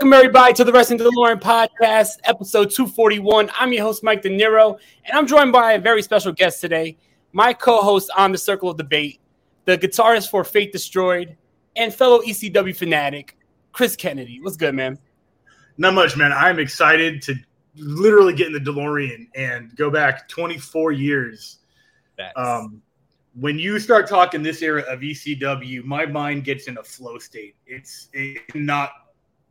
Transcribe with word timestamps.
Welcome 0.00 0.14
everybody 0.14 0.54
to 0.54 0.64
the 0.64 0.72
Wrestling 0.72 0.98
DeLorean 0.98 1.42
podcast, 1.42 2.20
episode 2.24 2.70
241. 2.70 3.50
I'm 3.54 3.70
your 3.70 3.82
host, 3.82 4.02
Mike 4.02 4.22
Dinero, 4.22 4.78
and 5.04 5.14
I'm 5.14 5.26
joined 5.26 5.52
by 5.52 5.74
a 5.74 5.78
very 5.78 6.00
special 6.00 6.32
guest 6.32 6.62
today, 6.62 6.96
my 7.34 7.52
co-host 7.52 8.10
on 8.16 8.32
the 8.32 8.38
Circle 8.38 8.70
of 8.70 8.78
Debate, 8.78 9.20
the 9.66 9.76
guitarist 9.76 10.30
for 10.30 10.42
Fate 10.42 10.72
Destroyed, 10.72 11.36
and 11.76 11.92
fellow 11.92 12.20
ECW 12.22 12.74
fanatic, 12.74 13.36
Chris 13.72 13.94
Kennedy. 13.94 14.40
What's 14.40 14.56
good, 14.56 14.74
man? 14.74 14.98
Not 15.76 15.92
much, 15.92 16.16
man. 16.16 16.32
I'm 16.32 16.58
excited 16.58 17.20
to 17.20 17.34
literally 17.76 18.32
get 18.32 18.46
in 18.46 18.54
the 18.54 18.58
DeLorean 18.58 19.28
and 19.34 19.76
go 19.76 19.90
back 19.90 20.30
24 20.30 20.92
years. 20.92 21.58
Um, 22.36 22.80
when 23.38 23.58
you 23.58 23.78
start 23.78 24.08
talking 24.08 24.42
this 24.42 24.62
era 24.62 24.82
of 24.88 25.00
ECW, 25.00 25.84
my 25.84 26.06
mind 26.06 26.44
gets 26.44 26.68
in 26.68 26.78
a 26.78 26.82
flow 26.82 27.18
state. 27.18 27.54
It's 27.66 28.08
it 28.14 28.40
not 28.54 28.92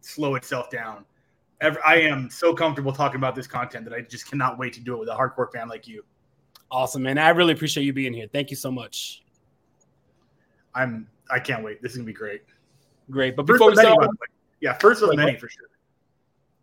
slow 0.01 0.35
itself 0.35 0.69
down. 0.69 1.05
Ever, 1.61 1.79
I 1.85 1.95
am 1.95 2.29
so 2.29 2.53
comfortable 2.53 2.93
talking 2.93 3.17
about 3.17 3.35
this 3.35 3.47
content 3.47 3.83
that 3.85 3.93
I 3.93 4.01
just 4.01 4.29
cannot 4.29 4.57
wait 4.57 4.73
to 4.73 4.79
do 4.79 4.95
it 4.95 4.99
with 4.99 5.09
a 5.09 5.13
hardcore 5.13 5.51
fan 5.51 5.67
like 5.67 5.87
you. 5.87 6.03
awesome, 6.71 7.03
man. 7.03 7.17
I 7.17 7.29
really 7.29 7.53
appreciate 7.53 7.83
you 7.83 7.93
being 7.93 8.13
here. 8.13 8.27
Thank 8.31 8.49
you 8.49 8.55
so 8.55 8.71
much. 8.71 9.23
I'm 10.75 11.07
I 11.29 11.39
can't 11.39 11.63
wait. 11.63 11.81
This 11.81 11.91
is 11.91 11.97
gonna 11.97 12.05
be 12.07 12.13
great. 12.13 12.41
Great. 13.11 13.35
But 13.35 13.43
before 13.43 13.69
of 13.69 13.77
we 13.77 13.83
many, 13.83 13.93
start, 13.93 14.09
way. 14.09 14.27
yeah, 14.61 14.73
first 14.73 15.01
of 15.01 15.15
many 15.15 15.35
for 15.35 15.49
sure. 15.49 15.67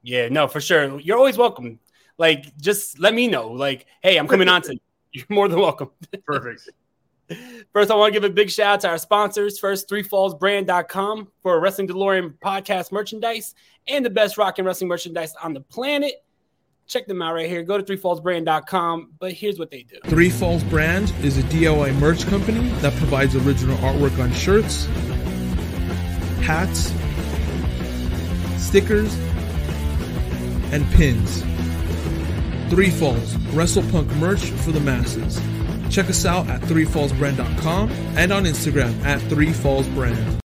yeah, 0.03 0.29
no, 0.29 0.47
for 0.47 0.61
sure. 0.61 0.99
You're 1.01 1.19
always 1.19 1.37
welcome. 1.37 1.79
Like, 2.19 2.57
just 2.57 2.99
let 2.99 3.13
me 3.15 3.29
know. 3.29 3.49
Like, 3.49 3.87
hey, 4.03 4.17
I'm 4.17 4.29
coming 4.29 4.49
on 4.49 4.63
to 4.63 4.75
you. 4.75 4.81
You're 5.13 5.27
more 5.31 5.49
than 5.49 5.61
welcome. 5.61 5.91
Perfect. 6.25 6.71
First, 7.73 7.91
I 7.91 7.95
want 7.97 8.15
to 8.15 8.21
give 8.21 8.29
a 8.29 8.33
big 8.33 8.51
shout 8.51 8.75
out 8.75 8.81
to 8.83 8.89
our 8.89 8.99
sponsors. 8.99 9.59
First, 9.59 9.89
threefallsbrand.com 9.89 11.29
for 11.43 11.61
Wrestling 11.61 11.89
DeLorean 11.89 12.39
podcast 12.39 12.93
merchandise 12.93 13.55
and 13.89 14.05
the 14.05 14.11
best 14.11 14.39
rock 14.39 14.59
and 14.59 14.67
wrestling 14.67 14.89
merchandise 14.89 15.35
on 15.43 15.53
the 15.53 15.61
planet. 15.61 16.15
Check 16.87 17.09
them 17.09 17.21
out 17.21 17.35
right 17.35 17.49
here. 17.49 17.63
Go 17.65 17.79
to 17.79 17.83
threefallsbrand.com. 17.83 19.15
But 19.19 19.33
here's 19.33 19.59
what 19.59 19.71
they 19.71 19.83
do. 19.83 19.97
Three 20.05 20.31
Falls 20.31 20.63
Brand 20.65 21.13
is 21.23 21.37
a 21.37 21.43
DIY 21.43 21.99
merch 21.99 22.25
company 22.27 22.69
that 22.81 22.95
provides 22.95 23.35
original 23.35 23.77
artwork 23.79 24.23
on 24.23 24.33
shirts, 24.33 24.87
hats, 26.45 26.93
stickers, 28.63 29.17
and 30.73 30.87
pins. 30.93 31.43
Three 32.71 32.91
Falls, 32.91 33.35
WrestlePunk 33.53 34.15
merch 34.17 34.45
for 34.45 34.71
the 34.71 34.81
masses. 34.81 35.41
Check 35.91 36.11
us 36.11 36.25
out 36.27 36.49
at 36.49 36.61
threefallsbrand.com 36.63 37.91
and 37.91 38.33
on 38.33 38.45
Instagram 38.45 39.03
at 39.05 39.21
threefallsbrand. 39.23 40.41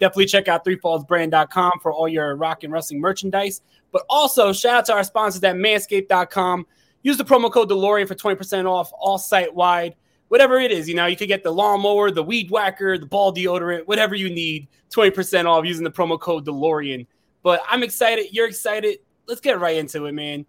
Definitely 0.00 0.26
check 0.26 0.48
out 0.48 0.64
threefallsbrand.com 0.64 1.72
for 1.80 1.92
all 1.92 2.08
your 2.08 2.36
rock 2.36 2.64
and 2.64 2.72
wrestling 2.72 3.00
merchandise. 3.00 3.60
But 3.92 4.04
also, 4.10 4.52
shout 4.52 4.74
out 4.74 4.86
to 4.86 4.92
our 4.94 5.04
sponsors 5.04 5.42
at 5.44 5.56
manscaped.com. 5.56 6.66
Use 7.02 7.16
the 7.16 7.24
promo 7.24 7.50
code 7.52 7.70
DeLorean 7.70 8.08
for 8.08 8.14
20% 8.14 8.68
off 8.68 8.90
all 8.98 9.18
site 9.18 9.54
wide. 9.54 9.94
Whatever 10.28 10.58
it 10.58 10.72
is, 10.72 10.88
you 10.88 10.94
know, 10.94 11.06
you 11.06 11.16
could 11.16 11.28
get 11.28 11.44
the 11.44 11.52
lawnmower, 11.52 12.10
the 12.10 12.22
weed 12.22 12.50
whacker, 12.50 12.98
the 12.98 13.06
ball 13.06 13.32
deodorant, 13.32 13.86
whatever 13.86 14.14
you 14.14 14.30
need, 14.30 14.68
20% 14.90 15.44
off 15.44 15.64
using 15.64 15.84
the 15.84 15.90
promo 15.90 16.18
code 16.18 16.44
DeLorean. 16.44 17.06
But 17.42 17.62
I'm 17.68 17.82
excited. 17.82 18.28
You're 18.32 18.48
excited. 18.48 18.98
Let's 19.28 19.40
get 19.40 19.60
right 19.60 19.76
into 19.76 20.06
it, 20.06 20.12
man. 20.12 20.44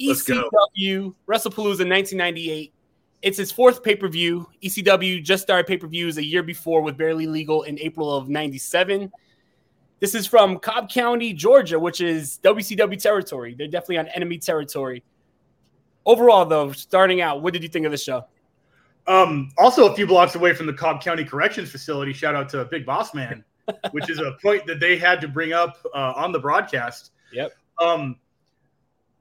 Let's 0.00 0.22
go. 0.22 0.48
ECW 0.78 1.14
WrestlePalooza 1.28 1.86
1998. 1.88 2.72
It's 3.26 3.36
his 3.36 3.50
fourth 3.50 3.82
pay 3.82 3.96
per 3.96 4.06
view. 4.06 4.48
ECW 4.62 5.20
just 5.20 5.42
started 5.42 5.66
pay 5.66 5.76
per 5.76 5.88
views 5.88 6.16
a 6.16 6.24
year 6.24 6.44
before 6.44 6.80
with 6.80 6.96
Barely 6.96 7.26
Legal 7.26 7.64
in 7.64 7.76
April 7.80 8.14
of 8.14 8.28
97. 8.28 9.10
This 9.98 10.14
is 10.14 10.28
from 10.28 10.60
Cobb 10.60 10.88
County, 10.88 11.32
Georgia, 11.32 11.76
which 11.76 12.00
is 12.00 12.38
WCW 12.44 13.02
territory. 13.02 13.56
They're 13.58 13.66
definitely 13.66 13.98
on 13.98 14.06
enemy 14.14 14.38
territory. 14.38 15.02
overall, 16.06 16.44
though, 16.46 16.70
starting 16.70 17.20
out, 17.20 17.42
what 17.42 17.52
did 17.52 17.64
you 17.64 17.68
think 17.68 17.84
of 17.84 17.90
the 17.90 17.98
show? 17.98 18.26
Um, 19.08 19.50
also, 19.58 19.90
a 19.90 19.96
few 19.96 20.06
blocks 20.06 20.36
away 20.36 20.54
from 20.54 20.66
the 20.66 20.72
Cobb 20.72 21.02
County 21.02 21.24
Corrections 21.24 21.68
Facility. 21.68 22.12
Shout 22.12 22.36
out 22.36 22.48
to 22.50 22.64
Big 22.66 22.86
Boss 22.86 23.12
Man, 23.12 23.44
which 23.90 24.08
is 24.08 24.20
a 24.20 24.36
point 24.40 24.66
that 24.66 24.78
they 24.78 24.96
had 24.96 25.20
to 25.22 25.26
bring 25.26 25.52
up 25.52 25.84
uh, 25.92 26.12
on 26.14 26.30
the 26.30 26.38
broadcast. 26.38 27.10
Yep. 27.32 27.54
Um, 27.80 28.20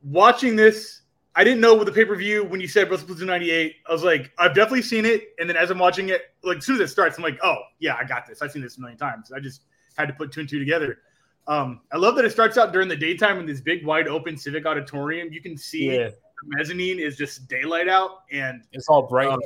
watching 0.03 0.55
this, 0.55 1.01
I 1.37 1.43
didn't 1.43 1.59
know 1.59 1.75
with 1.75 1.87
the 1.87 1.91
pay 1.91 2.05
per 2.05 2.15
view 2.15 2.45
when 2.45 2.61
you 2.61 2.67
said 2.67 2.89
WrestlePalooza 2.89 3.25
98. 3.25 3.75
I 3.87 3.91
was 3.91 4.03
like, 4.03 4.31
I've 4.37 4.55
definitely 4.55 4.83
seen 4.83 5.05
it. 5.05 5.33
And 5.37 5.49
then 5.49 5.57
as 5.57 5.69
I'm 5.69 5.79
watching 5.79 6.09
it, 6.09 6.21
like 6.43 6.57
as 6.57 6.65
soon 6.65 6.75
as 6.75 6.81
it 6.81 6.87
starts, 6.87 7.17
I'm 7.17 7.23
like, 7.23 7.37
oh, 7.43 7.57
yeah, 7.79 7.95
I 7.99 8.05
got 8.05 8.25
this. 8.25 8.41
I've 8.41 8.51
seen 8.51 8.61
this 8.61 8.77
a 8.77 8.81
million 8.81 8.97
times. 8.97 9.31
I 9.33 9.39
just 9.39 9.63
had 9.97 10.07
to 10.07 10.13
put 10.13 10.31
two 10.31 10.41
and 10.41 10.49
two 10.49 10.59
together. 10.59 10.99
Um, 11.47 11.81
I 11.91 11.97
love 11.97 12.15
that 12.15 12.25
it 12.25 12.31
starts 12.31 12.57
out 12.57 12.71
during 12.71 12.87
the 12.87 12.95
daytime 12.95 13.37
in 13.39 13.45
this 13.45 13.61
big, 13.61 13.85
wide 13.85 14.07
open 14.07 14.37
civic 14.37 14.65
auditorium. 14.65 15.31
You 15.31 15.41
can 15.41 15.57
see 15.57 15.97
yeah. 15.97 16.07
the 16.07 16.15
mezzanine 16.57 16.99
is 16.99 17.17
just 17.17 17.47
daylight 17.47 17.87
out, 17.87 18.23
and 18.31 18.63
it's 18.71 18.87
all 18.87 19.03
bright. 19.03 19.27
Um, 19.27 19.39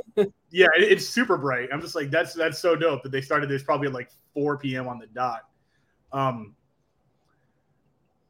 yeah, 0.51 0.67
it, 0.77 0.83
it's 0.83 1.07
super 1.07 1.37
bright. 1.37 1.69
I'm 1.73 1.81
just 1.81 1.95
like, 1.95 2.09
that's 2.09 2.33
that's 2.33 2.59
so 2.59 2.75
dope 2.75 3.03
that 3.03 3.11
they 3.11 3.21
started 3.21 3.49
this 3.49 3.63
probably 3.63 3.87
at 3.87 3.93
like 3.93 4.11
4 4.33 4.57
p.m. 4.59 4.87
on 4.87 4.97
the 4.99 5.07
dot. 5.07 5.41
Um, 6.13 6.55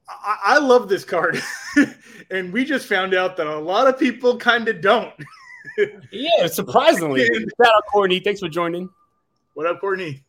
I, 0.09 0.37
I 0.43 0.57
love 0.59 0.89
this 0.89 1.05
card, 1.05 1.41
and 2.31 2.51
we 2.51 2.65
just 2.65 2.87
found 2.87 3.13
out 3.13 3.37
that 3.37 3.47
a 3.47 3.59
lot 3.59 3.87
of 3.87 3.99
people 3.99 4.37
kind 4.37 4.67
of 4.67 4.81
don't. 4.81 5.13
yeah, 6.11 6.47
surprisingly. 6.47 7.25
Shout 7.25 7.75
out 7.75 7.83
Courtney. 7.91 8.19
Thanks 8.19 8.39
for 8.39 8.49
joining. 8.49 8.89
What 9.53 9.67
up, 9.67 9.79
Courtney? 9.79 10.23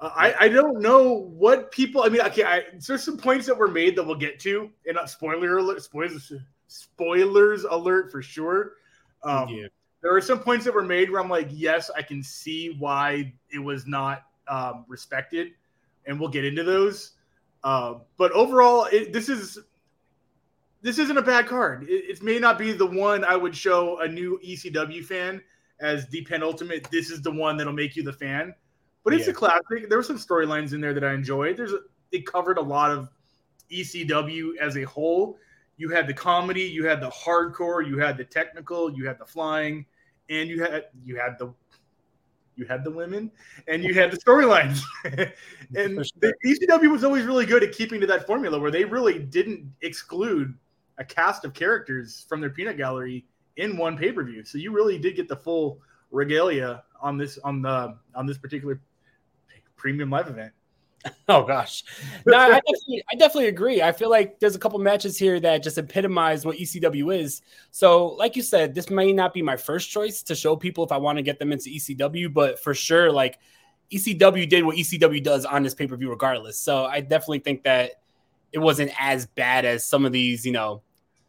Uh, 0.00 0.10
I, 0.14 0.34
I 0.40 0.48
don't 0.48 0.80
know 0.80 1.12
what 1.12 1.70
people. 1.72 2.02
I 2.02 2.08
mean, 2.08 2.22
okay, 2.22 2.44
I, 2.44 2.62
there's 2.86 3.02
some 3.02 3.16
points 3.18 3.46
that 3.46 3.56
were 3.56 3.68
made 3.68 3.96
that 3.96 4.04
we'll 4.04 4.16
get 4.16 4.38
to, 4.40 4.70
and 4.86 4.94
not 4.94 5.10
spoiler 5.10 5.58
alert, 5.58 5.82
spoilers, 5.82 6.32
spoilers 6.68 7.64
alert 7.64 8.10
for 8.10 8.22
sure. 8.22 8.74
Um, 9.22 9.48
yeah. 9.48 9.66
There 10.00 10.14
are 10.14 10.20
some 10.20 10.38
points 10.38 10.64
that 10.64 10.72
were 10.72 10.84
made 10.84 11.10
where 11.10 11.20
I'm 11.20 11.28
like, 11.28 11.48
yes, 11.50 11.90
I 11.94 12.02
can 12.02 12.22
see 12.22 12.76
why 12.78 13.32
it 13.50 13.58
was 13.58 13.86
not 13.86 14.22
um, 14.46 14.84
respected, 14.86 15.48
and 16.06 16.20
we'll 16.20 16.28
get 16.28 16.44
into 16.44 16.62
those. 16.62 17.12
Uh, 17.64 17.94
but 18.16 18.32
overall, 18.32 18.86
it, 18.92 19.12
this 19.12 19.28
is 19.28 19.58
this 20.80 20.98
isn't 20.98 21.18
a 21.18 21.22
bad 21.22 21.46
card. 21.46 21.84
It, 21.88 22.04
it, 22.08 22.22
may 22.22 22.38
not 22.38 22.56
be 22.56 22.72
the 22.72 22.86
one 22.86 23.24
I 23.24 23.36
would 23.36 23.56
show 23.56 24.00
a 24.00 24.08
new 24.08 24.40
ECW 24.46 25.04
fan 25.04 25.42
as 25.80 26.06
the 26.08 26.22
penultimate. 26.22 26.88
This 26.90 27.10
is 27.10 27.20
the 27.20 27.32
one 27.32 27.56
that'll 27.56 27.72
make 27.72 27.96
you 27.96 28.04
the 28.04 28.12
fan 28.12 28.54
but 29.08 29.14
it's 29.14 29.24
yeah. 29.24 29.30
a 29.30 29.34
classic. 29.34 29.88
There 29.88 29.96
were 29.96 30.04
some 30.04 30.18
storylines 30.18 30.74
in 30.74 30.82
there 30.82 30.92
that 30.92 31.02
I 31.02 31.14
enjoyed. 31.14 31.56
There's 31.56 31.72
a, 31.72 31.78
it 32.12 32.26
covered 32.26 32.58
a 32.58 32.62
lot 32.62 32.90
of 32.90 33.08
ECW 33.72 34.58
as 34.60 34.76
a 34.76 34.82
whole. 34.82 35.38
You 35.78 35.88
had 35.88 36.06
the 36.06 36.12
comedy, 36.12 36.64
you 36.64 36.84
had 36.84 37.00
the 37.00 37.08
hardcore, 37.08 37.86
you 37.88 37.96
had 37.96 38.18
the 38.18 38.24
technical, 38.24 38.92
you 38.92 39.06
had 39.06 39.18
the 39.18 39.24
flying, 39.24 39.86
and 40.28 40.50
you 40.50 40.62
had 40.62 40.88
you 41.02 41.16
had 41.16 41.38
the 41.38 41.54
you 42.58 42.66
had 42.66 42.82
the 42.82 42.90
women 42.90 43.30
and 43.68 43.84
you 43.84 43.94
had 43.94 44.10
the 44.10 44.16
storylines. 44.16 44.80
and 45.04 45.98
the 46.20 46.34
ECW 46.44 46.90
was 46.90 47.04
always 47.04 47.24
really 47.24 47.46
good 47.46 47.62
at 47.62 47.72
keeping 47.72 48.00
to 48.00 48.06
that 48.06 48.26
formula 48.26 48.58
where 48.58 48.72
they 48.72 48.84
really 48.84 49.20
didn't 49.20 49.72
exclude 49.82 50.52
a 50.98 51.04
cast 51.04 51.44
of 51.44 51.54
characters 51.54 52.26
from 52.28 52.40
their 52.40 52.50
peanut 52.50 52.76
gallery 52.76 53.24
in 53.56 53.76
one 53.76 53.96
pay-per-view. 53.96 54.44
So 54.44 54.58
you 54.58 54.72
really 54.72 54.98
did 54.98 55.14
get 55.14 55.28
the 55.28 55.36
full 55.36 55.80
regalia 56.10 56.82
on 57.00 57.16
this 57.16 57.38
on 57.38 57.62
the 57.62 57.96
on 58.14 58.26
this 58.26 58.38
particular 58.38 58.80
premium 59.76 60.10
live 60.10 60.28
event. 60.28 60.52
Oh 61.28 61.44
gosh, 61.44 61.84
no, 62.24 62.38
I 62.38 62.60
definitely, 62.60 63.04
I 63.12 63.16
definitely 63.16 63.48
agree. 63.48 63.82
I 63.82 63.92
feel 63.92 64.08
like 64.08 64.40
there's 64.40 64.56
a 64.56 64.58
couple 64.58 64.78
matches 64.78 65.18
here 65.18 65.38
that 65.40 65.62
just 65.62 65.76
epitomize 65.76 66.46
what 66.46 66.56
ECW 66.56 67.14
is. 67.14 67.42
So, 67.70 68.06
like 68.06 68.34
you 68.34 68.42
said, 68.42 68.74
this 68.74 68.88
may 68.88 69.12
not 69.12 69.34
be 69.34 69.42
my 69.42 69.56
first 69.56 69.90
choice 69.90 70.22
to 70.22 70.34
show 70.34 70.56
people 70.56 70.84
if 70.84 70.92
I 70.92 70.96
want 70.96 71.18
to 71.18 71.22
get 71.22 71.38
them 71.38 71.52
into 71.52 71.68
ECW, 71.68 72.32
but 72.32 72.62
for 72.62 72.74
sure, 72.74 73.12
like 73.12 73.38
ECW 73.92 74.48
did 74.48 74.64
what 74.64 74.76
ECW 74.76 75.22
does 75.22 75.44
on 75.44 75.62
this 75.62 75.74
pay 75.74 75.86
per 75.86 75.96
view, 75.96 76.08
regardless. 76.08 76.58
So, 76.58 76.86
I 76.86 77.00
definitely 77.00 77.40
think 77.40 77.64
that 77.64 78.00
it 78.52 78.58
wasn't 78.58 78.90
as 78.98 79.26
bad 79.26 79.66
as 79.66 79.84
some 79.84 80.06
of 80.06 80.12
these, 80.12 80.46
you 80.46 80.52
know, 80.52 80.82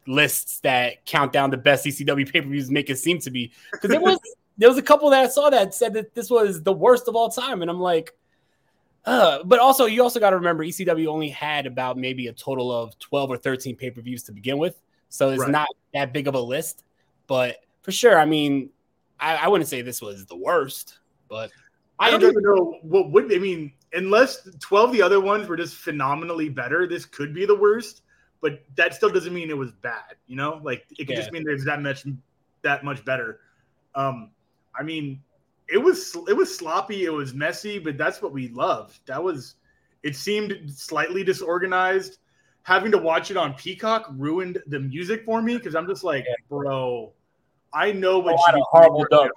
lists 0.06 0.60
that 0.60 1.04
count 1.04 1.32
down 1.32 1.50
the 1.50 1.56
best 1.56 1.84
ECW 1.84 2.30
pay 2.32 2.40
per 2.40 2.48
views 2.48 2.70
make 2.70 2.88
it 2.88 2.96
seem 2.96 3.18
to 3.20 3.30
be. 3.30 3.52
Because 3.72 3.90
it 3.90 4.00
was 4.00 4.18
there 4.58 4.68
was 4.68 4.78
a 4.78 4.82
couple 4.82 5.10
that 5.10 5.24
I 5.24 5.28
saw 5.28 5.50
that 5.50 5.74
said 5.74 5.94
that 5.94 6.14
this 6.14 6.30
was 6.30 6.62
the 6.62 6.72
worst 6.72 7.08
of 7.08 7.16
all 7.16 7.30
time, 7.30 7.62
and 7.62 7.70
I'm 7.70 7.80
like 7.80 8.14
uh, 9.06 9.42
but 9.44 9.58
also, 9.58 9.86
you 9.86 10.02
also 10.02 10.20
got 10.20 10.30
to 10.30 10.36
remember 10.36 10.64
ECW 10.64 11.06
only 11.06 11.28
had 11.28 11.66
about 11.66 11.96
maybe 11.96 12.26
a 12.26 12.32
total 12.32 12.70
of 12.70 12.98
12 12.98 13.30
or 13.30 13.36
13 13.36 13.76
pay 13.76 13.90
per 13.90 14.00
views 14.00 14.22
to 14.24 14.32
begin 14.32 14.58
with. 14.58 14.80
So 15.08 15.30
it's 15.30 15.40
right. 15.40 15.50
not 15.50 15.68
that 15.94 16.12
big 16.12 16.28
of 16.28 16.34
a 16.34 16.40
list. 16.40 16.84
But 17.26 17.56
for 17.82 17.92
sure, 17.92 18.18
I 18.18 18.24
mean, 18.24 18.70
I, 19.18 19.36
I 19.36 19.48
wouldn't 19.48 19.68
say 19.68 19.82
this 19.82 20.02
was 20.02 20.26
the 20.26 20.36
worst, 20.36 20.98
but 21.28 21.50
I 21.98 22.10
don't 22.10 22.22
even 22.22 22.42
know 22.42 22.78
what 22.82 23.10
would 23.10 23.32
I 23.32 23.38
mean, 23.38 23.72
unless 23.92 24.48
12 24.60 24.92
the 24.92 25.02
other 25.02 25.20
ones 25.20 25.48
were 25.48 25.56
just 25.56 25.76
phenomenally 25.76 26.48
better, 26.48 26.86
this 26.86 27.04
could 27.04 27.34
be 27.34 27.46
the 27.46 27.54
worst, 27.54 28.02
but 28.40 28.64
that 28.76 28.94
still 28.94 29.10
doesn't 29.10 29.32
mean 29.32 29.50
it 29.50 29.56
was 29.56 29.72
bad, 29.72 30.16
you 30.26 30.36
know? 30.36 30.60
Like 30.62 30.86
it 30.92 31.06
could 31.06 31.10
yeah. 31.10 31.16
just 31.16 31.32
mean 31.32 31.44
there's 31.44 31.64
that 31.64 31.80
much 31.80 32.06
that 32.62 32.84
much 32.84 33.04
better. 33.04 33.40
Um, 33.94 34.30
I 34.78 34.82
mean, 34.82 35.22
it 35.72 35.78
was 35.78 36.16
it 36.28 36.36
was 36.36 36.54
sloppy, 36.54 37.04
it 37.04 37.12
was 37.12 37.34
messy, 37.34 37.78
but 37.78 37.96
that's 37.96 38.20
what 38.20 38.32
we 38.32 38.48
loved. 38.48 39.00
That 39.06 39.22
was 39.22 39.56
it 40.02 40.16
seemed 40.16 40.70
slightly 40.70 41.24
disorganized. 41.24 42.18
Having 42.62 42.92
to 42.92 42.98
watch 42.98 43.30
it 43.30 43.36
on 43.36 43.54
Peacock 43.54 44.06
ruined 44.12 44.58
the 44.66 44.78
music 44.78 45.24
for 45.24 45.40
me 45.40 45.56
because 45.56 45.74
I'm 45.74 45.86
just 45.86 46.04
like, 46.04 46.26
bro, 46.48 47.12
I 47.72 47.92
know 47.92 48.18
what 48.18 48.38
you 48.54 48.64
horrible 48.70 49.06
dubs. 49.10 49.30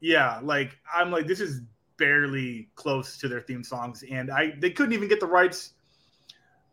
Yeah, 0.00 0.40
like 0.42 0.78
I'm 0.92 1.10
like 1.10 1.26
this 1.26 1.40
is 1.40 1.62
barely 1.96 2.68
close 2.74 3.18
to 3.18 3.28
their 3.28 3.40
theme 3.40 3.64
songs, 3.64 4.04
and 4.10 4.30
I 4.30 4.54
they 4.58 4.70
couldn't 4.70 4.92
even 4.92 5.08
get 5.08 5.20
the 5.20 5.26
rights 5.26 5.74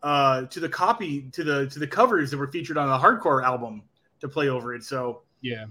uh, 0.03 0.43
to 0.43 0.59
the 0.59 0.69
copy 0.69 1.29
to 1.31 1.43
the 1.43 1.67
to 1.67 1.79
the 1.79 1.87
covers 1.87 2.31
that 2.31 2.37
were 2.37 2.51
featured 2.51 2.77
on 2.77 2.87
the 2.89 2.97
hardcore 2.97 3.43
album 3.43 3.83
to 4.19 4.27
play 4.27 4.49
over 4.49 4.75
it. 4.75 4.83
So 4.83 5.23
yeah, 5.41 5.65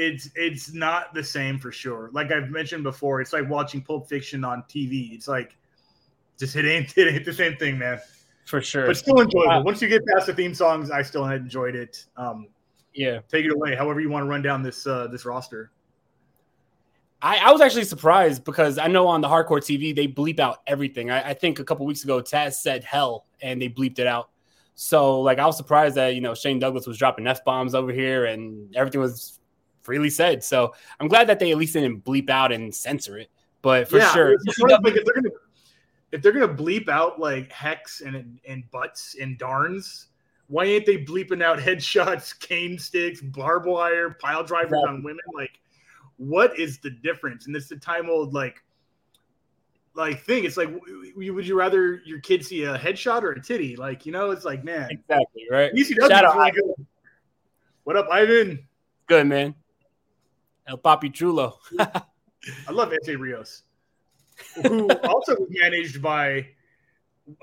it's 0.00 0.30
it's 0.34 0.72
not 0.72 1.12
the 1.12 1.22
same 1.22 1.58
for 1.58 1.70
sure. 1.70 2.10
Like 2.12 2.32
I've 2.32 2.48
mentioned 2.48 2.82
before, 2.82 3.20
it's 3.20 3.32
like 3.32 3.48
watching 3.48 3.82
Pulp 3.82 4.08
Fiction 4.08 4.44
on 4.44 4.62
TV. 4.62 5.12
It's 5.12 5.28
like 5.28 5.56
just 6.38 6.56
it 6.56 6.64
ain't 6.64 6.92
it 6.96 7.14
ain't 7.14 7.24
the 7.24 7.32
same 7.32 7.56
thing, 7.56 7.78
man. 7.78 8.00
For 8.46 8.62
sure, 8.62 8.86
but 8.86 8.96
still 8.96 9.20
enjoyable. 9.20 9.50
Uh, 9.50 9.62
Once 9.62 9.82
you 9.82 9.88
get 9.88 10.02
past 10.06 10.26
the 10.26 10.34
theme 10.34 10.54
songs, 10.54 10.90
I 10.90 11.02
still 11.02 11.26
enjoyed 11.26 11.76
it. 11.76 12.04
Um, 12.16 12.48
yeah, 12.94 13.20
take 13.28 13.44
it 13.44 13.52
away. 13.52 13.76
However 13.76 14.00
you 14.00 14.08
want 14.08 14.24
to 14.24 14.28
run 14.28 14.42
down 14.42 14.62
this 14.62 14.86
uh, 14.86 15.06
this 15.08 15.24
roster. 15.24 15.70
I, 17.22 17.36
I, 17.36 17.52
was 17.52 17.60
actually 17.60 17.84
surprised 17.84 18.44
because 18.44 18.78
I 18.78 18.86
know 18.86 19.06
on 19.06 19.20
the 19.20 19.28
hardcore 19.28 19.60
TV 19.60 19.94
they 19.94 20.08
bleep 20.08 20.38
out 20.38 20.60
everything. 20.66 21.10
I, 21.10 21.28
I 21.28 21.34
think 21.34 21.58
a 21.58 21.64
couple 21.64 21.84
weeks 21.84 22.02
ago 22.02 22.22
Taz 22.22 22.54
said 22.54 22.82
hell 22.82 23.26
and 23.42 23.60
they 23.60 23.68
bleeped 23.68 23.98
it 23.98 24.06
out. 24.06 24.30
So 24.74 25.20
like 25.20 25.38
I 25.38 25.44
was 25.44 25.58
surprised 25.58 25.96
that 25.96 26.14
you 26.14 26.22
know 26.22 26.34
Shane 26.34 26.58
Douglas 26.58 26.86
was 26.86 26.96
dropping 26.96 27.26
f 27.26 27.44
bombs 27.44 27.74
over 27.74 27.92
here 27.92 28.24
and 28.24 28.74
everything 28.74 29.02
was 29.02 29.39
freely 29.82 30.10
said. 30.10 30.44
So 30.44 30.74
I'm 30.98 31.08
glad 31.08 31.28
that 31.28 31.38
they 31.38 31.50
at 31.50 31.56
least 31.56 31.74
didn't 31.74 32.04
bleep 32.04 32.30
out 32.30 32.52
and 32.52 32.74
censor 32.74 33.18
it. 33.18 33.30
But 33.62 33.88
for 33.88 33.98
yeah, 33.98 34.12
sure, 34.12 34.32
if 34.32 34.40
they're 34.56 35.14
gonna 35.14 35.30
if 36.12 36.22
they're 36.22 36.32
gonna 36.32 36.48
bleep 36.48 36.88
out 36.88 37.20
like 37.20 37.52
hex 37.52 38.00
and 38.00 38.38
and 38.46 38.70
butts 38.70 39.16
and 39.20 39.38
darns, 39.38 40.06
why 40.48 40.64
ain't 40.64 40.86
they 40.86 41.04
bleeping 41.04 41.42
out 41.42 41.58
headshots, 41.58 42.38
cane 42.40 42.78
sticks, 42.78 43.20
barbed 43.20 43.66
wire, 43.66 44.10
pile 44.20 44.42
drivers 44.42 44.82
on 44.86 45.02
women? 45.02 45.20
Like, 45.34 45.60
what 46.16 46.58
is 46.58 46.78
the 46.78 46.90
difference? 46.90 47.46
And 47.46 47.54
it's 47.54 47.68
the 47.68 47.76
time 47.76 48.08
old 48.08 48.32
like 48.32 48.62
like 49.94 50.22
thing. 50.22 50.44
It's 50.44 50.56
like, 50.56 50.70
would 51.16 51.46
you 51.46 51.58
rather 51.58 52.00
your 52.04 52.20
kid 52.20 52.44
see 52.44 52.64
a 52.64 52.78
headshot 52.78 53.22
or 53.22 53.32
a 53.32 53.40
titty? 53.40 53.76
Like, 53.76 54.06
you 54.06 54.12
know, 54.12 54.30
it's 54.30 54.44
like, 54.44 54.64
man, 54.64 54.88
exactly 54.90 55.46
right. 55.50 55.72
ECW 55.72 56.08
Shout 56.08 56.24
out, 56.24 56.36
really 56.36 56.50
good. 56.52 56.86
What 57.84 57.96
up, 57.96 58.08
Ivan? 58.10 58.66
Good 59.06 59.26
man. 59.26 59.54
El 60.70 60.78
Papi 60.78 61.12
Chulo. 61.12 61.58
I 61.78 62.72
love 62.72 62.92
Essa 62.92 63.18
Rios, 63.18 63.64
who 64.62 64.88
also 64.90 65.34
was 65.34 65.48
managed 65.50 66.00
by 66.00 66.46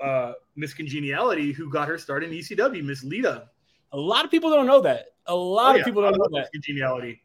uh, 0.02 0.32
Miss 0.56 0.74
Congeniality, 0.74 1.52
who 1.52 1.70
got 1.70 1.86
her 1.86 1.98
start 1.98 2.24
in 2.24 2.30
ECW, 2.30 2.82
Miss 2.82 3.04
Lita. 3.04 3.48
A 3.92 3.96
lot 3.96 4.24
of 4.24 4.30
people 4.30 4.50
don't 4.50 4.66
know 4.66 4.80
that. 4.80 5.08
A 5.26 5.34
lot 5.34 5.72
oh, 5.72 5.74
yeah. 5.74 5.80
of 5.80 5.84
people 5.84 6.02
don't 6.02 6.16
know 6.16 6.40
that. 6.40 6.50
Congeniality. 6.52 7.22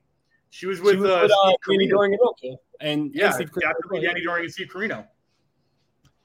She 0.50 0.68
was 0.68 0.82
with, 0.82 0.96
she 0.96 1.00
was 1.00 1.10
uh, 1.10 1.20
with 1.24 1.32
uh, 1.32 1.54
Danny 1.68 1.88
Doring 1.88 2.18
and 2.44 2.58
And 2.80 3.12
yeah, 3.16 3.32
Steve 3.32 3.50
Danny 4.02 4.22
Doring 4.22 4.44
and 4.44 4.54
Steve 4.54 4.68
Corino. 4.72 5.08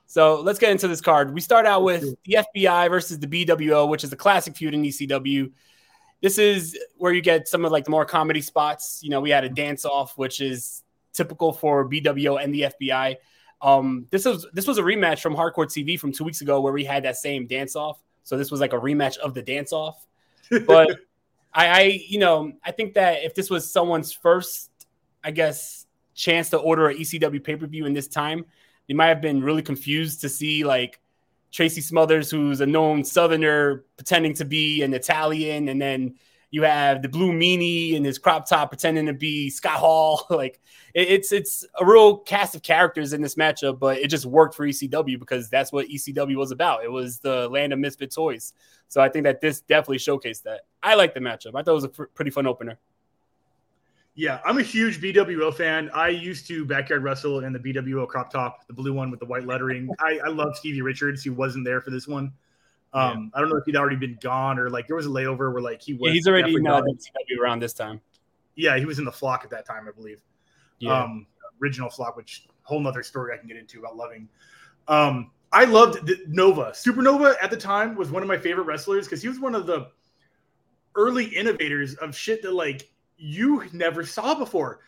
So 0.07 0.41
let's 0.41 0.59
get 0.59 0.71
into 0.71 0.89
this 0.89 1.01
card. 1.01 1.33
We 1.33 1.41
start 1.41 1.67
out 1.67 1.83
with 1.83 2.03
the 2.25 2.39
FBI 2.57 2.91
versus 2.91 3.19
the 3.19 3.27
BWO, 3.27 3.89
which 3.89 4.05
is 4.05 4.13
a 4.13 4.17
classic 4.17 4.57
feud 4.57 4.75
in 4.75 4.83
ECW 4.83 5.53
this 6.21 6.39
is 6.39 6.79
where 6.97 7.13
you 7.13 7.21
get 7.21 7.49
some 7.49 7.65
of 7.65 7.73
like 7.73 7.85
the 7.85 7.91
more 7.91 8.05
comedy 8.05 8.41
spots. 8.41 9.01
You 9.03 9.11
know, 9.11 9.21
we 9.21 9.31
had 9.31 9.45
a 9.45 9.49
dance 9.49 9.85
off, 9.85 10.17
which 10.17 10.41
is 10.41 10.83
typical 11.13 11.53
for 11.53 11.89
BWO 11.89 12.43
and 12.43 12.55
the 12.55 12.73
FBI. 12.81 13.17
Um, 13.61 14.07
this 14.11 14.25
was 14.25 14.47
this 14.53 14.67
was 14.67 14.79
a 14.79 14.83
rematch 14.83 15.21
from 15.21 15.35
Hardcore 15.35 15.67
TV 15.67 15.99
from 15.99 16.13
two 16.13 16.25
weeks 16.25 16.41
ago 16.41 16.61
where 16.61 16.73
we 16.73 16.85
had 16.85 17.05
that 17.05 17.17
same 17.17 17.47
dance 17.47 17.77
off. 17.77 18.01
So 18.23 18.37
this 18.37 18.51
was 18.51 18.61
like 18.61 18.73
a 18.73 18.79
rematch 18.79 19.17
of 19.19 19.35
the 19.35 19.43
dance 19.43 19.73
off. 19.73 20.07
But 20.67 20.91
I, 21.55 21.69
I, 21.69 22.01
you 22.07 22.19
know, 22.19 22.53
I 22.65 22.73
think 22.73 22.95
that 22.95 23.25
if 23.25 23.35
this 23.35 23.51
was 23.51 23.71
someone's 23.71 24.13
first, 24.13 24.71
I 25.25 25.31
guess, 25.31 25.87
chance 26.15 26.51
to 26.51 26.59
order 26.59 26.89
a 26.89 26.95
ECW 26.95 27.43
pay 27.43 27.57
per 27.57 27.67
view 27.67 27.87
in 27.87 27.95
this 27.95 28.07
time, 28.07 28.45
they 28.87 28.95
might 28.95 29.09
have 29.09 29.21
been 29.21 29.43
really 29.43 29.63
confused 29.63 30.21
to 30.23 30.29
see 30.29 30.65
like 30.65 31.01
Tracy 31.51 31.81
Smothers, 31.81 32.31
who's 32.31 32.61
a 32.61 32.67
known 32.67 33.05
Southerner, 33.05 33.85
pretending 33.97 34.35
to 34.35 34.45
be 34.45 34.83
an 34.83 34.95
Italian, 34.95 35.69
and 35.69 35.81
then 35.81 36.15
you 36.51 36.63
have 36.63 37.03
the 37.03 37.09
blue 37.09 37.33
meanie 37.33 37.97
and 37.97 38.07
his 38.07 38.19
crop 38.19 38.49
top 38.49 38.71
pretending 38.71 39.07
to 39.07 39.13
be 39.13 39.51
Scott 39.51 39.79
Hall. 39.79 40.27
like 40.31 40.61
it's 40.95 41.33
it's 41.33 41.67
a 41.79 41.85
real 41.85 42.19
cast 42.19 42.55
of 42.55 42.63
characters 42.63 43.13
in 43.13 43.21
this 43.21 43.35
matchup, 43.35 43.79
but 43.79 43.99
it 43.99 44.09
just 44.09 44.27
worked 44.27 44.55
for 44.55 44.67
ECW 44.67 45.19
because 45.19 45.51
that's 45.51 45.73
what 45.73 45.89
ECW 45.89 46.37
was 46.37 46.51
about. 46.51 46.85
It 46.85 46.91
was 46.91 47.19
the 47.19 47.49
land 47.49 47.73
of 47.73 47.79
misfit 47.79 48.13
toys. 48.15 48.55
So 48.89 49.03
I 49.03 49.09
think 49.09 49.25
that 49.25 49.41
this 49.41 49.61
definitely 49.61 49.99
showcased 49.99 50.43
that. 50.45 50.63
I 50.83 50.95
like 50.95 51.13
the 51.13 51.21
matchup. 51.21 51.55
I 51.55 51.63
thought 51.63 51.73
it 51.73 51.75
was 51.75 51.85
a 51.85 51.91
pr- 51.91 52.05
pretty 52.15 52.31
fun 52.31 52.47
opener. 52.47 52.79
Yeah, 54.19 54.41
I'm 54.45 54.59
a 54.59 54.63
huge 54.63 55.01
BWO 55.01 55.55
fan. 55.55 55.93
I 55.95 56.09
used 56.09 56.49
to 56.49 56.65
backyard 56.65 57.05
wrestle 57.05 57.45
in 57.45 57.53
the 57.53 57.59
BWO 57.61 58.09
crop 58.09 58.33
top, 58.33 58.67
the 58.67 58.73
blue 58.73 58.93
one 58.93 59.13
with 59.13 59.21
the 59.21 59.27
white 59.27 59.47
lettering. 59.47 59.89
I, 60.01 60.19
I 60.25 60.29
love 60.29 60.57
Stevie 60.57 60.83
Richards. 60.83 61.23
He 61.23 61.31
wasn't 61.31 61.65
there 61.65 61.81
for 61.81 61.91
this 61.91 62.09
one. 62.09 62.33
Um, 62.93 63.31
yeah. 63.33 63.39
I 63.39 63.41
don't 63.41 63.49
know 63.49 63.59
if 63.59 63.65
he'd 63.65 63.77
already 63.77 63.95
been 63.95 64.19
gone 64.21 64.59
or 64.59 64.71
like 64.71 64.89
there 64.89 64.97
was 64.97 65.07
a 65.07 65.09
layover 65.09 65.53
where 65.53 65.63
like 65.63 65.81
he 65.81 65.95
was. 65.95 66.09
Yeah, 66.09 66.15
he's 66.15 66.27
already 66.27 66.53
in 66.53 66.67
uh, 66.67 66.83
around 67.41 67.61
this 67.61 67.73
time. 67.73 68.01
Yeah, 68.57 68.77
he 68.77 68.87
was 68.87 68.99
in 68.99 69.05
the 69.05 69.13
flock 69.13 69.43
at 69.45 69.51
that 69.51 69.65
time, 69.65 69.87
I 69.87 69.93
believe. 69.93 70.21
Yeah. 70.81 71.01
Um, 71.01 71.25
original 71.63 71.89
flock, 71.89 72.17
which 72.17 72.49
whole 72.65 72.81
nother 72.81 73.05
story 73.05 73.35
I 73.35 73.39
can 73.39 73.47
get 73.47 73.57
into 73.57 73.79
about 73.79 73.97
loving. 73.97 74.29
Um, 74.89 75.31
I 75.53 75.65
loved 75.65 76.05
the, 76.05 76.25
Nova. 76.27 76.73
Supernova 76.73 77.37
at 77.41 77.53
the 77.53 77.57
time 77.57 77.95
was 77.95 78.11
one 78.11 78.23
of 78.23 78.29
my 78.29 78.37
favorite 78.37 78.65
wrestlers 78.65 79.07
because 79.07 79.23
he 79.23 79.29
was 79.29 79.39
one 79.39 79.55
of 79.55 79.67
the 79.67 79.93
early 80.97 81.27
innovators 81.27 81.95
of 81.95 82.17
shit 82.17 82.43
that 82.43 82.53
like 82.53 82.91
you 83.19 83.65
never 83.73 84.05
saw 84.05 84.35
before. 84.35 84.81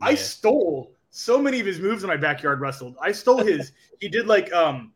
Yeah. 0.00 0.06
I 0.06 0.14
stole 0.14 0.92
so 1.10 1.40
many 1.40 1.58
of 1.60 1.66
his 1.66 1.80
moves 1.80 2.04
in 2.04 2.08
my 2.08 2.16
backyard 2.16 2.60
wrestled. 2.60 2.96
I 3.02 3.12
stole 3.12 3.38
his. 3.38 3.72
he 4.00 4.08
did 4.08 4.26
like 4.26 4.52
um 4.52 4.92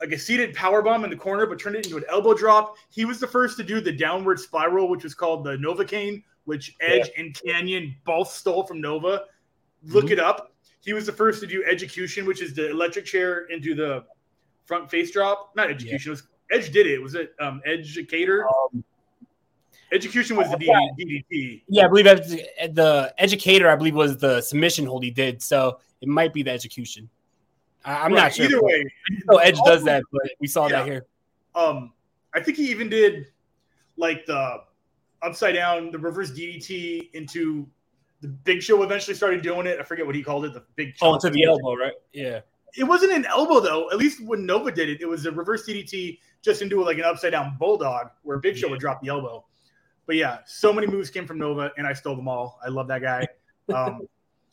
like 0.00 0.12
a 0.12 0.18
seated 0.18 0.54
power 0.54 0.82
bomb 0.82 1.04
in 1.04 1.10
the 1.10 1.16
corner, 1.16 1.46
but 1.46 1.60
turned 1.60 1.76
it 1.76 1.86
into 1.86 1.96
an 1.96 2.04
elbow 2.08 2.34
drop. 2.34 2.76
He 2.90 3.04
was 3.04 3.20
the 3.20 3.26
first 3.26 3.56
to 3.58 3.62
do 3.62 3.80
the 3.80 3.92
downward 3.92 4.40
spiral, 4.40 4.88
which 4.88 5.04
was 5.04 5.14
called 5.14 5.44
the 5.44 5.56
Novocaine, 5.56 6.24
which 6.44 6.74
Edge 6.80 7.10
yeah. 7.14 7.22
and 7.22 7.34
Kanyon 7.34 7.94
both 8.04 8.28
stole 8.28 8.64
from 8.64 8.80
Nova. 8.80 9.24
Look 9.84 10.06
mm-hmm. 10.06 10.14
it 10.14 10.20
up. 10.20 10.52
He 10.80 10.92
was 10.92 11.06
the 11.06 11.12
first 11.12 11.40
to 11.40 11.46
do 11.46 11.64
Edgecution, 11.70 12.26
which 12.26 12.42
is 12.42 12.54
the 12.54 12.70
electric 12.70 13.04
chair 13.04 13.46
into 13.46 13.74
the 13.74 14.04
front 14.64 14.90
face 14.90 15.12
drop. 15.12 15.52
Not 15.54 15.68
Edgecution. 15.68 16.06
Yeah. 16.06 16.10
Was, 16.10 16.22
Edge 16.50 16.72
did 16.72 16.86
it. 16.86 17.00
Was 17.00 17.14
it 17.14 17.34
um, 17.40 17.60
Educator? 17.64 18.44
Um, 18.48 18.84
Edgecution 19.92 20.36
was 20.36 20.50
the 20.50 20.56
DDT. 20.56 21.62
Yeah, 21.68 21.84
I 21.84 21.88
believe 21.88 22.06
the 22.06 23.14
Educator. 23.18 23.68
I 23.68 23.76
believe 23.76 23.94
was 23.94 24.16
the 24.16 24.40
submission 24.40 24.86
hold 24.86 25.04
he 25.04 25.10
did. 25.10 25.42
So 25.42 25.80
it 26.00 26.08
might 26.08 26.32
be 26.32 26.42
the 26.42 26.50
Execution. 26.50 27.08
I'm 27.84 28.12
right, 28.12 28.22
not 28.22 28.34
sure. 28.34 28.46
Either 28.46 28.62
way, 28.62 28.84
no 29.30 29.38
Edge 29.38 29.58
does 29.64 29.84
that, 29.84 30.02
but 30.12 30.22
we 30.40 30.46
saw 30.46 30.66
yeah. 30.66 30.78
that 30.78 30.86
here. 30.86 31.06
Um, 31.54 31.92
I 32.34 32.40
think 32.40 32.56
he 32.56 32.70
even 32.70 32.88
did 32.88 33.26
like 33.96 34.24
the 34.26 34.58
upside 35.20 35.54
down, 35.54 35.90
the 35.90 35.98
reverse 35.98 36.30
DDT 36.30 37.10
into 37.12 37.66
the 38.20 38.28
Big 38.28 38.62
Show. 38.62 38.82
Eventually 38.82 39.14
started 39.14 39.42
doing 39.42 39.66
it. 39.66 39.78
I 39.78 39.82
forget 39.82 40.06
what 40.06 40.14
he 40.14 40.22
called 40.22 40.44
it. 40.44 40.54
The 40.54 40.64
big 40.76 40.94
oh, 41.02 41.18
to 41.18 41.28
the 41.28 41.44
elbow, 41.44 41.74
right? 41.74 41.92
Yeah. 42.12 42.40
It 42.74 42.84
wasn't 42.84 43.12
an 43.12 43.26
elbow 43.26 43.60
though. 43.60 43.90
At 43.90 43.98
least 43.98 44.24
when 44.24 44.46
Nova 44.46 44.72
did 44.72 44.88
it, 44.88 45.00
it 45.00 45.06
was 45.06 45.26
a 45.26 45.32
reverse 45.32 45.68
DDT 45.68 46.18
just 46.40 46.62
into 46.62 46.82
like 46.82 46.98
an 46.98 47.04
upside 47.04 47.32
down 47.32 47.56
bulldog 47.58 48.08
where 48.22 48.38
Big 48.38 48.56
Show 48.56 48.66
yeah. 48.66 48.72
would 48.72 48.80
drop 48.80 49.02
the 49.02 49.08
elbow. 49.08 49.44
But 50.06 50.16
yeah, 50.16 50.38
so 50.46 50.72
many 50.72 50.86
moves 50.86 51.10
came 51.10 51.26
from 51.26 51.38
Nova, 51.38 51.70
and 51.76 51.86
I 51.86 51.92
stole 51.92 52.16
them 52.16 52.28
all. 52.28 52.58
I 52.64 52.68
love 52.68 52.88
that 52.88 53.02
guy. 53.02 53.26
Um, 53.72 54.02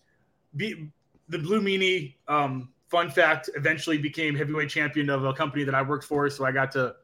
be, 0.56 0.92
the 1.28 1.40
Blue 1.40 1.62
Meanie, 1.62 2.16
um, 2.28 2.70
fun 2.88 3.10
fact, 3.10 3.50
eventually 3.56 3.98
became 3.98 4.36
heavyweight 4.36 4.70
champion 4.70 5.10
of 5.10 5.26
a 5.26 5.34
company 5.34 5.64
that 5.64 5.76
I 5.76 5.82
worked 5.82 6.06
for. 6.06 6.30
So 6.30 6.46
I 6.46 6.52
got 6.52 6.72
to 6.74 6.96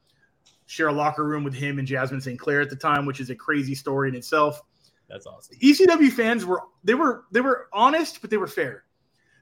share 0.67 0.87
a 0.87 0.93
locker 0.93 1.23
room 1.23 1.43
with 1.43 1.53
him 1.53 1.79
and 1.79 1.87
Jasmine 1.87 2.21
St. 2.21 2.39
Clair 2.39 2.61
at 2.61 2.69
the 2.69 2.75
time, 2.75 3.05
which 3.05 3.19
is 3.19 3.29
a 3.29 3.35
crazy 3.35 3.75
story 3.75 4.09
in 4.09 4.15
itself. 4.15 4.61
That's 5.07 5.27
awesome. 5.27 5.55
ECW 5.57 6.11
fans 6.11 6.45
were 6.45 6.61
they 6.83 6.95
were 6.95 7.25
they 7.31 7.41
were 7.41 7.67
honest, 7.71 8.21
but 8.21 8.29
they 8.29 8.37
were 8.37 8.47
fair. 8.47 8.83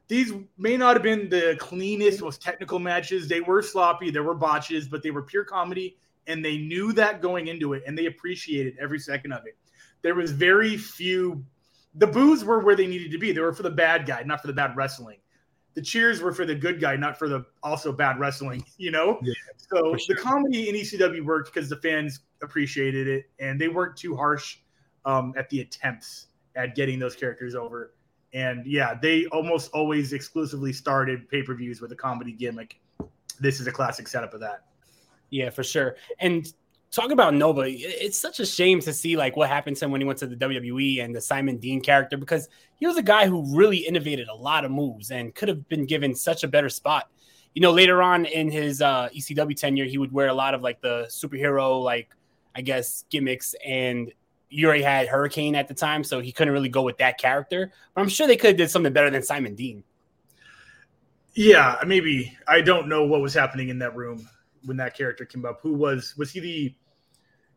These 0.10 0.34
may 0.58 0.76
not 0.76 0.96
have 0.98 1.04
been 1.04 1.30
the 1.30 1.56
cleanest, 1.60 2.22
most 2.22 2.42
technical 2.42 2.78
matches. 2.78 3.30
They 3.30 3.40
were 3.40 3.62
sloppy, 3.62 4.12
there 4.12 4.24
were 4.24 4.36
botches, 4.36 4.88
but 4.88 5.02
they 5.02 5.12
were 5.12 5.22
pure 5.22 5.46
comedy, 5.46 5.98
and 6.28 6.44
they 6.44 6.58
knew 6.58 6.94
that 6.94 7.22
going 7.22 7.48
into 7.48 7.74
it, 7.74 7.84
and 7.86 7.98
they 7.98 8.06
appreciated 8.06 8.76
every 8.80 9.00
second 9.00 9.32
of 9.32 9.46
it. 9.46 9.58
There 10.02 10.16
was 10.16 10.32
very 10.32 10.78
few. 10.78 11.44
The 11.96 12.08
boos 12.08 12.44
were 12.44 12.60
where 12.60 12.76
they 12.76 12.88
needed 12.88 13.12
to 13.12 13.18
be. 13.18 13.32
They 13.32 13.42
were 13.42 13.54
for 13.54 13.64
the 13.64 13.70
bad 13.70 14.06
guy, 14.06 14.24
not 14.24 14.42
for 14.42 14.48
the 14.48 14.54
bad 14.54 14.76
wrestling 14.76 15.18
the 15.74 15.82
cheers 15.82 16.22
were 16.22 16.34
for 16.34 16.46
the 16.46 16.56
good 16.56 16.80
guy, 16.80 16.96
not 16.96 17.18
for 17.18 17.28
the 17.28 17.46
also 17.62 17.92
bad 17.92 18.20
wrestling, 18.20 18.64
you 18.78 18.92
know? 18.92 19.20
Yeah, 19.22 19.34
so 19.58 19.96
sure. 19.98 20.16
the 20.16 20.22
comedy 20.22 20.70
in 20.70 20.76
ECW 20.76 21.24
worked 21.26 21.54
because 21.54 21.70
the 21.70 21.78
fans 21.78 22.22
appreciated 22.42 23.08
it 23.08 23.26
and 23.40 23.60
they 23.60 23.68
weren't 23.68 23.96
too 23.98 24.16
harsh 24.16 24.58
um, 25.06 25.34
at 25.38 25.50
the 25.50 25.62
attempts 25.62 26.28
at 26.56 26.76
getting 26.76 27.00
those 27.00 27.16
characters 27.16 27.56
over. 27.56 27.94
And 28.34 28.66
yeah, 28.66 28.96
they 29.00 29.26
almost 29.28 29.72
always 29.74 30.14
exclusively 30.14 30.74
started 30.74 31.30
pay 31.30 31.44
per 31.44 31.54
views 31.54 31.82
with 31.82 31.92
a 31.92 31.96
comedy 31.96 32.32
gimmick. 32.32 32.80
This 33.40 33.60
is 33.60 33.68
a 33.68 33.72
classic 33.72 34.08
setup 34.08 34.34
of 34.34 34.40
that. 34.42 34.66
Yeah, 35.34 35.50
for 35.50 35.64
sure. 35.64 35.96
And 36.20 36.46
talk 36.92 37.10
about 37.10 37.34
Nova. 37.34 37.64
It's 37.66 38.20
such 38.20 38.40
a 38.40 38.46
shame 38.46 38.80
to 38.82 38.94
see 38.94 39.18
like 39.18 39.36
what 39.36 39.50
happened 39.50 39.78
to 39.78 39.86
him 39.86 39.92
when 39.92 40.00
he 40.00 40.06
went 40.06 40.20
to 40.20 40.28
the 40.28 40.36
WWE 40.36 41.04
and 41.04 41.16
the 41.16 41.22
Simon 41.22 41.58
Dean 41.58 41.82
character 41.82 42.18
because 42.18 42.50
he 42.76 42.86
was 42.86 42.98
a 42.98 43.02
guy 43.02 43.26
who 43.26 43.58
really 43.58 43.78
innovated 43.78 44.28
a 44.28 44.36
lot 44.36 44.64
of 44.64 44.70
moves 44.70 45.10
and 45.10 45.34
could 45.34 45.50
have 45.50 45.68
been 45.70 45.88
given 45.88 46.14
such 46.14 46.44
a 46.44 46.48
better 46.48 46.70
spot. 46.70 47.10
You 47.56 47.64
know, 47.64 47.72
later 47.72 48.04
on 48.04 48.26
in 48.26 48.52
his 48.52 48.80
uh, 48.80 49.10
ECW 49.10 49.56
tenure, 49.56 49.86
he 49.86 49.98
would 49.98 50.12
wear 50.12 50.28
a 50.28 50.36
lot 50.36 50.54
of 50.54 50.62
like 50.62 50.82
the 50.82 51.08
superhero, 51.10 51.84
like 51.84 52.16
I 52.56 52.62
guess 52.62 53.06
gimmicks, 53.10 53.56
and 53.66 54.14
already 54.64 54.84
had 54.84 55.08
Hurricane 55.08 55.56
at 55.56 55.68
the 55.68 55.74
time, 55.74 56.04
so 56.04 56.20
he 56.20 56.32
couldn't 56.32 56.54
really 56.54 56.70
go 56.70 56.84
with 56.84 57.00
that 57.00 57.18
character. 57.18 57.72
But 57.96 58.02
I'm 58.02 58.10
sure 58.10 58.28
they 58.28 58.38
could 58.38 58.50
have 58.52 58.58
did 58.58 58.70
something 58.70 58.94
better 58.94 59.10
than 59.10 59.24
Simon 59.24 59.56
Dean. 59.56 59.84
Yeah, 61.34 61.80
maybe. 61.88 62.38
I 62.48 62.62
don't 62.62 62.88
know 62.88 63.06
what 63.06 63.22
was 63.22 63.34
happening 63.34 63.70
in 63.70 63.80
that 63.80 63.96
room 63.96 64.30
when 64.66 64.78
that 64.78 64.96
character 64.96 65.26
came 65.26 65.46
up. 65.46 65.60
Who 65.62 65.74
was 65.74 66.16
was 66.18 66.32
he 66.32 66.40
the 66.40 66.76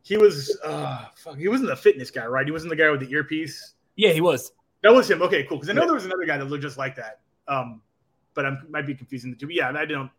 he 0.03 0.17
was 0.17 0.57
uh 0.65 1.07
fuck, 1.17 1.37
he 1.37 1.49
wasn't 1.49 1.69
the 1.69 1.77
fitness 1.77 2.11
guy, 2.11 2.27
right? 2.27 2.47
He 2.47 2.53
wasn't 2.53 2.71
the 2.71 2.77
guy 2.77 2.91
with 2.91 3.01
the 3.01 3.11
earpiece. 3.11 3.75
Yeah, 3.97 4.11
he 4.11 4.21
was. 4.21 4.53
That 4.83 4.93
was 4.93 5.11
him. 5.11 5.23
Okay, 5.23 5.43
cool. 5.45 5.59
Because 5.59 5.71
I 5.71 5.73
know 5.73 5.85
there 5.85 5.95
was 5.95 6.05
another 6.05 6.27
guy 6.27 6.37
that 6.39 6.45
looked 6.45 6.63
just 6.63 6.79
like 6.79 6.95
that. 6.97 7.21
Um, 7.49 7.83
but 8.35 8.47
I 8.47 8.57
might 8.69 8.87
be 8.87 8.95
confusing 8.95 9.31
the 9.31 9.37
two. 9.37 9.47
But 9.47 9.57
yeah, 9.57 9.73
I 9.75 9.85
don't. 9.85 10.11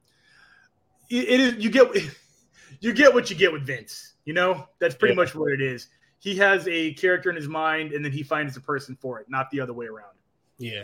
It, 1.10 1.30
it 1.30 1.40
is 1.40 1.64
you 1.64 1.70
get 1.70 1.88
you 2.82 2.94
get 2.94 3.14
what 3.14 3.30
you 3.30 3.36
get 3.36 3.52
with 3.52 3.66
Vince. 3.66 4.14
You 4.26 4.34
know, 4.34 4.68
that's 4.80 4.96
pretty 4.96 5.14
yeah. 5.14 5.22
much 5.24 5.36
what 5.36 5.54
it 5.54 5.62
is. 5.62 5.88
He 6.20 6.36
has 6.38 6.68
a 6.68 6.94
character 6.96 7.30
in 7.30 7.36
his 7.36 7.48
mind, 7.48 7.94
and 7.94 8.04
then 8.04 8.12
he 8.12 8.24
finds 8.24 8.58
a 8.58 8.62
person 8.62 8.98
for 9.00 9.20
it, 9.20 9.28
not 9.30 9.50
the 9.52 9.62
other 9.62 9.74
way 9.74 9.86
around. 9.86 10.16
Yeah. 10.58 10.84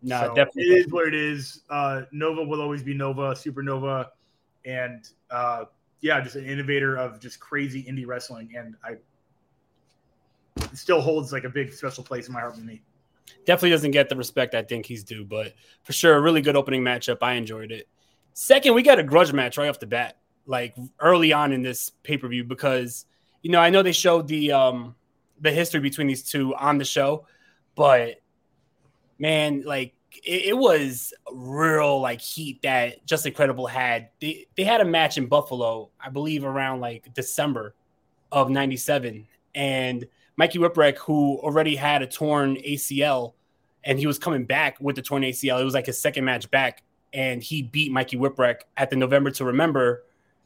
No, 0.00 0.20
so 0.20 0.34
definitely. 0.34 0.74
It 0.74 0.86
is 0.86 0.92
what 0.92 1.08
it 1.08 1.14
is. 1.14 1.62
Uh, 1.68 2.02
Nova 2.12 2.42
will 2.42 2.62
always 2.62 2.82
be 2.82 2.94
Nova, 2.94 3.32
Supernova, 3.32 4.06
and 4.68 5.08
uh, 5.30 5.64
yeah, 6.00 6.20
just 6.20 6.36
an 6.36 6.44
innovator 6.44 6.96
of 6.96 7.18
just 7.20 7.40
crazy 7.40 7.82
indie 7.84 8.06
wrestling, 8.06 8.52
and 8.56 8.76
I 8.84 8.96
still 10.74 11.00
holds 11.00 11.32
like 11.32 11.44
a 11.44 11.48
big 11.48 11.72
special 11.72 12.04
place 12.04 12.28
in 12.28 12.34
my 12.34 12.40
heart 12.40 12.54
with 12.54 12.64
me. 12.64 12.82
Definitely 13.46 13.70
doesn't 13.70 13.90
get 13.90 14.08
the 14.08 14.16
respect 14.16 14.54
I 14.54 14.62
think 14.62 14.86
he's 14.86 15.02
due, 15.02 15.24
but 15.24 15.54
for 15.82 15.92
sure, 15.92 16.14
a 16.16 16.20
really 16.20 16.42
good 16.42 16.56
opening 16.56 16.82
matchup. 16.82 17.18
I 17.22 17.34
enjoyed 17.34 17.72
it. 17.72 17.88
Second, 18.34 18.74
we 18.74 18.82
got 18.82 18.98
a 18.98 19.02
grudge 19.02 19.32
match 19.32 19.58
right 19.58 19.68
off 19.68 19.80
the 19.80 19.86
bat, 19.86 20.18
like 20.46 20.76
early 21.00 21.32
on 21.32 21.52
in 21.52 21.62
this 21.62 21.90
pay 22.02 22.18
per 22.18 22.28
view, 22.28 22.44
because 22.44 23.06
you 23.42 23.50
know 23.50 23.60
I 23.60 23.70
know 23.70 23.82
they 23.82 23.92
showed 23.92 24.28
the 24.28 24.52
um 24.52 24.94
the 25.40 25.50
history 25.50 25.80
between 25.80 26.06
these 26.06 26.22
two 26.22 26.54
on 26.54 26.78
the 26.78 26.84
show, 26.84 27.26
but 27.74 28.20
man, 29.18 29.62
like 29.62 29.94
it, 30.12 30.46
it, 30.46 30.58
was 30.58 31.12
real 31.32 32.00
like 32.00 32.20
heat 32.20 32.62
that 32.62 33.04
Justin 33.06 33.32
Credible 33.32 33.66
had. 33.66 34.08
They 34.20 34.46
they 34.56 34.64
had 34.64 34.80
a 34.80 34.84
match 34.84 35.18
in 35.18 35.26
Buffalo, 35.26 35.90
I 36.00 36.10
believe, 36.10 36.44
around 36.44 36.80
like 36.80 37.12
December 37.14 37.74
of 38.32 38.50
'97, 38.50 39.26
and 39.54 40.06
Mikey 40.36 40.58
Whipwreck, 40.58 40.98
who 40.98 41.38
already 41.38 41.76
had 41.76 42.02
a 42.02 42.06
torn 42.06 42.56
ACL, 42.56 43.34
and 43.84 43.98
he 43.98 44.06
was 44.06 44.18
coming 44.18 44.44
back 44.44 44.78
with 44.80 44.96
the 44.96 45.02
torn 45.02 45.22
ACL. 45.22 45.60
It 45.60 45.64
was 45.64 45.74
like 45.74 45.86
his 45.86 46.00
second 46.00 46.24
match 46.24 46.50
back, 46.50 46.82
and 47.12 47.42
he 47.42 47.62
beat 47.62 47.92
Mikey 47.92 48.16
Whipwreck 48.16 48.60
at 48.76 48.90
the 48.90 48.96
November 48.96 49.30
to 49.32 49.44
Remember 49.44 50.04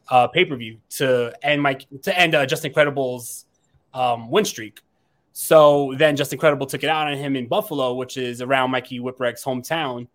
uh, 0.09 0.27
pay 0.27 0.45
per 0.45 0.55
view 0.55 0.77
to 0.89 1.33
end 1.41 1.61
Mike 1.61 1.85
to 2.01 2.17
end 2.17 2.35
uh, 2.35 2.45
Justin 2.45 2.73
Credible's 2.73 3.45
um, 3.93 4.29
win 4.29 4.45
streak. 4.45 4.79
So 5.33 5.93
then 5.97 6.15
Justin 6.15 6.37
Credible 6.37 6.67
took 6.67 6.83
it 6.83 6.89
out 6.89 7.07
on 7.07 7.17
him 7.17 7.35
in 7.35 7.47
Buffalo, 7.47 7.95
which 7.95 8.17
is 8.17 8.41
around 8.41 8.71
Mikey 8.71 8.99
Whipwreck's 8.99 9.43
hometown, 9.43 10.07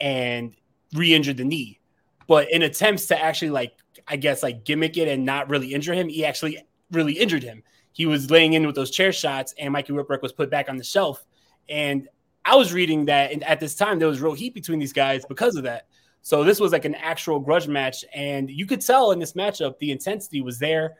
and 0.00 0.54
re-injured 0.94 1.36
the 1.36 1.44
knee. 1.44 1.78
But 2.26 2.50
in 2.50 2.62
attempts 2.62 3.06
to 3.06 3.22
actually 3.22 3.50
like, 3.50 3.74
I 4.08 4.16
guess 4.16 4.42
like 4.42 4.64
gimmick 4.64 4.96
it 4.96 5.08
and 5.08 5.24
not 5.24 5.50
really 5.50 5.74
injure 5.74 5.92
him, 5.92 6.08
he 6.08 6.24
actually 6.24 6.58
really 6.90 7.12
injured 7.12 7.42
him. 7.42 7.62
he 7.92 8.06
was 8.06 8.30
laying 8.30 8.54
in 8.54 8.66
with 8.66 8.74
those 8.74 8.90
chair 8.90 9.12
shots, 9.12 9.54
and 9.58 9.72
Mikey 9.72 9.92
Whipwreck 9.92 10.22
was 10.22 10.32
put 10.32 10.50
back 10.50 10.70
on 10.70 10.78
the 10.78 10.84
shelf. 10.84 11.24
And 11.68 12.08
I 12.44 12.56
was 12.56 12.72
reading 12.72 13.04
that 13.04 13.30
and 13.32 13.44
at 13.44 13.60
this 13.60 13.74
time 13.74 13.98
there 13.98 14.08
was 14.08 14.20
real 14.20 14.34
heat 14.34 14.54
between 14.54 14.78
these 14.78 14.92
guys 14.92 15.24
because 15.26 15.54
of 15.56 15.62
that. 15.64 15.86
So 16.22 16.44
this 16.44 16.58
was 16.58 16.72
like 16.72 16.84
an 16.84 16.94
actual 16.94 17.40
grudge 17.40 17.68
match, 17.68 18.04
and 18.14 18.50
you 18.50 18.64
could 18.64 18.80
tell 18.80 19.10
in 19.10 19.18
this 19.18 19.32
matchup 19.32 19.78
the 19.78 19.90
intensity 19.90 20.40
was 20.40 20.58
there. 20.58 20.96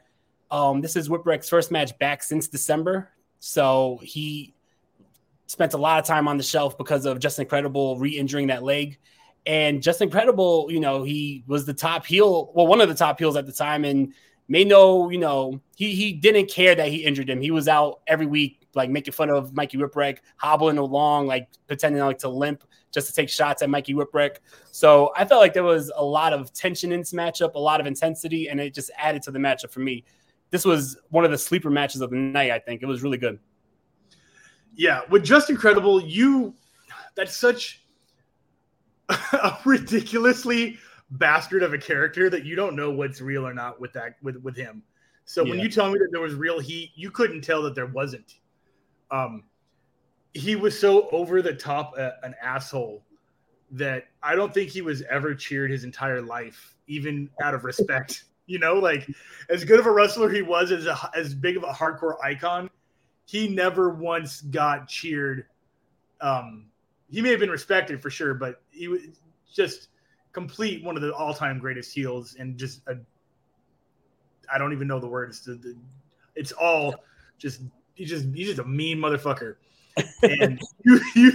Um, 0.51 0.81
this 0.81 0.97
is 0.97 1.09
Whipwreck's 1.09 1.49
first 1.49 1.71
match 1.71 1.97
back 1.99 2.23
since 2.23 2.49
December, 2.49 3.11
so 3.45 3.99
he 4.05 4.55
spent 5.49 5.75
a 5.75 5.77
lot 5.77 5.99
of 5.99 6.07
time 6.07 6.29
on 6.29 6.37
the 6.37 6.45
shelf 6.45 6.79
because 6.79 7.07
of 7.07 7.19
Justin 7.19 7.45
Credible 7.45 7.99
re-injuring 7.99 8.47
that 8.47 8.63
leg. 8.63 9.01
And 9.47 9.83
Justin 9.83 10.11
Credible, 10.11 10.69
you 10.71 10.79
know, 10.79 11.03
he 11.03 11.43
was 11.49 11.67
the 11.67 11.75
top 11.75 12.07
heel, 12.07 12.53
well, 12.55 12.69
one 12.69 12.81
of 12.81 12.89
the 12.89 12.95
top 12.95 13.19
heels 13.19 13.35
at 13.35 13.45
the 13.45 13.53
time, 13.53 13.85
and 13.85 14.15
made 14.47 14.69
no, 14.69 15.11
you 15.11 15.19
know, 15.19 15.61
he 15.75 15.93
he 15.93 16.13
didn't 16.13 16.53
care 16.53 16.77
that 16.77 16.87
he 16.87 17.05
injured 17.05 17.29
him. 17.29 17.41
He 17.41 17.51
was 17.51 17.67
out 17.67 18.03
every 18.07 18.27
week, 18.27 18.69
like 18.77 18.91
making 18.91 19.13
fun 19.13 19.29
of 19.29 19.53
Mikey 19.53 19.77
Whipwreck, 19.77 20.19
hobbling 20.37 20.79
along, 20.79 21.27
like 21.27 21.49
pretending 21.67 22.01
like 22.01 22.19
to 22.19 22.29
limp 22.29 22.63
just 22.93 23.09
to 23.09 23.13
take 23.13 23.29
shots 23.29 23.61
at 23.61 23.69
Mikey 23.71 23.95
Whipwreck. 23.95 24.37
So 24.71 25.11
I 25.17 25.25
felt 25.25 25.41
like 25.41 25.53
there 25.53 25.65
was 25.65 25.91
a 25.97 26.05
lot 26.05 26.33
of 26.33 26.53
tension 26.53 26.93
in 26.93 27.01
this 27.01 27.13
matchup, 27.13 27.55
a 27.57 27.59
lot 27.59 27.81
of 27.81 27.89
intensity, 27.89 28.49
and 28.49 28.61
it 28.61 28.73
just 28.73 28.93
added 28.97 29.23
to 29.23 29.33
the 29.33 29.41
matchup 29.41 29.73
for 29.73 29.81
me. 29.81 30.05
This 30.53 30.65
was 30.67 30.99
one 31.09 31.25
of 31.25 31.31
the 31.31 31.39
sleeper 31.39 31.71
matches 31.71 32.03
of 32.03 32.11
the 32.11 32.17
night. 32.17 32.51
I 32.51 32.59
think 32.59 32.83
it 32.83 32.87
was 32.87 33.03
really 33.03 33.17
good. 33.17 33.41
Yeah, 34.77 35.01
with 35.11 35.25
Justin 35.25 35.57
Credible, 35.57 36.01
you 36.01 36.55
that's 37.15 37.35
such 37.35 37.83
a 39.09 39.59
ridiculously 39.65 40.79
bastard 41.13 41.63
of 41.63 41.73
a 41.73 41.79
character 41.79 42.31
that 42.31 42.45
you 42.45 42.55
don't 42.55 42.77
know 42.77 42.91
what's 42.91 43.21
real 43.21 43.47
or 43.47 43.55
not 43.55 43.81
with 43.81 43.95
that 43.95 44.17
with 44.23 44.37
with 44.37 44.55
him. 44.55 44.83
So 45.25 45.43
yeah. 45.43 45.53
when 45.53 45.61
you 45.61 45.71
tell 45.71 45.91
me 45.91 45.99
that 45.99 46.09
there 46.13 46.21
was 46.21 46.35
real 46.35 46.61
heat, 46.61 46.91
you 46.95 47.11
couldn't 47.11 47.41
tell 47.41 47.63
that 47.63 47.75
there 47.75 47.87
wasn't. 47.87 48.37
Um, 49.11 49.45
he 50.35 50.55
was 50.55 50.79
so 50.79 51.09
over 51.11 51.41
the 51.41 51.55
top 51.55 51.95
uh, 51.97 52.11
an 52.23 52.35
asshole 52.43 53.03
that 53.71 54.05
I 54.23 54.35
don't 54.35 54.53
think 54.53 54.69
he 54.69 54.83
was 54.83 55.03
ever 55.03 55.35
cheered 55.35 55.71
his 55.71 55.85
entire 55.85 56.21
life, 56.21 56.77
even 56.89 57.31
out 57.43 57.55
of 57.55 57.65
respect. 57.65 58.25
You 58.53 58.59
know, 58.59 58.75
like 58.75 59.09
as 59.49 59.65
good 59.65 59.81
of 59.81 59.87
a 59.87 59.91
wrestler 59.91 60.29
he 60.29 60.43
was, 60.43 60.71
as 60.73 60.85
a, 60.85 61.11
as 61.17 61.35
big 61.35 61.57
of 61.57 61.63
a 61.63 61.73
hardcore 61.73 62.17
icon, 62.23 62.69
he 63.25 63.49
never 63.49 63.89
once 63.89 64.43
got 64.43 64.89
cheered. 64.89 65.47
Um, 66.21 66.67
he 67.11 67.23
may 67.23 67.31
have 67.31 67.41
been 67.41 67.51
respected 67.51 68.03
for 68.03 68.11
sure, 68.11 68.35
but 68.35 68.61
he 68.71 68.89
was 68.89 69.01
just 69.51 69.89
complete 70.33 70.85
one 70.85 70.97
of 70.97 71.03
the 71.03 71.15
all-time 71.15 71.59
greatest 71.59 71.95
heels 71.95 72.37
and 72.39 72.59
just 72.59 72.83
a 72.89 72.97
I 74.53 74.59
don't 74.59 74.75
even 74.75 74.87
know 74.87 75.01
the 75.01 75.09
words. 75.09 75.49
It's 76.35 76.53
all 76.53 76.95
just 77.39 77.63
he's 77.95 78.11
just 78.11 78.27
he's 78.35 78.49
just 78.49 78.59
a 78.59 78.65
mean 78.65 78.99
motherfucker, 78.99 79.57
and 80.23 80.61
you 80.85 81.01
you 81.15 81.33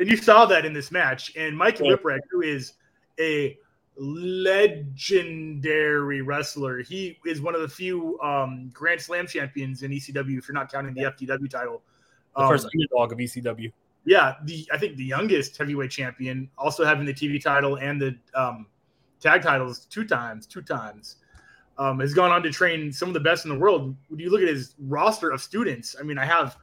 and 0.00 0.10
you 0.10 0.16
saw 0.16 0.44
that 0.46 0.64
in 0.64 0.72
this 0.72 0.90
match. 0.90 1.36
And 1.36 1.56
Mike 1.56 1.78
yeah. 1.78 1.92
Whipwreck, 1.92 2.20
who 2.32 2.42
is 2.42 2.72
a 3.20 3.56
legendary 3.96 5.72
wrestler, 6.22 6.78
he 6.82 7.18
is 7.26 7.40
one 7.40 7.54
of 7.54 7.60
the 7.60 7.68
few 7.68 8.18
um, 8.20 8.70
Grand 8.72 9.00
Slam 9.00 9.26
champions 9.26 9.82
in 9.82 9.90
ECW. 9.90 10.38
If 10.38 10.48
you're 10.48 10.54
not 10.54 10.72
counting 10.72 10.94
the 10.94 11.02
FTW 11.02 11.50
title, 11.50 11.82
the 12.36 12.42
um, 12.42 12.48
first 12.48 12.66
underdog 12.74 13.12
of 13.12 13.18
ECW. 13.18 13.72
Yeah, 14.04 14.34
the 14.44 14.68
I 14.72 14.78
think 14.78 14.96
the 14.96 15.04
youngest 15.04 15.56
heavyweight 15.56 15.90
champion, 15.90 16.50
also 16.58 16.84
having 16.84 17.06
the 17.06 17.14
TV 17.14 17.40
title 17.42 17.76
and 17.76 18.00
the 18.00 18.16
um, 18.34 18.66
tag 19.20 19.42
titles 19.42 19.86
two 19.86 20.04
times, 20.04 20.46
two 20.46 20.62
times. 20.62 21.16
Um, 21.78 22.00
has 22.00 22.12
gone 22.12 22.30
on 22.30 22.42
to 22.42 22.50
train 22.50 22.92
some 22.92 23.08
of 23.08 23.14
the 23.14 23.20
best 23.20 23.46
in 23.46 23.50
the 23.50 23.58
world. 23.58 23.96
When 24.08 24.20
you 24.20 24.30
look 24.30 24.42
at 24.42 24.48
his 24.48 24.74
roster 24.78 25.30
of 25.30 25.40
students, 25.40 25.96
I 25.98 26.02
mean, 26.02 26.18
I 26.18 26.24
have 26.26 26.58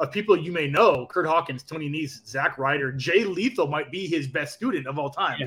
of 0.00 0.10
people 0.10 0.36
you 0.36 0.50
may 0.52 0.66
know: 0.66 1.06
Kurt 1.06 1.26
Hawkins, 1.26 1.62
Tony 1.62 1.88
Nese, 1.88 2.26
Zack 2.26 2.58
Ryder, 2.58 2.92
Jay 2.92 3.24
Lethal 3.24 3.68
might 3.68 3.90
be 3.92 4.06
his 4.06 4.26
best 4.26 4.54
student 4.54 4.86
of 4.86 4.98
all 4.98 5.10
time. 5.10 5.38
Yeah. 5.40 5.46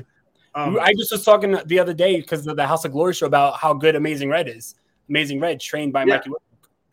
Um, 0.54 0.78
I 0.80 0.92
just 0.98 1.12
was 1.12 1.24
talking 1.24 1.58
the 1.64 1.78
other 1.78 1.94
day 1.94 2.20
because 2.20 2.46
of 2.46 2.56
the 2.56 2.66
House 2.66 2.84
of 2.84 2.92
Glory 2.92 3.14
show 3.14 3.26
about 3.26 3.56
how 3.56 3.72
good 3.72 3.96
Amazing 3.96 4.28
Red 4.28 4.48
is. 4.48 4.74
Amazing 5.08 5.40
Red, 5.40 5.60
trained 5.60 5.92
by 5.92 6.04
yeah, 6.04 6.16
Mikey. 6.16 6.30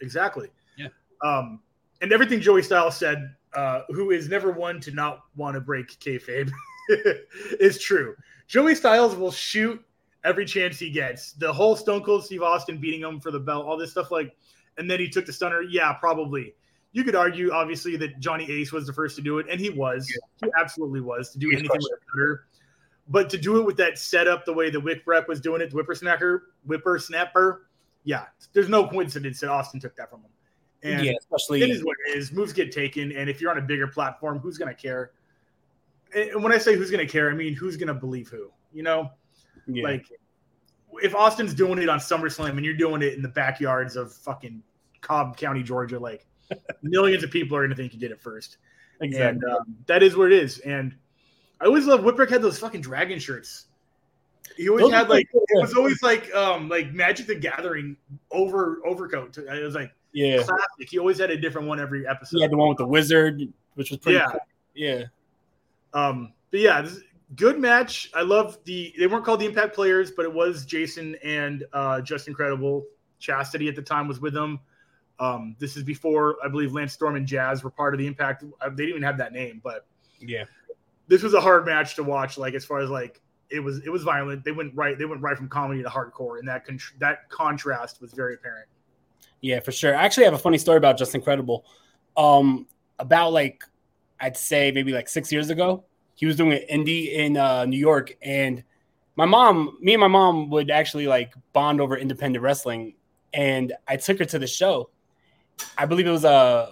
Exactly. 0.02 0.50
Yeah. 0.78 0.88
Um, 1.24 1.60
and 2.02 2.14
everything 2.14 2.40
Joey 2.40 2.64
Styles 2.64 2.96
said 2.96 3.36
uh, 3.54 3.82
who 3.90 4.12
is 4.12 4.30
never 4.30 4.52
one 4.52 4.80
to 4.82 4.92
not 4.92 5.22
want 5.36 5.56
to 5.56 5.62
break 5.62 5.88
kayfabe, 6.00 6.52
is 7.60 7.80
true. 7.80 8.16
Joey 8.48 8.76
Styles 8.76 9.16
will 9.16 9.32
shoot 9.32 9.84
every 10.24 10.46
chance 10.46 10.80
he 10.80 10.90
gets. 10.90 11.34
The 11.34 11.52
whole 11.52 11.76
Stone 11.76 12.04
Cold 12.04 12.26
Steve 12.26 12.42
Austin 12.42 12.78
beating 12.78 13.02
him 13.02 13.20
for 13.20 13.32
the 13.32 13.40
belt, 13.40 13.66
all 13.66 13.78
this 13.78 13.92
stuff 13.92 14.12
like, 14.12 14.36
and 14.78 14.90
then 14.90 15.00
he 15.00 15.10
took 15.10 15.26
the 15.26 15.34
stunner. 15.34 15.62
Yeah, 15.62 15.94
probably. 15.94 16.56
You 16.92 17.04
could 17.04 17.16
argue, 17.16 17.52
obviously, 17.52 17.98
that 17.98 18.20
Johnny 18.20 18.50
Ace 18.50 18.72
was 18.72 18.88
the 18.88 18.94
first 18.94 19.16
to 19.18 19.22
do 19.22 19.38
it, 19.38 19.46
and 19.50 19.60
he 19.60 19.70
was. 19.70 20.10
Yeah. 20.10 20.48
He 20.48 20.52
absolutely 20.60 21.02
was 21.02 21.32
to 21.32 21.40
do 21.40 21.50
He's 21.50 21.60
anything 21.60 21.78
with 21.78 22.00
a 22.02 22.12
cutter. 22.12 22.46
But 23.10 23.30
to 23.32 23.38
do 23.38 23.60
it 23.60 23.66
with 23.66 23.76
that 23.78 23.98
setup, 23.98 24.46
the 24.46 24.54
way 24.54 24.70
the 24.70 24.80
Whip 24.80 25.04
was 25.28 25.42
doing 25.42 25.62
it, 25.62 25.72
the 25.72 25.78
whippersnapper, 25.78 26.44
whippersnapper, 26.66 27.68
yeah, 28.04 28.26
there's 28.54 28.70
no 28.70 28.88
coincidence 28.88 29.40
that 29.40 29.50
Austin 29.50 29.80
took 29.80 29.96
that 29.96 30.10
from 30.10 30.22
him. 30.22 30.30
And 30.84 31.06
yeah, 31.06 31.14
especially 31.20 31.62
it 31.64 31.70
is 31.70 31.84
what 31.84 31.98
it 32.08 32.18
is. 32.18 32.32
Moves 32.32 32.54
get 32.54 32.72
taken, 32.72 33.12
and 33.12 33.30
if 33.30 33.42
you're 33.42 33.52
on 33.52 33.58
a 33.58 33.62
bigger 33.62 33.88
platform, 33.88 34.40
who's 34.40 34.58
going 34.58 34.74
to 34.74 34.80
care? 34.80 35.12
And 36.16 36.42
when 36.42 36.54
I 36.54 36.58
say 36.58 36.76
who's 36.76 36.90
going 36.90 37.06
to 37.06 37.12
care, 37.12 37.30
I 37.30 37.34
mean 37.34 37.54
who's 37.54 37.76
going 37.76 37.88
to 37.88 37.94
believe 37.94 38.30
who. 38.30 38.52
You 38.72 38.84
know, 38.84 39.12
yeah. 39.68 39.84
like 39.84 40.06
if 41.02 41.16
Austin's 41.16 41.54
doing 41.54 41.80
it 41.80 41.90
on 41.90 42.00
SummerSlam 42.00 42.52
and 42.52 42.64
you're 42.64 42.78
doing 42.78 43.02
it 43.02 43.14
in 43.14 43.22
the 43.22 43.30
backyards 43.30 43.96
of 43.96 44.14
fucking 44.14 44.64
Cobb 45.02 45.36
County, 45.36 45.64
Georgia, 45.64 46.00
like 46.00 46.26
millions 46.82 47.24
of 47.24 47.32
people 47.32 47.58
are 47.58 47.62
going 47.62 47.72
to 47.72 47.76
think 47.76 47.94
you 47.94 48.00
did 48.00 48.12
it 48.12 48.22
first. 48.22 48.58
Exactly. 49.02 49.28
And 49.28 49.44
um, 49.44 49.76
that 49.88 50.04
is 50.04 50.16
where 50.16 50.28
it 50.28 50.34
is. 50.34 50.60
And 50.60 50.96
I 51.62 51.66
always 51.66 51.86
love 51.86 52.02
Whipwreck 52.02 52.30
had 52.30 52.42
those 52.42 52.60
fucking 52.60 52.82
dragon 52.82 53.20
shirts. 53.20 53.66
He 54.56 54.70
always 54.70 54.86
those 54.86 54.94
had 54.94 55.10
like 55.10 55.28
it 55.32 55.62
was 55.62 55.74
always 55.76 56.02
like 56.02 56.34
um 56.34 56.70
like 56.70 56.92
Magic 56.94 57.28
the 57.28 57.36
Gathering 57.36 57.96
over 58.32 58.82
overcoat. 58.86 59.38
It 59.38 59.64
was 59.64 59.76
like 59.76 59.94
yeah. 60.14 60.38
Classic. 60.44 60.90
He 60.90 61.00
always 61.00 61.20
had 61.20 61.30
a 61.30 61.38
different 61.38 61.68
one 61.68 61.80
every 61.80 62.08
episode. 62.08 62.38
He 62.38 62.42
had 62.42 62.52
the 62.52 62.58
one 62.58 62.70
with 62.70 62.78
the 62.78 62.88
wizard, 62.88 63.42
which 63.76 63.92
was 63.92 64.00
pretty 64.00 64.18
yeah. 64.18 64.28
Cool. 64.28 64.40
Yeah. 64.76 65.04
Um, 65.94 66.34
but 66.52 66.60
yeah, 66.60 66.82
this 66.82 67.00
good 67.36 67.60
match. 67.60 68.10
I 68.14 68.22
love 68.22 68.58
the 68.66 68.94
they 68.98 69.08
weren't 69.08 69.26
called 69.26 69.42
the 69.42 69.46
impact 69.46 69.76
players, 69.76 70.12
but 70.12 70.26
it 70.26 70.34
was 70.34 70.66
Jason 70.66 71.16
and 71.24 71.66
uh 71.74 72.02
Justin 72.02 72.34
Credible. 72.34 72.86
Chastity 73.20 73.68
at 73.68 73.76
the 73.76 73.82
time 73.82 74.08
was 74.08 74.20
with 74.20 74.34
them. 74.34 74.60
Um, 75.20 75.56
this 75.60 75.76
is 75.76 75.84
before 75.84 76.38
I 76.44 76.48
believe 76.48 76.72
Lance 76.72 76.94
Storm 76.94 77.18
and 77.18 77.28
Jazz 77.28 77.64
were 77.64 77.70
part 77.70 77.94
of 77.94 77.98
the 77.98 78.08
impact. 78.08 78.46
Uh, 78.62 78.70
they 78.70 78.76
didn't 78.78 78.90
even 78.92 79.04
have 79.04 79.18
that 79.18 79.34
name, 79.34 79.60
but 79.62 79.86
yeah. 80.20 80.46
This 81.10 81.22
was 81.22 81.34
a 81.34 81.42
hard 81.42 81.66
match 81.66 81.96
to 81.96 82.04
watch, 82.04 82.38
like 82.38 82.54
as 82.54 82.64
far 82.64 82.80
as 82.80 82.90
like 82.90 83.22
it 83.50 83.60
was 83.60 83.80
it 83.86 83.90
was 83.90 84.04
violent. 84.04 84.46
They 84.46 84.52
went 84.52 84.74
right 84.76 84.98
they 84.98 85.06
went 85.06 85.22
right 85.22 85.36
from 85.36 85.50
comedy 85.50 85.84
to 85.84 85.90
hardcore, 85.90 86.40
and 86.40 86.48
that 86.48 86.66
con- 86.66 86.80
that 87.00 87.30
contrast 87.30 88.00
was 88.00 88.14
very 88.14 88.36
apparent. 88.36 88.70
Yeah, 89.42 89.60
for 89.60 89.72
sure. 89.72 89.96
I 89.96 90.04
actually 90.04 90.26
have 90.26 90.34
a 90.34 90.40
funny 90.40 90.58
story 90.58 90.78
about 90.78 90.98
Justin 90.98 91.22
Credible. 91.22 91.66
Um, 92.16 92.68
about 93.00 93.34
like 93.34 93.64
I'd 94.20 94.38
say 94.38 94.72
maybe 94.72 94.94
like 94.94 95.10
six 95.10 95.32
years 95.32 95.50
ago, 95.50 95.84
he 96.16 96.26
was 96.26 96.36
doing 96.36 96.54
an 96.54 96.62
indie 96.72 97.14
in 97.14 97.38
uh, 97.38 97.66
New 97.66 97.80
York, 97.80 98.16
and 98.22 98.64
my 99.16 99.26
mom, 99.26 99.78
me 99.82 99.94
and 99.94 100.02
my 100.02 100.08
mom 100.08 100.50
would 100.50 100.70
actually 100.72 101.08
like 101.08 101.34
bond 101.54 101.82
over 101.82 101.98
independent 101.98 102.44
wrestling, 102.44 102.96
and 103.34 103.74
I 103.88 103.98
took 103.98 104.20
her 104.20 104.26
to 104.26 104.40
the 104.40 104.48
show. 104.48 104.90
I 105.78 105.86
believe 105.86 106.08
it 106.08 106.12
was 106.12 106.24
a. 106.26 106.30
Uh, 106.30 106.72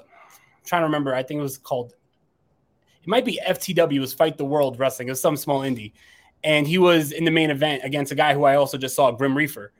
trying 0.65 0.81
to 0.81 0.85
remember. 0.85 1.15
I 1.15 1.23
think 1.23 1.39
it 1.39 1.43
was 1.43 1.57
called. 1.57 1.93
It 3.07 3.09
might 3.09 3.23
be 3.23 3.39
FTW. 3.47 4.01
Was 4.01 4.13
Fight 4.13 4.37
the 4.37 4.43
World 4.43 4.77
Wrestling. 4.77 5.07
It 5.07 5.11
was 5.11 5.21
some 5.21 5.37
small 5.37 5.61
indie, 5.61 5.93
and 6.43 6.67
he 6.67 6.77
was 6.77 7.13
in 7.13 7.23
the 7.23 7.31
main 7.31 7.49
event 7.49 7.85
against 7.85 8.11
a 8.11 8.15
guy 8.15 8.33
who 8.33 8.43
I 8.43 8.57
also 8.57 8.77
just 8.77 8.97
saw, 8.97 9.11
Grim 9.11 9.35
Reaper, 9.35 9.71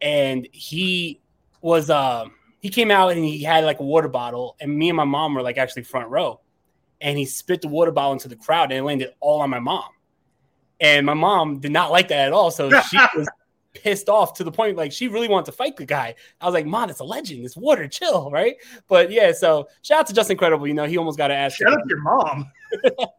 and 0.00 0.48
he 0.50 1.20
was 1.62 1.90
uh 1.90 2.24
he 2.58 2.68
came 2.68 2.90
out 2.90 3.12
and 3.12 3.24
he 3.24 3.44
had 3.44 3.64
like 3.64 3.78
a 3.78 3.84
water 3.84 4.08
bottle, 4.08 4.56
and 4.60 4.76
me 4.76 4.88
and 4.88 4.96
my 4.96 5.04
mom 5.04 5.34
were 5.34 5.42
like 5.42 5.58
actually 5.58 5.84
front 5.84 6.10
row, 6.10 6.40
and 7.00 7.16
he 7.16 7.24
spit 7.24 7.62
the 7.62 7.68
water 7.68 7.92
bottle 7.92 8.14
into 8.14 8.26
the 8.26 8.34
crowd 8.34 8.72
and 8.72 8.80
it 8.80 8.82
landed 8.82 9.14
all 9.20 9.42
on 9.42 9.48
my 9.48 9.60
mom, 9.60 9.90
and 10.80 11.06
my 11.06 11.14
mom 11.14 11.60
did 11.60 11.70
not 11.70 11.92
like 11.92 12.08
that 12.08 12.26
at 12.26 12.32
all, 12.32 12.50
so 12.50 12.68
she 12.80 12.98
was 13.16 13.28
pissed 13.82 14.08
off 14.08 14.34
to 14.34 14.44
the 14.44 14.52
point 14.52 14.76
like 14.76 14.92
she 14.92 15.08
really 15.08 15.28
wanted 15.28 15.46
to 15.46 15.52
fight 15.52 15.76
the 15.76 15.86
guy. 15.86 16.14
I 16.40 16.46
was 16.46 16.54
like, 16.54 16.66
"Mom, 16.66 16.90
it's 16.90 17.00
a 17.00 17.04
legend. 17.04 17.44
It's 17.44 17.56
water. 17.56 17.86
Chill, 17.88 18.30
right?" 18.30 18.56
But 18.88 19.10
yeah, 19.10 19.32
so 19.32 19.68
shout 19.82 20.00
out 20.00 20.06
to 20.08 20.14
Justin 20.14 20.36
Credible. 20.36 20.66
You 20.66 20.74
know, 20.74 20.86
he 20.86 20.96
almost 20.96 21.18
got 21.18 21.28
to 21.28 21.34
ask. 21.34 21.58
Shout 21.58 21.72
out 21.72 21.82
to 21.82 21.88
your 21.88 22.00
mom. 22.00 22.50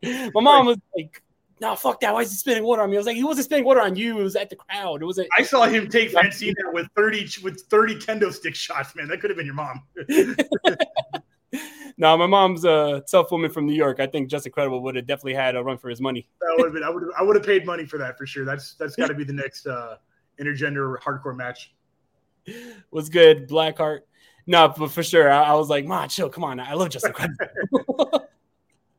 my 0.33 0.41
mom 0.41 0.65
was 0.67 0.77
like, 0.95 1.21
no, 1.59 1.75
fuck 1.75 1.99
that. 2.01 2.13
Why 2.13 2.21
is 2.21 2.31
he 2.31 2.37
spitting 2.37 2.63
water 2.63 2.83
on 2.83 2.89
me? 2.89 2.97
I 2.97 2.99
was 2.99 3.07
like, 3.07 3.15
he 3.15 3.23
wasn't 3.23 3.45
spitting 3.45 3.65
water 3.65 3.81
on 3.81 3.95
you. 3.95 4.19
It 4.19 4.23
was 4.23 4.35
at 4.35 4.49
the 4.49 4.55
crowd. 4.55 5.01
It 5.01 5.05
was. 5.05 5.17
Like 5.17 5.27
I 5.37 5.41
saw 5.41 5.65
him 5.65 5.89
take 5.89 6.11
Francine 6.11 6.53
with 6.71 6.87
thirty 6.95 7.27
with 7.43 7.61
thirty 7.63 7.95
kendo 7.95 8.31
stick 8.31 8.55
shots. 8.55 8.95
Man, 8.95 9.07
that 9.07 9.21
could 9.21 9.31
have 9.31 9.37
been 9.37 9.45
your 9.45 9.55
mom. 9.55 9.83
no, 11.97 12.15
my 12.17 12.27
mom's 12.27 12.63
a 12.63 13.03
tough 13.09 13.31
woman 13.31 13.49
from 13.49 13.65
New 13.65 13.73
York. 13.73 13.99
I 13.99 14.05
think 14.05 14.29
Justin 14.29 14.51
Credible 14.51 14.83
would 14.83 14.95
have 14.95 15.07
definitely 15.07 15.33
had 15.33 15.55
a 15.55 15.63
run 15.63 15.77
for 15.77 15.89
his 15.89 15.99
money. 15.99 16.27
that 16.41 16.53
would 16.57 16.65
have 16.65 16.73
been. 16.73 16.83
I 16.83 16.89
would. 16.89 17.03
I 17.17 17.23
would 17.23 17.35
have 17.35 17.45
paid 17.45 17.65
money 17.65 17.85
for 17.85 17.97
that 17.97 18.17
for 18.17 18.27
sure. 18.27 18.45
That's 18.45 18.75
that's 18.75 18.95
got 18.95 19.07
to 19.07 19.15
be 19.15 19.23
the 19.23 19.33
next 19.33 19.65
uh, 19.65 19.97
intergender 20.39 20.97
hardcore 20.99 21.35
match. 21.35 21.73
Was 22.91 23.09
good, 23.09 23.49
Blackheart. 23.49 24.01
no, 24.47 24.73
but 24.77 24.91
for 24.91 25.03
sure, 25.03 25.29
I, 25.29 25.43
I 25.43 25.53
was 25.55 25.69
like, 25.69 25.85
"Ma, 25.85 26.07
chill, 26.07 26.29
come 26.29 26.43
on, 26.43 26.59
I 26.59 26.73
love 26.73 26.89
Justin 26.89 27.13
Credible." 27.13 28.27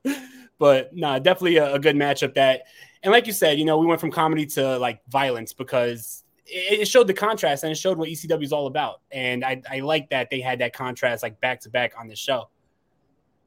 but 0.58 0.94
no, 0.94 1.12
nah, 1.12 1.18
definitely 1.18 1.56
a, 1.56 1.74
a, 1.74 1.78
good 1.78 1.96
matchup. 1.96 2.34
That 2.34 2.64
and 3.02 3.12
like 3.12 3.26
you 3.26 3.32
said, 3.32 3.58
you 3.58 3.64
know, 3.64 3.78
we 3.78 3.86
went 3.86 4.00
from 4.00 4.10
comedy 4.10 4.44
to 4.46 4.78
like 4.78 5.00
violence 5.08 5.52
because 5.52 6.24
it, 6.46 6.80
it 6.80 6.88
showed 6.88 7.06
the 7.06 7.14
contrast 7.14 7.62
and 7.62 7.72
it 7.72 7.76
showed 7.76 7.98
what 7.98 8.08
ECW 8.08 8.42
is 8.42 8.52
all 8.52 8.66
about. 8.66 9.00
And 9.10 9.44
I, 9.44 9.62
I 9.70 9.80
like 9.80 10.10
that 10.10 10.30
they 10.30 10.40
had 10.40 10.58
that 10.60 10.72
contrast 10.72 11.22
like 11.22 11.40
back 11.40 11.60
to 11.60 11.70
back 11.70 11.94
on 11.98 12.08
the 12.08 12.16
show. 12.16 12.48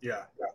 Yeah. 0.01 0.23
yeah. 0.39 0.47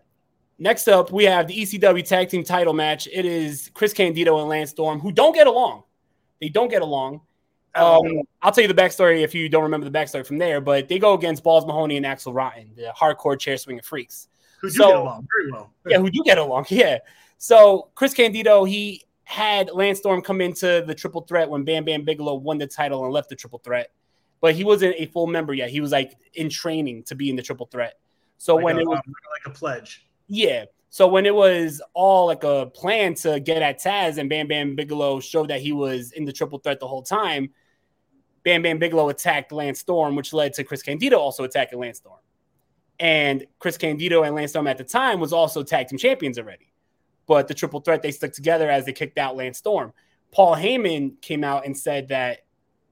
Next 0.59 0.89
up, 0.89 1.13
we 1.13 1.25
have 1.25 1.47
the 1.49 1.55
ECW 1.55 2.05
Tag 2.05 2.31
Team 2.31 2.43
Title 2.43 2.73
match. 2.73 3.07
It 3.13 3.27
is 3.27 3.71
Chris 3.75 3.93
Candido 3.93 4.39
and 4.41 4.49
Lance 4.49 4.71
Storm, 4.71 4.99
who 5.01 5.13
don't 5.13 5.35
get 5.35 5.47
along. 5.47 5.83
They 6.41 6.49
don't 6.49 6.69
get 6.69 6.83
along. 6.83 7.23
Um, 7.75 8.23
I'll 8.41 8.53
tell 8.53 8.63
you 8.63 8.69
the 8.69 8.75
backstory 8.75 9.23
if 9.23 9.35
you 9.35 9.49
don't 9.49 9.65
remember 9.65 9.89
the 9.89 9.97
backstory 9.97 10.27
from 10.27 10.39
there, 10.39 10.61
but 10.61 10.89
they 10.89 10.99
go 10.99 11.13
against 11.13 11.45
Balls 11.45 11.67
Mahoney 11.67 11.97
and 11.99 12.07
Axel 12.07 12.33
Rotten, 12.33 12.71
the 12.75 12.93
hardcore 12.99 13.39
chair 13.39 13.59
swinging 13.59 13.83
freaks. 13.83 14.29
Who 14.63 14.69
do 14.69 14.75
so, 14.75 14.89
get 14.89 14.97
along 14.97 15.29
very 15.37 15.53
well. 15.53 15.73
yeah, 15.87 15.99
who 15.99 16.11
do 16.11 16.23
get 16.25 16.39
along. 16.39 16.67
Yeah. 16.71 16.99
So 17.39 17.91
Chris 17.95 18.15
Candido, 18.15 18.65
he 18.65 19.05
had 19.25 19.71
Lance 19.71 19.99
Storm 19.99 20.23
come 20.23 20.41
into 20.41 20.83
the 20.87 20.95
triple 20.95 21.21
threat 21.23 21.51
when 21.51 21.65
Bam 21.65 21.85
Bam 21.85 22.05
Bigelow 22.05 22.35
won 22.37 22.57
the 22.57 22.67
title 22.67 23.05
and 23.05 23.13
left 23.13 23.29
the 23.29 23.37
triple 23.37 23.59
threat, 23.59 23.91
but 24.41 24.55
he 24.55 24.65
wasn't 24.65 24.95
a 24.97 25.07
full 25.07 25.27
member 25.27 25.53
yet. 25.53 25.69
He 25.69 25.83
was 25.83 25.93
like 25.93 26.15
in 26.33 26.49
training 26.49 27.03
to 27.05 27.15
be 27.15 27.29
in 27.29 27.37
the 27.37 27.43
triple 27.43 27.67
threat. 27.67 27.99
So 28.39 28.55
like 28.55 28.65
when 28.65 28.77
a, 28.79 28.81
it 28.81 28.87
was 28.87 28.97
like 29.07 29.55
a 29.55 29.59
pledge, 29.59 30.07
yeah. 30.29 30.65
So 30.89 31.07
when 31.07 31.27
it 31.27 31.35
was 31.35 31.83
all 31.95 32.27
like 32.27 32.45
a 32.45 32.67
plan 32.67 33.15
to 33.17 33.41
get 33.41 33.61
at 33.63 33.83
Taz 33.83 34.19
and 34.19 34.31
Bam 34.31 34.49
Bam 34.49 34.77
Bigelow 34.77 35.21
showed 35.21 35.49
that 35.51 35.61
he 35.61 35.73
was 35.73 36.13
in 36.13 36.25
the 36.25 36.33
triple 36.33 36.59
threat 36.59 36.81
the 36.81 36.87
whole 36.87 37.03
time, 37.03 37.51
Bam 38.45 38.63
Bam 38.63 38.79
Bigelow 38.79 39.09
attacked 39.09 39.53
Lance 39.53 39.81
Storm, 39.81 40.15
which 40.15 40.33
led 40.33 40.55
to 40.55 40.65
Chris 40.65 40.83
Candido 40.83 41.19
also 41.19 41.45
attacking 41.45 41.81
Lance 41.81 41.99
Storm. 41.99 42.21
And 42.99 43.47
Chris 43.59 43.77
Candido 43.77 44.23
and 44.23 44.35
Lance 44.35 44.53
Storm 44.53 44.67
at 44.69 44.79
the 44.79 44.85
time 44.85 45.21
was 45.21 45.33
also 45.33 45.63
tag 45.63 45.89
team 45.89 45.99
champions 45.99 46.39
already. 46.39 46.73
But 47.27 47.49
the 47.49 47.55
triple 47.55 47.81
threat, 47.81 48.03
they 48.03 48.13
stuck 48.13 48.33
together 48.33 48.71
as 48.71 48.87
they 48.87 48.93
kicked 48.93 49.19
out 49.19 49.37
Lance 49.37 49.59
Storm. 49.59 49.93
Paul 50.31 50.55
Heyman 50.55 51.21
came 51.21 51.45
out 51.45 51.67
and 51.67 51.77
said 51.77 52.09
that 52.09 52.39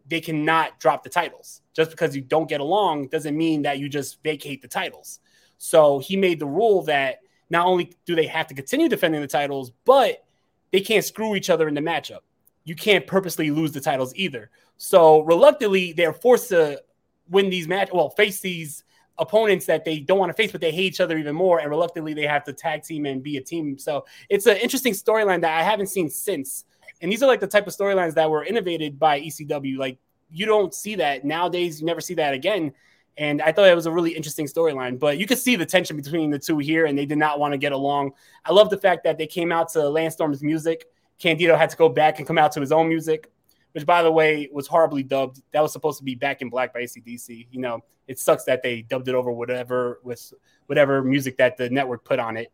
they 0.06 0.20
cannot 0.20 0.78
drop 0.80 1.02
the 1.04 1.10
titles. 1.10 1.62
Just 1.72 1.90
because 1.90 2.14
you 2.14 2.22
don't 2.22 2.48
get 2.48 2.60
along 2.60 3.08
doesn't 3.08 3.36
mean 3.36 3.62
that 3.62 3.78
you 3.78 3.88
just 3.88 4.22
vacate 4.22 4.60
the 4.60 4.68
titles. 4.68 5.20
So 5.56 5.98
he 6.00 6.16
made 6.16 6.38
the 6.38 6.46
rule 6.46 6.82
that 6.82 7.18
not 7.50 7.66
only 7.66 7.92
do 8.06 8.14
they 8.14 8.26
have 8.26 8.46
to 8.48 8.54
continue 8.54 8.88
defending 8.88 9.20
the 9.20 9.26
titles, 9.26 9.72
but 9.84 10.24
they 10.72 10.80
can't 10.80 11.04
screw 11.04 11.34
each 11.34 11.50
other 11.50 11.68
in 11.68 11.74
the 11.74 11.80
matchup. 11.80 12.20
You 12.64 12.74
can't 12.74 13.06
purposely 13.06 13.50
lose 13.50 13.72
the 13.72 13.80
titles 13.80 14.14
either. 14.16 14.50
So 14.76 15.20
reluctantly, 15.20 15.92
they're 15.92 16.12
forced 16.12 16.48
to 16.48 16.82
win 17.28 17.50
these 17.50 17.68
match. 17.68 17.90
Well, 17.92 18.10
face 18.10 18.40
these 18.40 18.84
opponents 19.18 19.66
that 19.66 19.84
they 19.84 20.00
don't 20.00 20.18
want 20.18 20.30
to 20.30 20.34
face, 20.34 20.50
but 20.50 20.60
they 20.60 20.72
hate 20.72 20.84
each 20.84 21.00
other 21.00 21.16
even 21.16 21.34
more. 21.34 21.60
And 21.60 21.70
reluctantly, 21.70 22.14
they 22.14 22.26
have 22.26 22.44
to 22.44 22.52
tag 22.52 22.82
team 22.82 23.06
and 23.06 23.22
be 23.22 23.36
a 23.36 23.40
team. 23.40 23.78
So 23.78 24.06
it's 24.28 24.46
an 24.46 24.56
interesting 24.56 24.92
storyline 24.92 25.40
that 25.42 25.58
I 25.58 25.62
haven't 25.62 25.86
seen 25.86 26.08
since. 26.10 26.64
And 27.00 27.12
these 27.12 27.22
are 27.22 27.26
like 27.26 27.40
the 27.40 27.46
type 27.46 27.66
of 27.66 27.76
storylines 27.76 28.14
that 28.14 28.30
were 28.30 28.44
innovated 28.44 28.98
by 28.98 29.20
ECW. 29.20 29.76
Like 29.78 29.98
you 30.30 30.46
don't 30.46 30.74
see 30.74 30.96
that 30.96 31.24
nowadays. 31.24 31.80
You 31.80 31.86
never 31.86 32.00
see 32.00 32.14
that 32.14 32.34
again. 32.34 32.72
And 33.16 33.40
I 33.42 33.52
thought 33.52 33.68
it 33.68 33.74
was 33.74 33.86
a 33.86 33.92
really 33.92 34.10
interesting 34.10 34.46
storyline. 34.46 34.98
But 34.98 35.18
you 35.18 35.26
could 35.26 35.38
see 35.38 35.56
the 35.56 35.66
tension 35.66 35.96
between 35.96 36.30
the 36.30 36.38
two 36.38 36.58
here, 36.58 36.86
and 36.86 36.98
they 36.98 37.06
did 37.06 37.18
not 37.18 37.38
want 37.38 37.52
to 37.52 37.58
get 37.58 37.72
along. 37.72 38.12
I 38.44 38.52
love 38.52 38.70
the 38.70 38.78
fact 38.78 39.04
that 39.04 39.18
they 39.18 39.26
came 39.26 39.52
out 39.52 39.68
to 39.70 39.88
Lance 39.88 40.14
Storm's 40.14 40.42
music. 40.42 40.86
Candido 41.18 41.56
had 41.56 41.70
to 41.70 41.76
go 41.76 41.88
back 41.88 42.18
and 42.18 42.26
come 42.26 42.38
out 42.38 42.52
to 42.52 42.60
his 42.60 42.72
own 42.72 42.88
music 42.88 43.30
which 43.74 43.84
by 43.84 44.02
the 44.02 44.10
way 44.10 44.48
was 44.52 44.68
horribly 44.68 45.02
dubbed. 45.02 45.42
That 45.52 45.60
was 45.60 45.72
supposed 45.72 45.98
to 45.98 46.04
be 46.04 46.14
Back 46.14 46.42
in 46.42 46.48
Black 46.48 46.72
by 46.72 46.82
ACDC. 46.82 47.48
You 47.50 47.60
know, 47.60 47.80
it 48.06 48.20
sucks 48.20 48.44
that 48.44 48.62
they 48.62 48.82
dubbed 48.82 49.08
it 49.08 49.16
over 49.16 49.32
whatever 49.32 50.00
with 50.04 50.32
whatever 50.66 51.02
music 51.02 51.36
that 51.38 51.56
the 51.56 51.68
network 51.68 52.04
put 52.04 52.20
on 52.20 52.36
it. 52.36 52.52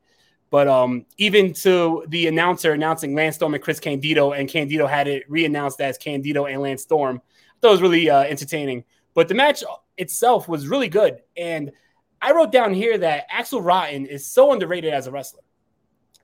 But 0.48 0.66
um, 0.66 1.04
even 1.18 1.52
to 1.54 2.04
the 2.08 2.26
announcer 2.26 2.72
announcing 2.72 3.14
Lance 3.14 3.36
Storm 3.36 3.54
and 3.54 3.62
Chris 3.62 3.78
Candido, 3.78 4.32
and 4.32 4.48
Candido 4.48 4.86
had 4.86 5.06
it 5.06 5.30
re-announced 5.30 5.80
as 5.80 5.96
Candido 5.98 6.46
and 6.46 6.60
Lance 6.60 6.82
Storm. 6.82 7.20
I 7.22 7.60
thought 7.60 7.68
it 7.68 7.72
was 7.72 7.82
really 7.82 8.08
uh, 8.08 8.22
entertaining. 8.22 8.84
But 9.14 9.28
the 9.28 9.34
match 9.34 9.62
itself 9.96 10.48
was 10.48 10.68
really 10.68 10.88
good. 10.88 11.20
And 11.36 11.72
I 12.22 12.32
wrote 12.32 12.52
down 12.52 12.74
here 12.74 12.98
that 12.98 13.26
Axel 13.30 13.62
Rotten 13.62 14.06
is 14.06 14.26
so 14.26 14.52
underrated 14.52 14.92
as 14.92 15.06
a 15.06 15.10
wrestler. 15.10 15.42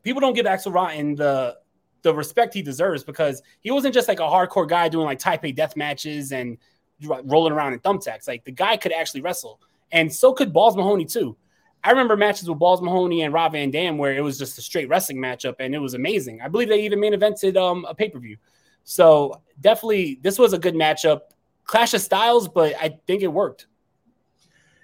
People 0.02 0.20
don't 0.20 0.34
give 0.34 0.46
Axel 0.46 0.72
Rotten 0.72 1.14
the 1.14 1.56
the 2.02 2.14
respect 2.14 2.54
he 2.54 2.62
deserves 2.62 3.02
because 3.02 3.42
he 3.62 3.72
wasn't 3.72 3.92
just 3.92 4.06
like 4.06 4.20
a 4.20 4.22
hardcore 4.22 4.68
guy 4.68 4.88
doing 4.88 5.06
like 5.06 5.18
Taipei 5.18 5.54
death 5.54 5.76
matches 5.76 6.30
and 6.30 6.56
rolling 7.02 7.52
around 7.52 7.72
in 7.72 7.80
thumbtacks. 7.80 8.28
Like 8.28 8.44
the 8.44 8.52
guy 8.52 8.76
could 8.76 8.92
actually 8.92 9.22
wrestle, 9.22 9.60
and 9.90 10.12
so 10.12 10.32
could 10.32 10.52
Balls 10.52 10.76
Mahoney 10.76 11.04
too. 11.04 11.36
I 11.82 11.90
remember 11.90 12.16
matches 12.16 12.48
with 12.48 12.58
Balls 12.58 12.82
Mahoney 12.82 13.22
and 13.22 13.32
Rob 13.32 13.52
Van 13.52 13.70
Dam 13.70 13.96
where 13.98 14.12
it 14.14 14.20
was 14.20 14.38
just 14.38 14.58
a 14.58 14.60
straight 14.60 14.88
wrestling 14.88 15.18
matchup 15.18 15.56
and 15.60 15.74
it 15.74 15.78
was 15.78 15.94
amazing. 15.94 16.40
I 16.40 16.48
believe 16.48 16.68
they 16.68 16.80
even 16.80 16.98
main 16.98 17.12
evented 17.12 17.56
um, 17.56 17.84
a 17.88 17.94
pay 17.94 18.08
per 18.08 18.18
view. 18.18 18.36
So 18.84 19.40
definitely, 19.60 20.18
this 20.22 20.38
was 20.38 20.52
a 20.52 20.58
good 20.58 20.74
matchup. 20.74 21.20
Clash 21.66 21.94
of 21.94 22.00
styles, 22.00 22.48
but 22.48 22.74
I 22.80 22.98
think 23.06 23.22
it 23.22 23.28
worked. 23.28 23.66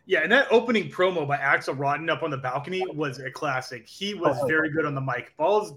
Yeah, 0.05 0.21
and 0.21 0.33
that 0.33 0.49
opening 0.51 0.91
promo 0.91 1.27
by 1.27 1.37
Axel 1.37 1.75
Rotten 1.75 2.11
up 2.11 2.23
on 2.23 2.31
the 2.31 2.37
balcony 2.37 2.85
was 2.93 3.21
a 3.21 3.31
classic. 3.31 3.89
He 3.89 4.15
was 4.15 4.37
oh, 4.43 4.47
very 4.47 4.71
good 4.71 4.85
on 4.85 4.95
the 4.95 5.01
mic. 5.01 5.37
Balls 5.37 5.75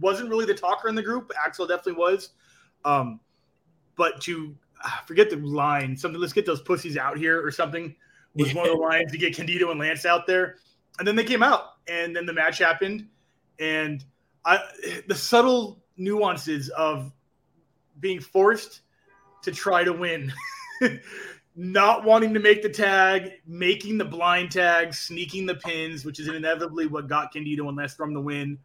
wasn't 0.00 0.28
really 0.28 0.44
the 0.44 0.54
talker 0.54 0.88
in 0.88 0.94
the 0.94 1.02
group. 1.02 1.32
Axel 1.42 1.66
definitely 1.66 1.94
was. 1.94 2.30
Um, 2.84 3.18
but 3.96 4.20
to 4.22 4.54
uh, 4.84 4.90
forget 5.06 5.30
the 5.30 5.36
line, 5.36 5.96
something, 5.96 6.20
let's 6.20 6.34
get 6.34 6.44
those 6.44 6.60
pussies 6.60 6.98
out 6.98 7.16
here 7.16 7.44
or 7.44 7.50
something 7.50 7.94
was 8.34 8.52
one 8.54 8.66
of 8.66 8.72
the 8.72 8.78
lines 8.82 9.10
to 9.12 9.18
get 9.18 9.34
Candido 9.34 9.70
and 9.70 9.80
Lance 9.80 10.04
out 10.04 10.26
there. 10.26 10.56
And 10.98 11.08
then 11.08 11.16
they 11.16 11.24
came 11.24 11.42
out 11.42 11.76
and 11.88 12.14
then 12.14 12.26
the 12.26 12.32
match 12.32 12.58
happened. 12.58 13.06
And 13.58 14.04
I, 14.44 14.60
the 15.08 15.14
subtle 15.14 15.82
nuances 15.96 16.68
of 16.70 17.10
being 18.00 18.20
forced 18.20 18.82
to 19.46 19.52
try 19.52 19.82
to 19.82 19.92
win, 19.92 20.32
not 21.56 22.04
wanting 22.04 22.32
to 22.34 22.40
make 22.40 22.62
the 22.62 22.68
tag, 22.68 23.32
making 23.46 23.98
the 23.98 24.04
blind 24.04 24.52
tag, 24.52 24.94
sneaking 24.94 25.46
the 25.46 25.56
pins, 25.56 26.04
which 26.04 26.20
is 26.20 26.28
inevitably 26.28 26.86
what 26.86 27.08
got 27.08 27.32
Candido 27.32 27.66
and 27.66 27.76
Lance 27.76 27.94
from 27.94 28.14
the 28.14 28.20
win 28.20 28.58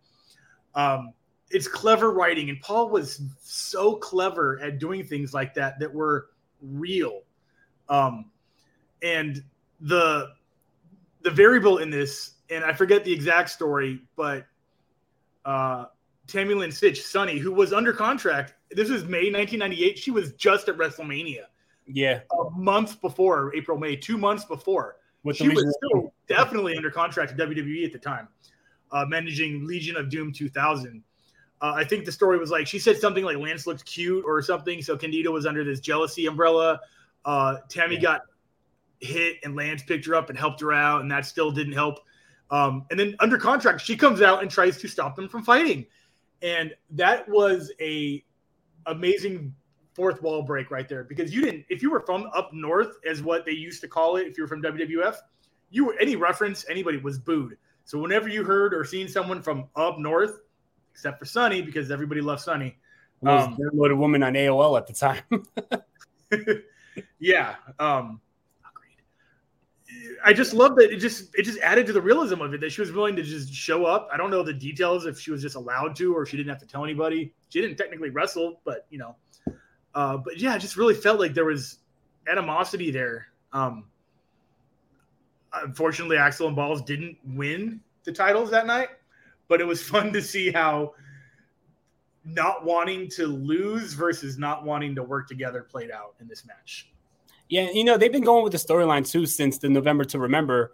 um, 0.76 1.14
it's 1.50 1.68
clever 1.68 2.12
writing, 2.12 2.50
and 2.50 2.60
Paul 2.62 2.90
was 2.90 3.22
so 3.42 3.96
clever 3.96 4.60
at 4.62 4.80
doing 4.80 5.04
things 5.04 5.34
like 5.34 5.54
that 5.56 5.80
that 5.80 5.94
were 5.94 6.30
real. 6.62 7.22
Um, 7.90 8.26
and 9.04 9.44
the 9.82 10.30
the 11.24 11.32
variable 11.32 11.80
in 11.80 11.90
this, 11.90 12.36
and 12.50 12.64
I 12.64 12.74
forget 12.74 13.04
the 13.04 13.12
exact 13.12 13.50
story, 13.50 14.02
but 14.16 14.46
uh, 15.46 15.86
Tammy 16.28 16.54
Lynn 16.54 16.70
Sytch, 16.70 16.98
Sunny, 16.98 17.38
who 17.38 17.52
was 17.52 17.74
under 17.74 17.94
contract. 17.94 18.54
This 18.72 18.90
was 18.90 19.04
May 19.04 19.32
1998. 19.32 19.98
She 19.98 20.12
was 20.12 20.34
just 20.34 20.70
at 20.70 20.78
WrestleMania. 20.78 21.44
Yeah, 21.88 22.22
a 22.32 22.50
month 22.52 23.02
before 23.02 23.54
April, 23.56 23.78
May, 23.78 23.96
two 23.96 24.18
months 24.18 24.46
before. 24.46 24.98
With 25.24 25.36
she 25.36 25.50
was 25.50 25.78
still 25.78 26.14
definitely 26.28 26.76
under 26.76 26.90
contract 26.90 27.38
to 27.38 27.48
WWE 27.48 27.86
at 27.86 27.92
the 27.92 28.00
time 28.00 28.28
uh, 28.92 29.06
managing 29.08 29.66
Legion 29.66 29.98
of 29.98 30.10
Doom 30.10 30.32
2000. 30.32 31.04
Uh, 31.62 31.74
I 31.76 31.84
think 31.84 32.06
the 32.06 32.12
story 32.12 32.40
was 32.40 32.50
like 32.50 32.66
she 32.66 32.80
said 32.80 32.98
something 32.98 33.24
like 33.24 33.38
Lance 33.38 33.68
looked 33.68 33.86
cute 33.86 34.26
or 34.26 34.42
something. 34.42 34.82
So 34.82 34.98
Candido 34.98 35.32
was 35.32 35.46
under 35.46 35.64
this 35.64 35.80
jealousy 35.80 36.26
umbrella. 36.26 36.80
Uh, 37.24 37.58
Tammy 37.70 37.96
yeah. 37.96 38.02
got 38.02 38.22
hit 39.00 39.38
and 39.44 39.56
Lance 39.56 39.84
picked 39.84 40.06
her 40.08 40.16
up 40.16 40.30
and 40.30 40.38
helped 40.38 40.60
her 40.62 40.74
out, 40.74 41.02
and 41.02 41.12
that 41.12 41.26
still 41.26 41.52
didn't 41.52 41.74
help. 41.74 42.00
Um, 42.50 42.86
and 42.90 43.00
then 43.00 43.16
under 43.20 43.38
contract, 43.38 43.82
she 43.82 43.96
comes 43.96 44.22
out 44.22 44.42
and 44.42 44.52
tries 44.52 44.78
to 44.80 44.88
stop 44.88 45.16
them 45.16 45.30
from 45.30 45.44
fighting, 45.44 45.86
and 46.42 46.74
that 46.92 47.28
was 47.30 47.72
a 47.80 48.24
amazing 48.88 49.54
fourth 49.94 50.22
wall 50.22 50.42
break 50.42 50.72
right 50.72 50.88
there 50.88 51.04
because 51.04 51.34
you 51.34 51.42
didn't 51.42 51.66
if 51.70 51.84
you 51.84 51.92
were 51.92 52.00
from 52.00 52.30
up 52.34 52.52
north 52.54 52.96
as 53.06 53.22
what 53.22 53.46
they 53.46 53.52
used 53.52 53.82
to 53.82 53.88
call 53.88 54.16
it 54.16 54.28
if 54.28 54.38
you 54.38 54.44
were 54.44 54.48
from 54.48 54.62
WWF, 54.62 55.18
you 55.70 55.86
were 55.86 55.96
any 56.00 56.16
reference 56.16 56.66
anybody 56.70 56.98
was 56.98 57.20
booed. 57.20 57.58
So 57.86 57.98
whenever 58.00 58.30
you 58.30 58.44
heard 58.44 58.74
or 58.74 58.86
seen 58.86 59.08
someone 59.08 59.42
from 59.42 59.68
up 59.76 60.00
north, 60.00 60.40
except 60.94 61.20
for 61.20 61.26
Sunny, 61.26 61.62
because 61.62 61.92
everybody 61.92 62.22
loves 62.22 62.44
Sunny, 62.44 62.78
was 63.22 63.48
um, 63.48 63.58
downloaded 63.58 63.98
woman 63.98 64.24
on 64.24 64.34
AOL 64.34 64.78
at 64.78 64.88
the 64.88 64.94
time. 64.94 65.48
yeah. 67.20 67.56
Um, 67.80 68.22
I 70.24 70.34
just 70.34 70.54
love 70.54 70.76
that 70.76 70.92
it 70.92 70.98
just 70.98 71.34
it 71.36 71.44
just 71.44 71.60
added 71.60 71.88
to 71.88 71.94
the 71.94 72.02
realism 72.02 72.42
of 72.42 72.54
it 72.54 72.62
that 72.62 72.72
she 72.72 72.82
was 72.82 72.92
willing 72.92 73.16
to 73.16 73.24
just 73.24 73.54
show 73.54 73.86
up. 73.86 74.08
I 74.14 74.18
don't 74.18 74.30
know 74.30 74.44
the 74.44 74.54
details 74.54 75.06
if 75.06 75.20
she 75.20 75.32
was 75.32 75.42
just 75.42 75.56
allowed 75.56 75.96
to 75.98 76.16
or 76.16 76.24
if 76.24 76.30
she 76.30 76.38
didn't 76.38 76.50
have 76.50 76.60
to 76.60 76.68
tell 76.68 76.84
anybody. 76.84 77.34
She 77.50 77.62
didn't 77.62 77.78
technically 77.78 78.10
wrestle, 78.10 78.62
but 78.64 78.86
you 78.90 79.00
know, 79.00 79.16
uh, 79.96 80.18
but 80.18 80.38
yeah, 80.38 80.54
I 80.54 80.58
just 80.58 80.78
really 80.78 80.94
felt 80.94 81.20
like 81.20 81.34
there 81.34 81.46
was 81.46 81.80
animosity 82.28 82.92
there. 82.92 83.28
Um, 83.52 83.86
unfortunately, 85.54 86.18
Axel 86.18 86.48
and 86.48 86.56
Balls 86.56 86.82
didn't 86.84 87.18
win 87.26 87.82
the 88.04 88.12
titles 88.12 88.52
that 88.52 88.68
night, 88.68 88.90
but 89.48 89.60
it 89.60 89.66
was 89.66 89.82
fun 89.88 90.14
to 90.14 90.22
see 90.22 90.52
how 90.52 90.94
not 92.24 92.64
wanting 92.64 93.10
to 93.10 93.26
lose 93.26 93.94
versus 93.94 94.38
not 94.38 94.64
wanting 94.64 94.94
to 94.96 95.04
work 95.04 95.28
together 95.28 95.64
played 95.64 95.90
out 95.90 96.14
in 96.20 96.28
this 96.28 96.46
match. 96.46 96.91
Yeah, 97.52 97.70
you 97.70 97.84
know, 97.84 97.98
they've 97.98 98.12
been 98.12 98.24
going 98.24 98.46
with 98.46 98.54
the 98.54 98.58
storyline 98.58 99.06
too 99.06 99.26
since 99.26 99.58
the 99.58 99.68
November 99.68 100.06
to 100.06 100.20
Remember. 100.20 100.72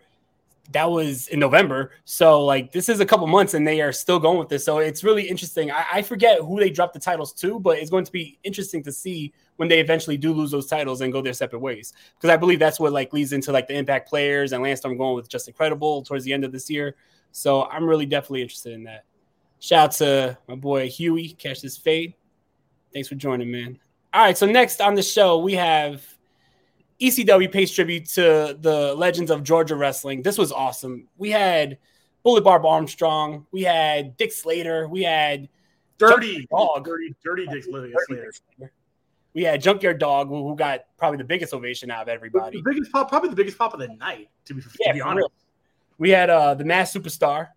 That 0.73 0.91
was 0.91 1.27
in 1.29 1.39
November. 1.39 1.91
So, 2.05 2.45
like, 2.45 2.71
this 2.71 2.87
is 2.87 2.99
a 2.99 3.05
couple 3.05 3.25
months 3.25 3.55
and 3.55 3.65
they 3.65 3.81
are 3.81 3.91
still 3.91 4.19
going 4.19 4.37
with 4.37 4.47
this. 4.47 4.63
So, 4.63 4.77
it's 4.77 5.03
really 5.03 5.27
interesting. 5.27 5.71
I, 5.71 5.85
I 5.91 6.01
forget 6.03 6.39
who 6.39 6.59
they 6.59 6.69
dropped 6.69 6.93
the 6.93 6.99
titles 6.99 7.33
to, 7.33 7.59
but 7.59 7.79
it's 7.79 7.89
going 7.89 8.05
to 8.05 8.11
be 8.11 8.37
interesting 8.43 8.83
to 8.83 8.91
see 8.91 9.33
when 9.55 9.67
they 9.67 9.79
eventually 9.79 10.17
do 10.17 10.31
lose 10.31 10.51
those 10.51 10.67
titles 10.67 11.01
and 11.01 11.11
go 11.11 11.19
their 11.19 11.33
separate 11.33 11.61
ways. 11.61 11.93
Because 12.15 12.29
I 12.31 12.37
believe 12.37 12.59
that's 12.59 12.79
what 12.79 12.93
like 12.93 13.11
leads 13.11 13.33
into 13.33 13.51
like 13.51 13.67
the 13.67 13.75
impact 13.75 14.07
players 14.07 14.51
and 14.51 14.61
Lance 14.61 14.81
Storm 14.81 14.97
going 14.97 15.15
with 15.15 15.27
Justin 15.27 15.55
Credible 15.55 16.03
towards 16.03 16.25
the 16.25 16.33
end 16.33 16.43
of 16.43 16.51
this 16.51 16.69
year. 16.69 16.95
So 17.31 17.63
I'm 17.63 17.85
really 17.85 18.05
definitely 18.05 18.43
interested 18.43 18.73
in 18.73 18.83
that. 18.83 19.05
Shout 19.59 19.83
out 19.83 19.91
to 19.93 20.37
my 20.47 20.53
boy 20.53 20.89
Huey, 20.89 21.29
catch 21.29 21.61
this 21.61 21.75
fade. 21.75 22.13
Thanks 22.93 23.07
for 23.07 23.15
joining, 23.15 23.49
man. 23.49 23.79
All 24.13 24.21
right, 24.21 24.37
so 24.37 24.45
next 24.45 24.79
on 24.79 24.93
the 24.93 25.01
show 25.01 25.39
we 25.39 25.53
have 25.53 26.16
ECW 26.99 27.51
pays 27.51 27.71
tribute 27.71 28.05
to 28.09 28.57
the 28.59 28.93
legends 28.95 29.29
of 29.29 29.43
Georgia 29.43 29.75
wrestling. 29.75 30.21
This 30.21 30.37
was 30.37 30.51
awesome. 30.51 31.07
We 31.17 31.29
had 31.29 31.77
Bullet 32.23 32.43
Bob 32.43 32.65
Armstrong, 32.65 33.45
we 33.51 33.61
had 33.61 34.17
Dick 34.17 34.31
Slater, 34.31 34.87
we 34.87 35.03
had 35.03 35.47
Dirty 35.97 36.47
Dog, 36.51 36.85
Dirty, 36.85 37.15
Dirty 37.23 37.45
Dick 37.47 37.63
Slater. 37.63 37.93
We 39.33 39.43
had 39.43 39.61
Junkyard 39.61 39.99
Dog, 39.99 40.29
who, 40.29 40.47
who, 40.47 40.55
got 40.55 40.85
probably 40.97 41.17
the 41.17 41.23
biggest 41.23 41.53
ovation 41.53 41.91
out 41.91 42.01
of 42.01 42.07
everybody. 42.07 42.57
The 42.57 42.63
biggest 42.63 42.91
pop, 42.91 43.09
probably 43.09 43.29
the 43.29 43.35
biggest 43.35 43.57
pop 43.57 43.73
of 43.73 43.79
the 43.79 43.89
night, 43.89 44.29
to 44.45 44.55
be, 44.55 44.63
yeah, 44.79 44.87
to 44.87 44.93
be 44.95 45.01
honest. 45.01 45.17
Real. 45.17 45.31
We 45.99 46.09
had 46.09 46.29
uh, 46.29 46.55
the 46.55 46.65
Masked 46.65 46.97
Superstar, 46.97 47.49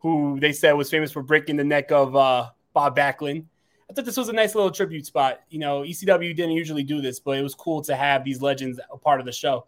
who 0.00 0.38
they 0.40 0.52
said 0.52 0.72
was 0.72 0.90
famous 0.90 1.10
for 1.10 1.22
breaking 1.22 1.56
the 1.56 1.64
neck 1.64 1.90
of 1.90 2.14
uh, 2.14 2.50
Bob 2.74 2.96
Backlund. 2.96 3.46
I 3.92 3.94
thought 3.94 4.06
this 4.06 4.16
was 4.16 4.30
a 4.30 4.32
nice 4.32 4.54
little 4.54 4.70
tribute 4.70 5.04
spot. 5.04 5.40
You 5.50 5.58
know, 5.58 5.82
ECW 5.82 6.34
didn't 6.34 6.52
usually 6.52 6.82
do 6.82 7.02
this, 7.02 7.20
but 7.20 7.36
it 7.36 7.42
was 7.42 7.54
cool 7.54 7.82
to 7.82 7.94
have 7.94 8.24
these 8.24 8.40
legends 8.40 8.80
a 8.90 8.96
part 8.96 9.20
of 9.20 9.26
the 9.26 9.32
show. 9.32 9.66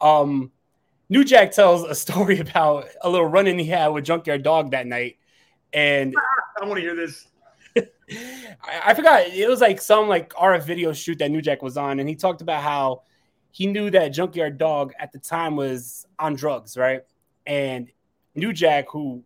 Um, 0.00 0.52
New 1.08 1.24
Jack 1.24 1.50
tells 1.50 1.82
a 1.82 1.94
story 1.96 2.38
about 2.38 2.86
a 3.02 3.10
little 3.10 3.26
run-in 3.26 3.58
he 3.58 3.64
had 3.64 3.88
with 3.88 4.04
Junkyard 4.04 4.44
Dog 4.44 4.70
that 4.70 4.86
night, 4.86 5.16
and 5.72 6.14
I 6.62 6.66
want 6.66 6.76
to 6.76 6.82
hear 6.82 6.94
this. 6.94 7.26
I, 7.76 8.80
I, 8.86 8.94
forgot 8.94 9.26
it 9.26 9.48
was 9.48 9.60
like 9.60 9.80
some 9.80 10.06
like 10.06 10.32
RF 10.34 10.62
video 10.62 10.92
shoot 10.92 11.18
that 11.18 11.32
New 11.32 11.42
Jack 11.42 11.60
was 11.60 11.76
on, 11.76 11.98
and 11.98 12.08
he 12.08 12.14
talked 12.14 12.42
about 12.42 12.62
how 12.62 13.02
he 13.50 13.66
knew 13.66 13.90
that 13.90 14.10
Junkyard 14.10 14.56
Dog 14.56 14.92
at 15.00 15.10
the 15.10 15.18
time 15.18 15.56
was 15.56 16.06
on 16.16 16.36
drugs, 16.36 16.76
right? 16.76 17.02
And 17.44 17.90
New 18.36 18.52
Jack, 18.52 18.86
who 18.90 19.24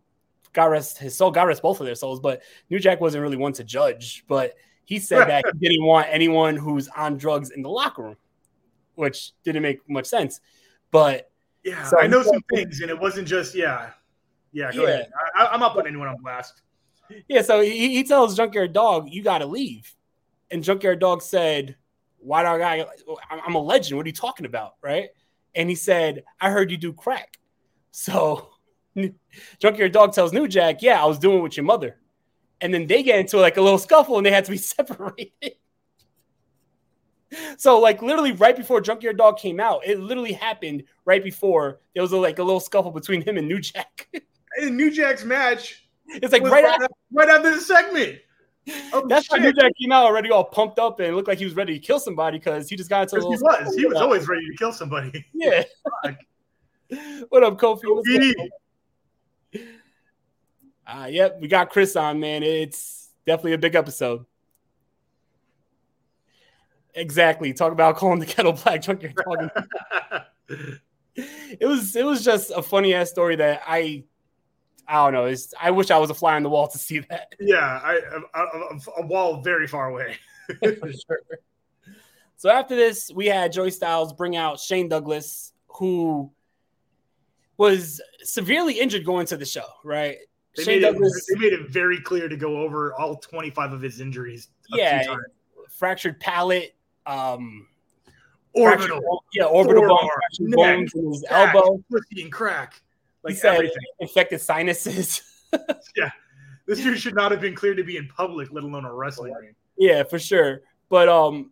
God 0.53 0.65
rest 0.65 0.97
his 0.99 1.17
soul, 1.17 1.31
God 1.31 1.43
rest 1.43 1.61
both 1.61 1.79
of 1.79 1.85
their 1.85 1.95
souls, 1.95 2.19
but 2.19 2.41
New 2.69 2.79
Jack 2.79 3.01
wasn't 3.01 3.23
really 3.23 3.37
one 3.37 3.53
to 3.53 3.63
judge. 3.63 4.23
But 4.27 4.53
he 4.85 4.99
said 4.99 5.27
that 5.27 5.43
he 5.45 5.67
didn't 5.67 5.85
want 5.85 6.07
anyone 6.09 6.55
who's 6.55 6.87
on 6.89 7.17
drugs 7.17 7.49
in 7.49 7.61
the 7.61 7.69
locker 7.69 8.03
room, 8.03 8.17
which 8.95 9.31
didn't 9.43 9.63
make 9.63 9.87
much 9.89 10.05
sense. 10.05 10.39
But 10.91 11.31
yeah, 11.63 11.83
so 11.83 11.99
I 11.99 12.07
know 12.07 12.21
some 12.21 12.41
things, 12.53 12.81
and 12.81 12.89
it 12.89 12.99
wasn't 12.99 13.27
just 13.27 13.55
yeah, 13.55 13.91
yeah. 14.51 14.71
Go 14.71 14.83
yeah. 14.83 14.89
ahead. 14.89 15.11
I, 15.35 15.53
am 15.53 15.59
not 15.59 15.73
putting 15.73 15.89
anyone 15.89 16.07
on 16.07 16.17
blast. 16.21 16.61
Yeah, 17.27 17.41
so 17.41 17.61
he, 17.61 17.95
he 17.95 18.03
tells 18.03 18.35
Junkyard 18.35 18.73
Dog, 18.73 19.09
"You 19.09 19.23
got 19.23 19.39
to 19.39 19.45
leave," 19.45 19.93
and 20.51 20.63
Junkyard 20.63 20.99
Dog 20.99 21.21
said, 21.21 21.75
"Why 22.19 22.43
do 22.43 22.63
I? 22.63 22.85
I'm 23.31 23.55
a 23.55 23.59
legend. 23.59 23.97
What 23.97 24.05
are 24.05 24.09
you 24.09 24.13
talking 24.13 24.45
about, 24.45 24.75
right?" 24.81 25.09
And 25.55 25.69
he 25.69 25.75
said, 25.75 26.23
"I 26.39 26.49
heard 26.49 26.69
you 26.69 26.77
do 26.77 26.93
crack." 26.93 27.39
So 27.91 28.52
Junkyard 29.59 29.91
Dog 29.91 30.13
tells 30.13 30.33
New 30.33 30.47
Jack, 30.47 30.81
Yeah, 30.81 31.01
I 31.01 31.05
was 31.05 31.19
doing 31.19 31.39
it 31.39 31.41
with 31.41 31.57
your 31.57 31.65
mother. 31.65 31.97
And 32.61 32.73
then 32.73 32.87
they 32.87 33.03
get 33.03 33.19
into 33.19 33.39
like 33.39 33.57
a 33.57 33.61
little 33.61 33.79
scuffle 33.79 34.17
and 34.17 34.25
they 34.25 34.31
had 34.31 34.45
to 34.45 34.51
be 34.51 34.57
separated. 34.57 35.53
so, 37.57 37.79
like, 37.79 38.01
literally 38.01 38.31
right 38.31 38.55
before 38.55 38.79
Junkyard 38.79 39.17
Dog 39.17 39.37
came 39.37 39.59
out, 39.59 39.81
it 39.85 39.99
literally 39.99 40.33
happened 40.33 40.83
right 41.05 41.23
before 41.23 41.79
there 41.93 42.03
was 42.03 42.11
a, 42.11 42.17
like 42.17 42.39
a 42.39 42.43
little 42.43 42.59
scuffle 42.59 42.91
between 42.91 43.21
him 43.21 43.37
and 43.37 43.47
New 43.47 43.59
Jack. 43.59 44.07
and 44.61 44.77
New 44.77 44.91
Jack's 44.91 45.23
match. 45.23 45.87
It's 46.07 46.31
like 46.31 46.43
right, 46.43 46.63
right, 46.63 46.65
after, 46.65 46.87
right 47.11 47.29
after 47.29 47.55
the 47.55 47.61
segment. 47.61 48.19
Oh, 48.93 49.05
That's 49.07 49.25
shit. 49.25 49.31
why 49.31 49.37
New 49.39 49.53
Jack 49.53 49.71
came 49.81 49.91
out 49.91 50.05
already 50.05 50.31
all 50.31 50.43
pumped 50.43 50.79
up 50.79 50.99
and 50.99 51.15
looked 51.15 51.27
like 51.27 51.37
he 51.37 51.45
was 51.45 51.55
ready 51.55 51.73
to 51.73 51.85
kill 51.85 51.99
somebody 51.99 52.37
because 52.37 52.69
he 52.69 52.75
just 52.75 52.89
got 52.89 53.03
into 53.03 53.15
a 53.15 53.17
little. 53.17 53.31
He 53.33 53.41
was. 53.41 53.75
He 53.75 53.85
was 53.85 53.97
always 53.97 54.27
ready 54.27 54.45
to 54.49 54.55
kill 54.57 54.71
somebody. 54.71 55.25
Yeah. 55.33 55.63
what 57.29 57.43
up, 57.43 57.57
Kofi? 57.57 58.33
Uh, 60.85 61.07
yep, 61.09 61.39
we 61.39 61.47
got 61.47 61.69
Chris 61.69 61.95
on, 61.95 62.19
man. 62.19 62.43
It's 62.43 63.09
definitely 63.25 63.53
a 63.53 63.57
big 63.57 63.75
episode. 63.75 64.25
Exactly. 66.93 67.53
Talk 67.53 67.71
about 67.71 67.95
calling 67.97 68.19
the 68.19 68.25
kettle 68.25 68.53
black. 68.53 68.81
Junkyard 68.81 69.15
talking. 69.23 69.49
it 71.15 71.65
was 71.65 71.95
it 71.95 72.05
was 72.05 72.23
just 72.23 72.51
a 72.51 72.61
funny 72.61 72.93
ass 72.93 73.09
story 73.09 73.35
that 73.37 73.61
I 73.65 74.03
I 74.87 75.03
don't 75.05 75.13
know. 75.13 75.25
It's, 75.25 75.53
I 75.59 75.71
wish 75.71 75.91
I 75.91 75.97
was 75.97 76.09
a 76.09 76.13
fly 76.13 76.35
on 76.35 76.43
the 76.43 76.49
wall 76.49 76.67
to 76.67 76.77
see 76.77 76.99
that. 76.99 77.33
Yeah, 77.39 77.79
I, 77.81 78.01
a 78.97 79.05
wall 79.05 79.41
very 79.41 79.67
far 79.67 79.89
away. 79.89 80.17
For 80.59 80.91
sure. 80.91 81.21
So 82.35 82.49
after 82.49 82.75
this, 82.75 83.09
we 83.13 83.27
had 83.27 83.53
Joey 83.53 83.71
Styles 83.71 84.11
bring 84.11 84.35
out 84.35 84.59
Shane 84.59 84.89
Douglas, 84.89 85.53
who 85.67 86.31
was 87.55 88.01
severely 88.23 88.79
injured 88.79 89.05
going 89.05 89.25
to 89.27 89.37
the 89.37 89.45
show, 89.45 89.65
right? 89.85 90.17
They, 90.55 90.63
Shane 90.63 90.81
made, 90.81 90.81
Douglas, 90.81 91.29
it, 91.29 91.33
they 91.33 91.49
made 91.49 91.53
it 91.53 91.69
very 91.69 91.99
clear 91.99 92.29
to 92.29 92.37
go 92.37 92.57
over 92.57 92.93
all 92.93 93.15
25 93.17 93.73
of 93.73 93.81
his 93.81 93.99
injuries. 93.99 94.49
Yeah, 94.69 95.15
fractured 95.69 96.19
palate, 96.19 96.75
um, 97.05 97.67
orbital, 98.53 99.23
yeah, 99.33 99.45
orbital 99.45 99.87
bone, 99.87 100.09
fractured 100.13 100.51
bones 100.51 100.91
in 100.95 101.11
his 101.11 101.25
crack, 101.27 101.55
elbow, 101.55 101.83
and 102.17 102.31
crack, 102.31 102.81
like 103.23 103.33
he 103.33 103.39
said, 103.39 103.55
everything. 103.55 103.77
infected 103.99 104.41
sinuses. 104.41 105.21
yeah, 105.95 106.09
this 106.67 106.79
dude 106.79 106.99
should 106.99 107.15
not 107.15 107.31
have 107.31 107.41
been 107.41 107.55
cleared 107.55 107.77
to 107.77 107.83
be 107.83 107.97
in 107.97 108.07
public, 108.07 108.51
let 108.51 108.63
alone 108.63 108.85
a 108.85 108.93
wrestling 108.93 109.33
ring. 109.33 109.55
Yeah, 109.77 110.03
for 110.03 110.19
sure. 110.19 110.61
But 110.89 111.09
um, 111.09 111.51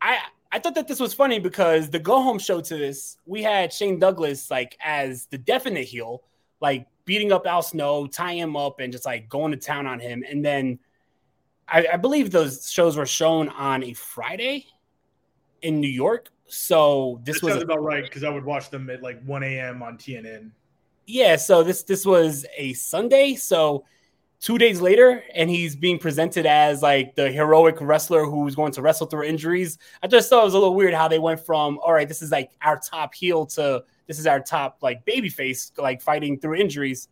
I 0.00 0.18
I 0.50 0.58
thought 0.58 0.74
that 0.74 0.88
this 0.88 1.00
was 1.00 1.14
funny 1.14 1.38
because 1.38 1.90
the 1.90 1.98
go 1.98 2.22
home 2.22 2.38
show 2.38 2.60
to 2.60 2.76
this, 2.76 3.16
we 3.26 3.42
had 3.42 3.72
Shane 3.72 3.98
Douglas 3.98 4.50
like 4.50 4.76
as 4.82 5.26
the 5.26 5.38
definite 5.38 5.86
heel, 5.86 6.22
like 6.62 6.86
beating 7.04 7.32
up 7.32 7.46
Al 7.46 7.62
Snow, 7.62 8.06
tying 8.06 8.38
him 8.38 8.56
up, 8.56 8.80
and 8.80 8.92
just 8.92 9.04
like 9.04 9.28
going 9.28 9.50
to 9.50 9.58
town 9.58 9.86
on 9.86 10.00
him. 10.00 10.24
And 10.26 10.42
then 10.42 10.78
I, 11.68 11.86
I 11.92 11.96
believe 11.96 12.30
those 12.30 12.70
shows 12.70 12.96
were 12.96 13.04
shown 13.04 13.48
on 13.50 13.82
a 13.82 13.92
Friday 13.92 14.66
in 15.60 15.80
New 15.80 15.90
York. 15.90 16.28
So 16.46 17.20
this 17.24 17.40
that 17.40 17.46
was 17.46 17.54
sounds 17.54 17.62
a, 17.62 17.66
about 17.66 17.82
right 17.82 18.04
because 18.04 18.24
I 18.24 18.30
would 18.30 18.44
watch 18.44 18.70
them 18.70 18.88
at 18.88 19.02
like 19.02 19.22
1 19.24 19.42
a.m. 19.42 19.82
on 19.82 19.98
TNN. 19.98 20.50
Yeah, 21.06 21.36
so 21.36 21.62
this 21.62 21.82
this 21.82 22.06
was 22.06 22.46
a 22.56 22.72
Sunday. 22.74 23.34
So 23.34 23.84
two 24.42 24.58
days 24.58 24.80
later, 24.80 25.22
and 25.34 25.48
he's 25.48 25.76
being 25.76 25.98
presented 25.98 26.46
as 26.46 26.82
like 26.82 27.14
the 27.14 27.30
heroic 27.30 27.76
wrestler 27.80 28.24
who's 28.24 28.56
going 28.56 28.72
to 28.72 28.82
wrestle 28.82 29.06
through 29.06 29.22
injuries. 29.22 29.78
I 30.02 30.08
just 30.08 30.28
thought 30.28 30.42
it 30.42 30.44
was 30.44 30.54
a 30.54 30.58
little 30.58 30.74
weird 30.74 30.94
how 30.94 31.06
they 31.06 31.20
went 31.20 31.40
from 31.40 31.78
all 31.78 31.92
right, 31.92 32.08
this 32.08 32.20
is 32.20 32.32
like 32.32 32.50
our 32.60 32.78
top 32.78 33.14
heel 33.14 33.46
to 33.46 33.84
this 34.08 34.18
is 34.18 34.26
our 34.26 34.40
top 34.40 34.78
like 34.82 35.04
baby 35.04 35.28
face, 35.28 35.70
like 35.78 36.02
fighting 36.02 36.38
through 36.38 36.56
injuries. 36.56 37.08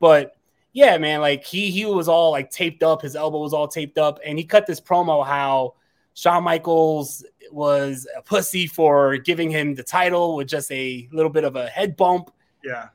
But 0.00 0.36
yeah, 0.72 0.98
man, 0.98 1.20
like 1.20 1.44
he 1.44 1.70
he 1.70 1.86
was 1.86 2.08
all 2.08 2.32
like 2.32 2.50
taped 2.50 2.82
up, 2.82 3.00
his 3.00 3.14
elbow 3.14 3.38
was 3.38 3.54
all 3.54 3.68
taped 3.68 3.96
up, 3.96 4.18
and 4.26 4.36
he 4.36 4.44
cut 4.44 4.66
this 4.66 4.80
promo 4.80 5.24
how 5.24 5.74
Shawn 6.14 6.42
Michaels 6.42 7.24
was 7.52 8.08
a 8.16 8.22
pussy 8.22 8.66
for 8.66 9.18
giving 9.18 9.50
him 9.50 9.76
the 9.76 9.84
title 9.84 10.34
with 10.34 10.48
just 10.48 10.70
a 10.72 11.08
little 11.12 11.30
bit 11.30 11.44
of 11.44 11.54
a 11.54 11.68
head 11.68 11.96
bump. 11.96 12.32
Yeah. 12.64 12.88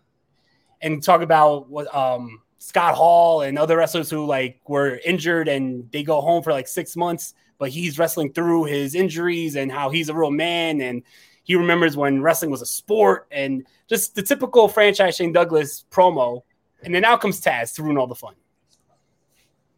And 0.81 1.01
talk 1.01 1.21
about 1.21 1.69
what 1.69 1.93
um 1.95 2.41
Scott 2.59 2.95
Hall 2.95 3.41
and 3.41 3.57
other 3.57 3.77
wrestlers 3.77 4.09
who 4.09 4.25
like 4.25 4.59
were 4.67 4.99
injured 5.05 5.47
and 5.47 5.89
they 5.91 6.03
go 6.03 6.21
home 6.21 6.43
for 6.43 6.51
like 6.51 6.67
six 6.67 6.95
months, 6.95 7.33
but 7.57 7.69
he's 7.69 7.99
wrestling 7.99 8.33
through 8.33 8.65
his 8.65 8.95
injuries 8.95 9.55
and 9.55 9.71
how 9.71 9.89
he's 9.89 10.09
a 10.09 10.13
real 10.13 10.31
man 10.31 10.81
and 10.81 11.03
he 11.43 11.55
remembers 11.55 11.95
when 11.95 12.21
wrestling 12.21 12.51
was 12.51 12.61
a 12.61 12.65
sport 12.65 13.27
and 13.31 13.65
just 13.87 14.15
the 14.15 14.21
typical 14.21 14.67
franchise 14.67 15.15
Shane 15.15 15.31
Douglas 15.31 15.85
promo. 15.89 16.41
And 16.83 16.93
then 16.93 17.05
out 17.05 17.21
comes 17.21 17.39
Taz 17.39 17.73
to 17.75 17.83
ruin 17.83 17.97
all 17.97 18.05
the 18.05 18.15
fun. 18.15 18.35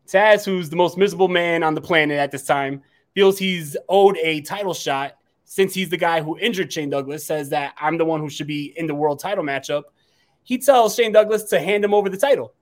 Taz, 0.07 0.43
who's 0.43 0.69
the 0.69 0.75
most 0.75 0.97
miserable 0.97 1.27
man 1.27 1.61
on 1.61 1.75
the 1.75 1.81
planet 1.81 2.17
at 2.17 2.31
this 2.31 2.43
time, 2.43 2.81
feels 3.13 3.37
he's 3.37 3.77
owed 3.87 4.17
a 4.17 4.41
title 4.41 4.73
shot 4.73 5.13
since 5.45 5.73
he's 5.73 5.89
the 5.89 5.97
guy 5.97 6.21
who 6.21 6.39
injured 6.39 6.73
Shane 6.73 6.89
Douglas, 6.89 7.25
says 7.25 7.49
that 7.49 7.75
I'm 7.77 7.97
the 7.97 8.05
one 8.05 8.19
who 8.19 8.29
should 8.29 8.47
be 8.47 8.73
in 8.75 8.87
the 8.87 8.95
world 8.95 9.19
title 9.19 9.43
matchup. 9.43 9.83
He 10.43 10.57
tells 10.57 10.95
Shane 10.95 11.11
Douglas 11.11 11.43
to 11.45 11.59
hand 11.59 11.83
him 11.83 11.93
over 11.93 12.09
the 12.09 12.17
title 12.17 12.53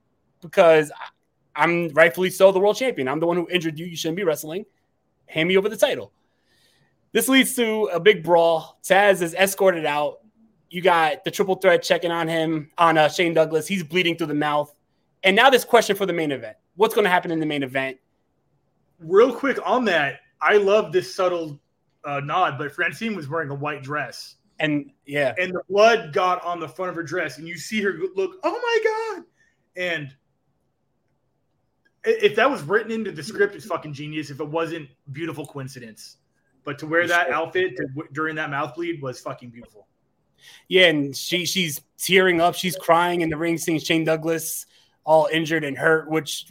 because 0.41 0.91
I'm 1.55 1.89
rightfully 1.89 2.29
so 2.29 2.51
the 2.51 2.59
world 2.59 2.77
champion. 2.77 3.07
I'm 3.07 3.19
the 3.19 3.27
one 3.27 3.37
who 3.37 3.47
injured 3.49 3.79
you. 3.79 3.85
You 3.85 3.95
shouldn't 3.95 4.17
be 4.17 4.23
wrestling. 4.23 4.65
Hand 5.25 5.49
me 5.49 5.57
over 5.57 5.69
the 5.69 5.77
title. 5.77 6.11
This 7.11 7.27
leads 7.27 7.55
to 7.55 7.85
a 7.85 7.99
big 7.99 8.23
brawl. 8.23 8.79
Taz 8.83 9.21
is 9.21 9.33
escorted 9.33 9.85
out. 9.85 10.19
You 10.69 10.81
got 10.81 11.23
the 11.23 11.31
triple 11.31 11.55
threat 11.55 11.81
checking 11.81 12.11
on 12.11 12.27
him 12.27 12.69
on 12.77 12.97
uh, 12.97 13.09
Shane 13.09 13.33
Douglas. 13.33 13.67
He's 13.67 13.83
bleeding 13.83 14.17
through 14.17 14.27
the 14.27 14.33
mouth. 14.33 14.73
And 15.23 15.35
now 15.35 15.49
this 15.49 15.65
question 15.65 15.95
for 15.95 16.05
the 16.05 16.13
main 16.13 16.31
event. 16.31 16.57
What's 16.75 16.93
going 16.93 17.05
to 17.05 17.09
happen 17.09 17.31
in 17.31 17.39
the 17.39 17.45
main 17.45 17.63
event? 17.63 17.97
Real 18.99 19.33
quick 19.33 19.57
on 19.65 19.85
that, 19.85 20.19
I 20.41 20.57
love 20.57 20.91
this 20.91 21.13
subtle 21.13 21.59
uh, 22.05 22.19
nod, 22.19 22.57
but 22.57 22.71
Francine 22.71 23.15
was 23.15 23.27
wearing 23.27 23.49
a 23.49 23.55
white 23.55 23.83
dress. 23.83 24.35
And 24.59 24.91
yeah, 25.05 25.35
and 25.37 25.53
the 25.53 25.61
blood 25.69 26.13
got 26.13 26.43
on 26.43 26.59
the 26.59 26.67
front 26.67 26.89
of 26.89 26.95
her 26.95 27.03
dress, 27.03 27.37
and 27.37 27.47
you 27.47 27.57
see 27.57 27.79
her 27.81 27.93
look, 28.15 28.39
oh 28.43 28.51
my 28.51 29.15
god! 29.15 29.25
And 29.75 30.15
if 32.07 32.35
that 32.35 32.49
was 32.49 32.63
written 32.63 32.91
into 32.91 33.11
the 33.11 33.23
script, 33.23 33.55
it's 33.55 33.65
fucking 33.65 33.93
genius. 33.93 34.29
If 34.29 34.39
it 34.39 34.47
wasn't, 34.47 34.89
beautiful 35.11 35.45
coincidence. 35.45 36.17
But 36.63 36.79
to 36.79 36.87
wear 36.87 37.07
that 37.07 37.29
outfit 37.29 37.77
to, 37.77 37.87
during 38.13 38.35
that 38.35 38.49
mouth 38.49 38.75
bleed 38.75 39.01
was 39.01 39.19
fucking 39.19 39.49
beautiful. 39.49 39.87
Yeah, 40.67 40.87
and 40.87 41.15
she 41.15 41.45
she's 41.45 41.81
tearing 41.97 42.41
up, 42.41 42.55
she's 42.55 42.75
crying 42.75 43.21
in 43.21 43.29
the 43.29 43.37
ring, 43.37 43.57
seeing 43.57 43.79
Shane 43.79 44.03
Douglas 44.03 44.65
all 45.03 45.27
injured 45.31 45.63
and 45.63 45.77
hurt, 45.77 46.09
which 46.09 46.47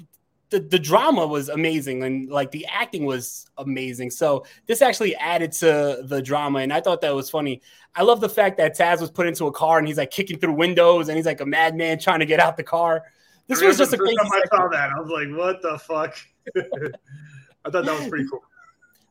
the, 0.51 0.61
the 0.61 0.79
drama 0.79 1.27
was 1.27 1.49
amazing 1.49 2.03
and 2.03 2.31
like 2.31 2.51
the 2.51 2.67
acting 2.67 3.05
was 3.05 3.47
amazing. 3.59 4.11
So 4.11 4.47
this 4.67 4.81
actually 4.81 5.17
added 5.17 5.53
to 5.53 6.03
the 6.05 6.23
drama, 6.23 6.61
and 6.61 6.73
I 6.73 6.81
thought 6.81 7.01
that 7.01 7.15
was 7.15 7.31
funny. 7.31 7.63
I 7.95 8.03
love 8.03 8.21
the 8.21 8.29
fact 8.29 8.59
that 8.59 8.77
Taz 8.77 9.01
was 9.01 9.11
put 9.11 9.27
into 9.27 9.47
a 9.47 9.53
car 9.53 9.79
and 9.79 9.89
he's 9.89 9.99
like 9.99 10.11
kicking 10.11 10.39
through 10.39 10.53
windows 10.53 11.09
and 11.09 11.17
he's 11.17 11.27
like 11.27 11.41
a 11.41 11.47
madman 11.47 11.99
trying 11.99 12.21
to 12.21 12.27
get 12.27 12.41
out 12.41 12.57
the 12.57 12.63
car. 12.63 13.05
This 13.49 13.63
was 13.63 13.79
just 13.79 13.93
a 13.93 13.99
crazy. 13.99 14.17
Time 14.17 14.27
I 14.33 14.43
saw 14.57 14.69
that, 14.69 14.91
I 14.91 15.01
was 15.01 15.11
like, 15.11 15.37
"What 15.37 15.63
the 15.63 15.79
fuck." 15.79 16.17
I 16.57 17.71
thought 17.71 17.85
that 17.85 17.99
was 17.99 18.09
pretty 18.09 18.27
cool. 18.31 18.43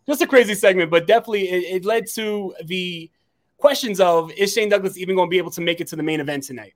Just 0.08 0.22
a 0.22 0.28
crazy 0.28 0.56
segment, 0.56 0.92
but 0.92 1.08
definitely 1.08 1.50
it, 1.50 1.78
it 1.78 1.86
led 1.86 2.08
to 2.16 2.54
the 2.64 3.10
questions 3.58 4.00
of 4.00 4.32
is 4.32 4.54
Shane 4.54 4.70
Douglas 4.70 4.98
even 4.98 5.16
going 5.16 5.28
to 5.28 5.32
be 5.32 5.38
able 5.38 5.52
to 5.52 5.62
make 5.62 5.82
it 5.82 5.88
to 5.88 5.96
the 5.96 6.04
main 6.04 6.20
event 6.20 6.44
tonight? 6.44 6.74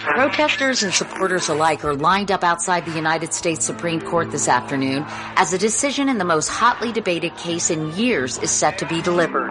Protesters 0.00 0.82
and 0.82 0.92
supporters 0.92 1.48
alike 1.48 1.84
are 1.84 1.94
lined 1.94 2.32
up 2.32 2.42
outside 2.42 2.84
the 2.84 2.92
United 2.92 3.32
States 3.32 3.64
Supreme 3.64 4.00
Court 4.00 4.30
this 4.30 4.48
afternoon 4.48 5.04
as 5.36 5.52
a 5.52 5.58
decision 5.58 6.08
in 6.08 6.18
the 6.18 6.24
most 6.24 6.48
hotly 6.48 6.90
debated 6.90 7.36
case 7.36 7.70
in 7.70 7.94
years 7.96 8.38
is 8.38 8.50
set 8.50 8.78
to 8.78 8.86
be 8.86 9.00
delivered. 9.02 9.50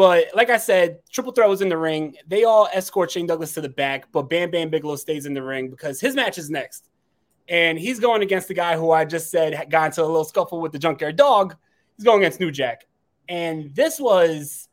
But 0.00 0.28
like 0.34 0.48
I 0.48 0.56
said, 0.56 1.00
Triple 1.12 1.32
Threat 1.32 1.50
was 1.50 1.60
in 1.60 1.68
the 1.68 1.76
ring. 1.76 2.16
They 2.26 2.44
all 2.44 2.70
escort 2.72 3.10
Shane 3.10 3.26
Douglas 3.26 3.52
to 3.52 3.60
the 3.60 3.68
back, 3.68 4.10
but 4.12 4.30
Bam 4.30 4.50
Bam 4.50 4.70
Bigelow 4.70 4.96
stays 4.96 5.26
in 5.26 5.34
the 5.34 5.42
ring 5.42 5.68
because 5.68 6.00
his 6.00 6.14
match 6.14 6.38
is 6.38 6.48
next. 6.48 6.88
And 7.50 7.78
he's 7.78 8.00
going 8.00 8.22
against 8.22 8.48
the 8.48 8.54
guy 8.54 8.78
who 8.78 8.92
I 8.92 9.04
just 9.04 9.30
said 9.30 9.62
got 9.68 9.84
into 9.88 10.02
a 10.02 10.06
little 10.06 10.24
scuffle 10.24 10.58
with 10.58 10.72
the 10.72 10.78
junkyard 10.78 11.16
dog. 11.16 11.54
He's 11.98 12.06
going 12.06 12.22
against 12.22 12.40
New 12.40 12.50
Jack. 12.50 12.86
And 13.28 13.74
this 13.74 14.00
was 14.00 14.70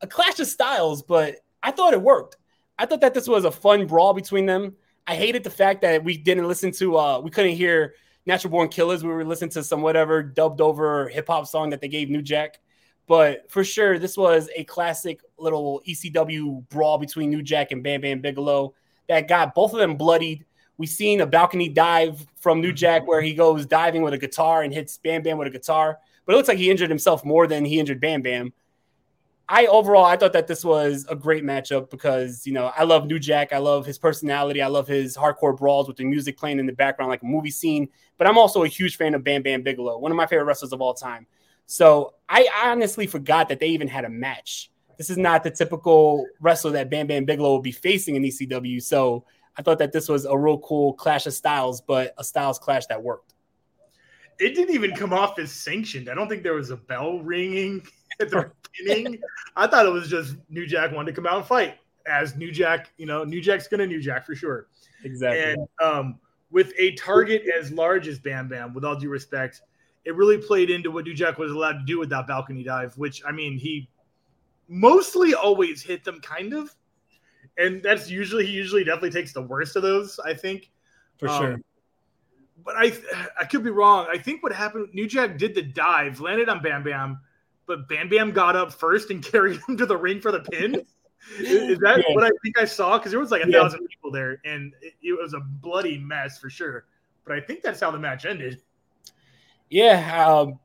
a 0.00 0.06
clash 0.06 0.38
of 0.38 0.46
styles, 0.46 1.02
but 1.02 1.40
I 1.60 1.72
thought 1.72 1.92
it 1.92 2.00
worked. 2.00 2.36
I 2.78 2.86
thought 2.86 3.00
that 3.00 3.14
this 3.14 3.26
was 3.26 3.44
a 3.44 3.50
fun 3.50 3.84
brawl 3.84 4.14
between 4.14 4.46
them. 4.46 4.76
I 5.08 5.16
hated 5.16 5.42
the 5.42 5.50
fact 5.50 5.82
that 5.82 6.04
we 6.04 6.16
didn't 6.16 6.46
listen 6.46 6.70
to, 6.74 6.96
uh, 6.96 7.18
we 7.18 7.32
couldn't 7.32 7.56
hear 7.56 7.94
Natural 8.26 8.52
Born 8.52 8.68
Killers. 8.68 9.02
We 9.02 9.10
were 9.10 9.24
listening 9.24 9.50
to 9.50 9.64
some 9.64 9.82
whatever 9.82 10.22
dubbed 10.22 10.60
over 10.60 11.08
hip 11.08 11.26
hop 11.26 11.48
song 11.48 11.70
that 11.70 11.80
they 11.80 11.88
gave 11.88 12.10
New 12.10 12.22
Jack. 12.22 12.60
But 13.08 13.50
for 13.50 13.64
sure, 13.64 13.98
this 13.98 14.18
was 14.18 14.50
a 14.54 14.64
classic 14.64 15.22
little 15.38 15.82
ECW 15.88 16.68
brawl 16.68 16.98
between 16.98 17.30
New 17.30 17.42
Jack 17.42 17.72
and 17.72 17.82
Bam 17.82 18.02
Bam 18.02 18.20
Bigelow 18.20 18.74
that 19.08 19.28
got 19.28 19.54
both 19.54 19.72
of 19.72 19.78
them 19.78 19.96
bloodied. 19.96 20.44
We 20.76 20.86
seen 20.86 21.22
a 21.22 21.26
balcony 21.26 21.70
dive 21.70 22.24
from 22.36 22.60
New 22.60 22.72
Jack 22.72 23.08
where 23.08 23.22
he 23.22 23.32
goes 23.32 23.64
diving 23.64 24.02
with 24.02 24.12
a 24.12 24.18
guitar 24.18 24.62
and 24.62 24.72
hits 24.72 24.98
Bam 24.98 25.22
Bam 25.22 25.38
with 25.38 25.48
a 25.48 25.50
guitar, 25.50 25.98
but 26.26 26.34
it 26.34 26.36
looks 26.36 26.48
like 26.48 26.58
he 26.58 26.70
injured 26.70 26.90
himself 26.90 27.24
more 27.24 27.46
than 27.46 27.64
he 27.64 27.80
injured 27.80 28.00
Bam 28.00 28.20
Bam. 28.20 28.52
I 29.48 29.64
overall 29.64 30.04
I 30.04 30.18
thought 30.18 30.34
that 30.34 30.46
this 30.46 30.62
was 30.62 31.06
a 31.08 31.16
great 31.16 31.42
matchup 31.42 31.88
because 31.88 32.46
you 32.46 32.52
know 32.52 32.70
I 32.76 32.84
love 32.84 33.06
New 33.06 33.18
Jack, 33.18 33.54
I 33.54 33.58
love 33.58 33.86
his 33.86 33.98
personality, 33.98 34.60
I 34.60 34.66
love 34.66 34.86
his 34.86 35.16
hardcore 35.16 35.56
brawls 35.56 35.88
with 35.88 35.96
the 35.96 36.04
music 36.04 36.36
playing 36.36 36.58
in 36.58 36.66
the 36.66 36.72
background 36.72 37.08
like 37.08 37.22
a 37.22 37.26
movie 37.26 37.50
scene. 37.50 37.88
But 38.18 38.26
I'm 38.26 38.36
also 38.36 38.64
a 38.64 38.68
huge 38.68 38.98
fan 38.98 39.14
of 39.14 39.24
Bam 39.24 39.42
Bam 39.42 39.62
Bigelow, 39.62 39.98
one 39.98 40.12
of 40.12 40.16
my 40.16 40.26
favorite 40.26 40.44
wrestlers 40.44 40.74
of 40.74 40.82
all 40.82 40.92
time. 40.92 41.26
So 41.70 42.14
I 42.30 42.48
honestly 42.64 43.06
forgot 43.06 43.50
that 43.50 43.60
they 43.60 43.68
even 43.68 43.88
had 43.88 44.06
a 44.06 44.08
match. 44.08 44.70
This 44.96 45.10
is 45.10 45.18
not 45.18 45.44
the 45.44 45.50
typical 45.50 46.24
wrestler 46.40 46.70
that 46.72 46.88
Bam 46.88 47.06
Bam 47.06 47.26
Bigelow 47.26 47.50
will 47.50 47.60
be 47.60 47.72
facing 47.72 48.16
in 48.16 48.22
ECW. 48.22 48.82
So 48.82 49.26
I 49.54 49.62
thought 49.62 49.78
that 49.78 49.92
this 49.92 50.08
was 50.08 50.24
a 50.24 50.36
real 50.36 50.58
cool 50.60 50.94
clash 50.94 51.26
of 51.26 51.34
styles, 51.34 51.82
but 51.82 52.14
a 52.16 52.24
styles 52.24 52.58
clash 52.58 52.86
that 52.86 53.02
worked. 53.02 53.34
It 54.40 54.54
didn't 54.54 54.74
even 54.74 54.94
come 54.94 55.12
off 55.12 55.38
as 55.38 55.52
sanctioned. 55.52 56.08
I 56.08 56.14
don't 56.14 56.26
think 56.26 56.42
there 56.42 56.54
was 56.54 56.70
a 56.70 56.76
bell 56.76 57.18
ringing 57.18 57.86
at 58.18 58.30
the 58.30 58.50
beginning. 58.78 59.20
I 59.54 59.66
thought 59.66 59.84
it 59.84 59.92
was 59.92 60.08
just 60.08 60.36
New 60.48 60.66
Jack 60.66 60.92
wanted 60.92 61.14
to 61.14 61.20
come 61.20 61.26
out 61.26 61.36
and 61.36 61.46
fight 61.46 61.76
as 62.06 62.34
New 62.34 62.50
Jack. 62.50 62.92
You 62.96 63.04
know, 63.04 63.24
New 63.24 63.42
Jack's 63.42 63.68
gonna 63.68 63.86
New 63.86 64.00
Jack 64.00 64.24
for 64.24 64.34
sure. 64.34 64.68
Exactly. 65.04 65.52
And 65.52 65.68
um, 65.82 66.18
with 66.50 66.72
a 66.78 66.94
target 66.94 67.42
as 67.60 67.70
large 67.70 68.08
as 68.08 68.18
Bam 68.18 68.48
Bam, 68.48 68.72
with 68.72 68.86
all 68.86 68.96
due 68.96 69.10
respect, 69.10 69.60
it 70.08 70.16
really 70.16 70.38
played 70.38 70.70
into 70.70 70.90
what 70.90 71.04
New 71.04 71.12
Jack 71.12 71.36
was 71.36 71.52
allowed 71.52 71.74
to 71.74 71.84
do 71.84 71.98
with 71.98 72.08
that 72.08 72.26
balcony 72.26 72.62
dive, 72.62 72.96
which 72.96 73.22
I 73.28 73.30
mean, 73.30 73.58
he 73.58 73.90
mostly 74.66 75.34
always 75.34 75.82
hit 75.82 76.02
them 76.02 76.18
kind 76.22 76.54
of. 76.54 76.74
And 77.58 77.82
that's 77.82 78.08
usually 78.08 78.46
he 78.46 78.52
usually 78.52 78.84
definitely 78.84 79.10
takes 79.10 79.34
the 79.34 79.42
worst 79.42 79.76
of 79.76 79.82
those, 79.82 80.18
I 80.24 80.32
think. 80.32 80.70
For 81.18 81.28
um, 81.28 81.42
sure. 81.42 81.60
But 82.64 82.76
I 82.78 82.92
I 83.38 83.44
could 83.44 83.62
be 83.62 83.68
wrong. 83.68 84.06
I 84.10 84.16
think 84.16 84.42
what 84.42 84.50
happened, 84.50 84.88
New 84.94 85.06
Jack 85.06 85.36
did 85.36 85.54
the 85.54 85.60
dive, 85.60 86.20
landed 86.20 86.48
on 86.48 86.62
Bam 86.62 86.84
Bam, 86.84 87.20
but 87.66 87.86
Bam 87.86 88.08
Bam 88.08 88.32
got 88.32 88.56
up 88.56 88.72
first 88.72 89.10
and 89.10 89.22
carried 89.32 89.60
him 89.68 89.76
to 89.76 89.84
the 89.84 89.96
ring 89.96 90.22
for 90.22 90.32
the 90.32 90.40
pin. 90.40 90.86
is, 91.38 91.78
that 91.80 91.98
yeah. 91.98 92.14
what 92.14 92.24
I 92.24 92.30
think 92.42 92.58
I 92.58 92.64
saw? 92.64 92.96
Because 92.96 93.10
there 93.10 93.20
was 93.20 93.30
like 93.30 93.44
a 93.44 93.50
yeah. 93.50 93.60
thousand 93.60 93.86
people 93.88 94.10
there, 94.10 94.40
and 94.46 94.72
it, 94.80 94.94
it 95.02 95.20
was 95.20 95.34
a 95.34 95.40
bloody 95.40 95.98
mess 95.98 96.38
for 96.38 96.48
sure. 96.48 96.86
But 97.26 97.36
I 97.36 97.40
think 97.42 97.60
that's 97.60 97.80
how 97.80 97.90
the 97.90 97.98
match 97.98 98.24
ended. 98.24 98.62
Yeah, 99.70 100.26
um, 100.26 100.58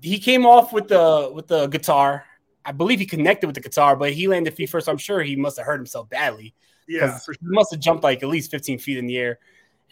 he 0.00 0.18
came 0.18 0.46
off 0.46 0.72
with 0.72 0.88
the 0.88 1.30
with 1.32 1.46
the 1.46 1.66
guitar. 1.66 2.24
I 2.64 2.72
believe 2.72 2.98
he 2.98 3.06
connected 3.06 3.46
with 3.46 3.54
the 3.54 3.62
guitar, 3.62 3.96
but 3.96 4.12
he 4.12 4.28
landed 4.28 4.54
feet 4.54 4.70
first. 4.70 4.88
I'm 4.88 4.98
sure 4.98 5.22
he 5.22 5.36
must 5.36 5.56
have 5.56 5.66
hurt 5.66 5.78
himself 5.78 6.08
badly. 6.10 6.54
Yeah, 6.86 7.18
sure. 7.18 7.34
he 7.34 7.46
must 7.46 7.70
have 7.72 7.80
jumped 7.80 8.04
like 8.04 8.22
at 8.22 8.28
least 8.28 8.50
15 8.50 8.78
feet 8.78 8.98
in 8.98 9.06
the 9.06 9.16
air. 9.16 9.38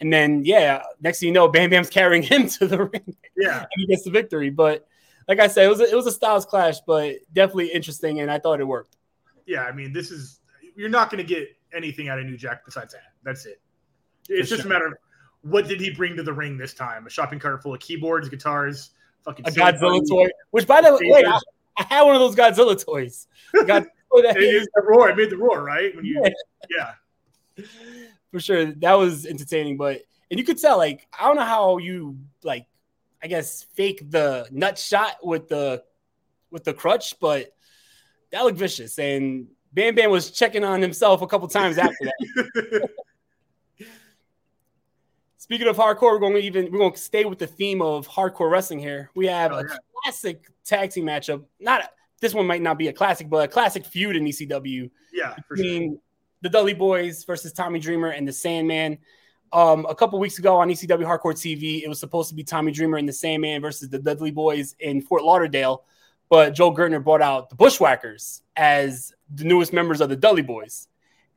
And 0.01 0.13
then, 0.13 0.45
yeah, 0.45 0.83
next 1.01 1.19
thing 1.19 1.27
you 1.27 1.33
know, 1.33 1.47
Bam 1.47 1.69
Bam's 1.69 1.89
carrying 1.89 2.23
him 2.31 2.47
to 2.47 2.67
the 2.67 2.83
ring. 2.85 3.15
Yeah, 3.35 3.59
and 3.59 3.67
he 3.75 3.87
gets 3.87 4.03
the 4.03 4.11
victory. 4.11 4.49
But 4.49 4.87
like 5.27 5.39
I 5.39 5.47
said, 5.47 5.65
it 5.65 5.69
was 5.69 5.79
a, 5.79 5.89
it 5.89 5.95
was 5.95 6.07
a 6.07 6.11
styles 6.11 6.45
clash, 6.45 6.79
but 6.85 7.15
definitely 7.33 7.67
interesting, 7.67 8.19
and 8.19 8.31
I 8.31 8.39
thought 8.39 8.59
it 8.59 8.67
worked. 8.67 8.97
Yeah, 9.45 9.63
I 9.63 9.71
mean, 9.71 9.93
this 9.93 10.11
is 10.11 10.39
you're 10.75 10.89
not 10.89 11.09
going 11.09 11.25
to 11.25 11.27
get 11.27 11.49
anything 11.73 12.09
out 12.09 12.19
of 12.19 12.25
New 12.25 12.37
Jack 12.37 12.65
besides 12.65 12.93
that. 12.93 13.13
That's 13.23 13.45
it. 13.45 13.61
It's 14.29 14.49
For 14.49 14.55
just 14.55 14.67
sure. 14.67 14.71
a 14.71 14.73
matter 14.73 14.87
of 14.87 14.93
what 15.41 15.67
did 15.67 15.79
he 15.79 15.91
bring 15.91 16.15
to 16.17 16.23
the 16.23 16.33
ring 16.33 16.57
this 16.57 16.73
time? 16.73 17.07
A 17.07 17.09
shopping 17.09 17.39
cart 17.39 17.63
full 17.63 17.73
of 17.73 17.79
keyboards, 17.79 18.29
guitars, 18.29 18.91
fucking 19.23 19.47
a 19.47 19.51
Godzilla 19.51 20.01
toy. 20.07 20.27
Which, 20.51 20.67
by 20.67 20.81
the 20.81 20.93
way, 20.93 21.23
I, 21.25 21.39
I, 21.77 21.83
had 21.83 22.01
one 22.03 22.15
of 22.15 22.21
those 22.21 22.35
Godzilla 22.35 22.83
toys. 22.83 23.27
That 23.65 23.87
it 24.11 24.55
is 24.55 24.67
the 24.73 24.81
roar. 24.81 25.09
It 25.09 25.17
made 25.17 25.29
the 25.29 25.37
roar, 25.37 25.63
right? 25.63 25.95
When 25.95 26.03
you, 26.03 26.19
yeah. 26.69 26.93
yeah. 27.57 27.65
For 28.31 28.39
sure, 28.39 28.65
that 28.65 28.93
was 28.93 29.27
entertaining. 29.27 29.77
But 29.77 30.01
and 30.31 30.39
you 30.39 30.45
could 30.45 30.59
tell, 30.59 30.77
like, 30.77 31.07
I 31.17 31.27
don't 31.27 31.35
know 31.35 31.43
how 31.43 31.77
you 31.77 32.17
like, 32.43 32.65
I 33.21 33.27
guess, 33.27 33.63
fake 33.73 34.09
the 34.09 34.47
nut 34.51 34.79
shot 34.79 35.17
with 35.23 35.47
the 35.47 35.83
with 36.51 36.63
the 36.63 36.73
crutch, 36.73 37.19
but 37.19 37.53
that 38.31 38.41
looked 38.43 38.57
vicious. 38.57 38.97
And 38.97 39.47
Bam 39.73 39.95
Bam 39.95 40.09
was 40.09 40.31
checking 40.31 40.63
on 40.63 40.81
himself 40.81 41.21
a 41.21 41.27
couple 41.27 41.47
times 41.47 41.77
after 41.77 41.97
that. 42.01 42.89
Speaking 45.49 45.67
of 45.67 45.77
hardcore, 45.77 46.11
we're 46.11 46.19
going 46.19 46.33
to 46.33 46.41
even 46.41 46.71
we're 46.71 46.77
going 46.77 46.93
to 46.93 46.99
stay 46.99 47.25
with 47.25 47.39
the 47.39 47.47
theme 47.47 47.81
of 47.81 48.07
hardcore 48.07 48.51
wrestling 48.51 48.77
here. 48.77 49.09
We 49.15 49.25
have 49.25 49.51
oh, 49.51 49.57
a 49.57 49.63
yeah. 49.63 49.77
classic 50.03 50.45
tag 50.63 50.91
team 50.91 51.05
matchup. 51.05 51.43
Not 51.59 51.89
this 52.21 52.35
one 52.35 52.45
might 52.45 52.61
not 52.61 52.77
be 52.77 52.89
a 52.89 52.93
classic, 52.93 53.31
but 53.31 53.45
a 53.45 53.47
classic 53.47 53.83
feud 53.83 54.15
in 54.15 54.25
ECW. 54.25 54.91
Yeah, 55.11 55.33
between 55.49 55.93
sure. 55.93 55.99
the 56.43 56.49
Dudley 56.49 56.75
Boys 56.75 57.23
versus 57.23 57.51
Tommy 57.51 57.79
Dreamer 57.79 58.09
and 58.09 58.27
the 58.27 58.31
Sandman. 58.31 58.99
Um, 59.51 59.87
a 59.89 59.95
couple 59.95 60.19
weeks 60.19 60.37
ago 60.37 60.55
on 60.55 60.69
ECW 60.69 61.03
Hardcore 61.03 61.33
TV, 61.33 61.81
it 61.81 61.89
was 61.89 61.99
supposed 61.99 62.29
to 62.29 62.35
be 62.35 62.43
Tommy 62.43 62.71
Dreamer 62.71 62.97
and 62.97 63.09
the 63.09 63.13
Sandman 63.13 63.59
versus 63.59 63.89
the 63.89 63.97
Dudley 63.97 64.29
Boys 64.29 64.75
in 64.79 65.01
Fort 65.01 65.23
Lauderdale, 65.23 65.83
but 66.29 66.53
Joel 66.53 66.75
Gertner 66.75 67.03
brought 67.03 67.23
out 67.23 67.49
the 67.49 67.55
Bushwhackers 67.55 68.43
as 68.55 69.13
the 69.33 69.45
newest 69.45 69.73
members 69.73 69.99
of 69.99 70.09
the 70.09 70.15
Dudley 70.15 70.43
Boys. 70.43 70.88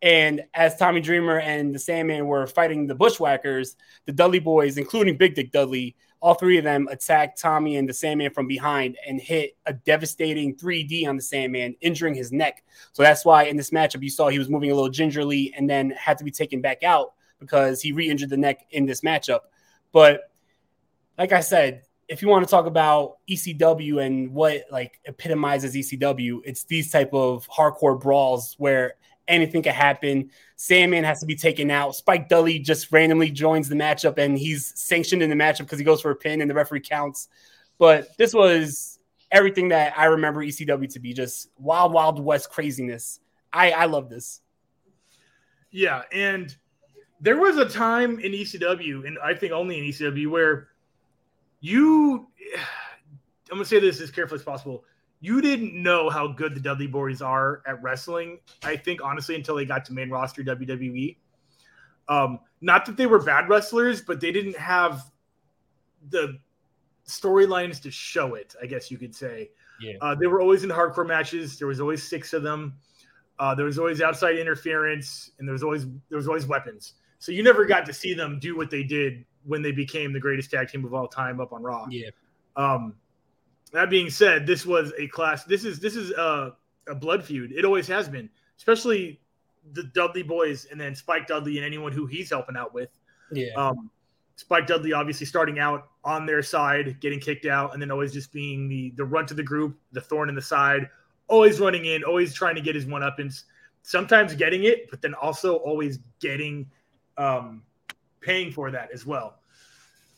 And 0.03 0.42
as 0.53 0.76
Tommy 0.76 1.00
Dreamer 1.00 1.38
and 1.38 1.72
the 1.72 1.78
Sandman 1.78 2.26
were 2.26 2.48
fighting 2.48 2.88
the 2.88 2.94
Bushwhackers, 2.94 3.76
the 4.05 4.12
Dudley 4.12 4.40
boys, 4.40 4.76
including 4.76 5.16
Big 5.16 5.36
Dick 5.36 5.53
Dudley, 5.53 5.94
all 6.20 6.34
three 6.34 6.59
of 6.59 6.64
them 6.64 6.88
attacked 6.90 7.40
Tommy 7.40 7.76
and 7.76 7.88
the 7.88 7.92
Sandman 7.92 8.32
from 8.32 8.48
behind 8.48 8.96
and 9.07 9.20
hit 9.20 9.57
a 9.66 9.72
devastating 9.72 10.57
3D 10.57 11.07
on 11.07 11.16
the 11.16 11.22
Sandman, 11.22 11.76
injuring 11.80 12.14
his 12.14 12.32
neck. 12.32 12.64
So 12.92 13.03
that's 13.03 13.24
why 13.24 13.44
in 13.44 13.57
this 13.57 13.70
matchup 13.70 14.03
you 14.03 14.11
saw 14.11 14.28
he 14.28 14.38
was 14.38 14.48
moving 14.48 14.72
a 14.72 14.74
little 14.74 14.90
gingerly 14.90 15.55
and 15.57 15.70
then 15.70 15.90
had 15.90 16.18
to 16.18 16.24
be 16.24 16.30
taken 16.32 16.61
back 16.61 16.82
out 16.82 17.12
because 17.38 17.80
he 17.80 17.92
re-injured 17.92 18.30
the 18.30 18.36
neck 18.36 18.66
in 18.70 18.86
this 18.86 19.03
matchup. 19.03 19.40
But 19.92 20.30
like 21.18 21.32
I 21.32 21.40
said, 21.40 21.82
if 22.09 22.22
you 22.22 22.28
want 22.28 22.44
to 22.44 22.50
talk 22.50 22.66
about 22.66 23.18
ECW 23.28 24.05
and 24.05 24.32
what 24.32 24.64
like 24.70 25.00
epitomizes 25.05 25.74
ECW, 25.74 26.40
it's 26.44 26.64
these 26.64 26.90
type 26.90 27.12
of 27.12 27.48
hardcore 27.48 28.00
brawls 28.00 28.55
where 28.59 28.94
anything 29.29 29.62
could 29.62 29.73
happen. 29.73 30.31
Sandman 30.57 31.05
has 31.05 31.20
to 31.20 31.27
be 31.27 31.35
taken 31.35 31.70
out. 31.70 31.95
Spike 31.95 32.29
Dudley 32.29 32.59
just 32.59 32.93
randomly 32.93 33.31
joins 33.31 33.68
the 33.68 33.75
matchup 33.75 34.18
and 34.18 34.37
he's 34.37 34.73
sanctioned 34.79 35.23
in 35.23 35.31
the 35.31 35.37
matchup 35.37 35.61
because 35.61 35.79
he 35.79 35.85
goes 35.85 36.01
for 36.01 36.11
a 36.11 36.16
pin 36.16 36.41
and 36.41 36.51
the 36.51 36.55
referee 36.55 36.81
counts. 36.81 37.29
But 37.79 38.09
this 38.16 38.35
was 38.35 38.99
everything 39.31 39.68
that 39.68 39.99
I 39.99 40.07
remember 40.07 40.45
ECW 40.45 40.93
to 40.93 41.01
be 41.01 41.12
just 41.12 41.51
wild, 41.59 41.93
wild 41.93 42.23
west 42.23 42.51
craziness. 42.51 43.20
I, 43.53 43.73
I 43.73 43.85
love 43.87 44.09
this. 44.09 44.41
Yeah. 45.70 46.03
And 46.12 46.55
there 47.20 47.39
was 47.39 47.57
a 47.57 47.68
time 47.68 48.18
in 48.20 48.33
ECW, 48.33 49.07
and 49.07 49.18
I 49.23 49.35
think 49.35 49.53
only 49.53 49.79
in 49.79 49.85
ECW, 49.85 50.31
where 50.31 50.68
you, 51.61 52.27
I'm 53.51 53.59
going 53.59 53.64
to 53.64 53.68
say 53.68 53.81
this 53.81 54.01
as 54.01 54.11
carefully 54.11 54.41
as 54.41 54.45
possible 54.45 54.85
you 55.23 55.41
didn't 55.41 55.81
know 55.81 56.11
how 56.11 56.27
good 56.27 56.53
the 56.53 56.61
Dudley 56.61 56.89
Boys 56.89 57.23
are 57.23 57.62
at 57.64 57.81
wrestling. 57.81 58.41
I 58.64 58.77
think 58.77 59.01
honestly 59.03 59.37
until 59.37 59.55
they 59.55 59.64
got 59.64 59.85
to 59.85 59.93
main 59.93 60.11
roster 60.11 60.43
WWE. 60.43 61.16
Um, 62.09 62.41
not 62.61 62.85
that 62.87 62.97
they 62.97 63.07
were 63.07 63.23
bad 63.23 63.49
wrestlers, 63.49 64.03
but 64.03 64.20
they 64.20 64.33
didn't 64.33 64.57
have 64.57 65.05
the 66.11 66.41
storylines 67.07 67.81
to 67.83 67.91
show 67.91 68.35
it. 68.35 68.57
I 68.61 68.66
guess 68.66 68.91
you 68.91 68.99
could 68.99 69.14
say. 69.14 69.51
Yeah. 69.81 69.95
Uh, 70.01 70.16
they 70.16 70.27
were 70.27 70.41
always 70.41 70.64
in 70.64 70.70
hardcore 70.70 71.07
matches. 71.07 71.57
There 71.57 71.68
was 71.68 71.81
always 71.81 72.03
six 72.03 72.33
of 72.33 72.43
them. 72.43 72.75
Uh, 73.39 73.55
there 73.55 73.64
was 73.64 73.79
always 73.79 74.03
outside 74.03 74.37
interference, 74.39 75.31
and 75.39 75.47
there 75.47 75.53
was 75.53 75.62
always 75.62 75.87
there 76.09 76.18
was 76.18 76.27
always 76.27 76.47
weapons. 76.47 76.95
So 77.20 77.31
you 77.31 77.45
never 77.45 77.64
got 77.64 77.87
to 77.87 77.93
see 77.93 78.12
them 78.12 78.41
do 78.41 78.57
what 78.57 78.70
they 78.70 78.83
did 78.83 79.25
when 79.45 79.62
they 79.62 79.70
became 79.73 80.12
the 80.12 80.20
greatest 80.20 80.51
tag 80.51 80.68
team 80.68 80.85
of 80.85 80.93
all 80.93 81.07
time 81.07 81.41
up 81.41 81.53
on 81.53 81.62
Raw. 81.62 81.87
Yeah. 81.89 82.11
Um, 82.57 82.95
that 83.73 83.91
being 83.91 84.11
said, 84.11 84.47
this 84.47 84.66
was 84.66 84.93
a 84.99 85.09
class. 85.09 85.45
This 85.45 85.64
is 85.64 85.79
this 85.81 85.97
is 85.97 86.11
a, 86.12 86.55
a 86.89 86.95
blood 86.95 87.25
feud. 87.25 87.53
It 87.53 87.64
always 87.64 87.87
has 87.89 88.09
been, 88.09 88.29
especially 88.57 89.20
the 89.73 89.85
Dudley 89.85 90.23
boys, 90.23 90.66
and 90.70 90.81
then 90.81 90.95
Spike 90.95 91.27
Dudley 91.27 91.57
and 91.57 91.64
anyone 91.64 91.93
who 91.93 92.07
he's 92.07 92.31
helping 92.31 92.57
out 92.57 92.75
with. 92.75 92.91
Yeah. 93.31 93.53
Um, 93.57 93.91
Spike 94.37 94.66
Dudley 94.66 94.93
obviously 94.93 95.27
starting 95.27 95.59
out 95.59 95.89
on 96.05 96.27
their 96.27 96.43
side, 96.43 96.99
getting 97.01 97.20
kicked 97.20 97.47
out, 97.47 97.73
and 97.73 97.81
then 97.81 97.91
always 97.91 98.12
just 98.12 98.33
being 98.33 98.68
the 98.68 98.93
the 98.97 99.05
runt 99.05 99.31
of 99.31 99.37
the 99.37 99.43
group, 99.43 99.79
the 99.93 100.01
thorn 100.01 100.29
in 100.29 100.35
the 100.35 100.43
side, 100.43 100.89
always 101.29 101.61
running 101.61 101.87
in, 101.87 102.05
always 102.05 102.35
trying 102.35 102.55
to 102.55 102.61
get 102.61 102.75
his 102.75 102.87
one 102.87 103.03
up, 103.03 103.18
and 103.18 103.33
sometimes 103.83 104.35
getting 104.35 104.64
it, 104.64 104.91
but 104.91 105.01
then 105.03 105.14
also 105.14 105.57
always 105.57 105.99
getting 106.20 106.68
um, 107.18 107.62
paying 108.20 108.53
for 108.53 108.70
that 108.70 108.91
as 108.93 109.07
well. 109.07 109.39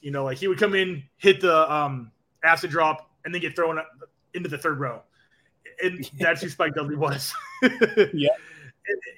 You 0.01 0.11
know, 0.11 0.25
like 0.25 0.39
he 0.39 0.49
would 0.49 0.59
come 0.59 0.75
in, 0.75 1.03
hit 1.17 1.41
the 1.41 1.73
um, 1.73 2.11
acid 2.45 2.71
drop, 2.71 3.11
and 3.25 3.35
then 3.35 3.41
get 3.41 3.57
thrown 3.57 3.79
up 3.79 3.89
into 4.35 4.49
the 4.49 4.59
third 4.59 4.81
row. 4.81 5.03
And 5.83 6.09
that's 6.19 6.43
who 6.43 6.49
Spike 6.49 6.75
Dudley 6.75 6.97
was. 6.97 7.33
yeah. 8.13 8.29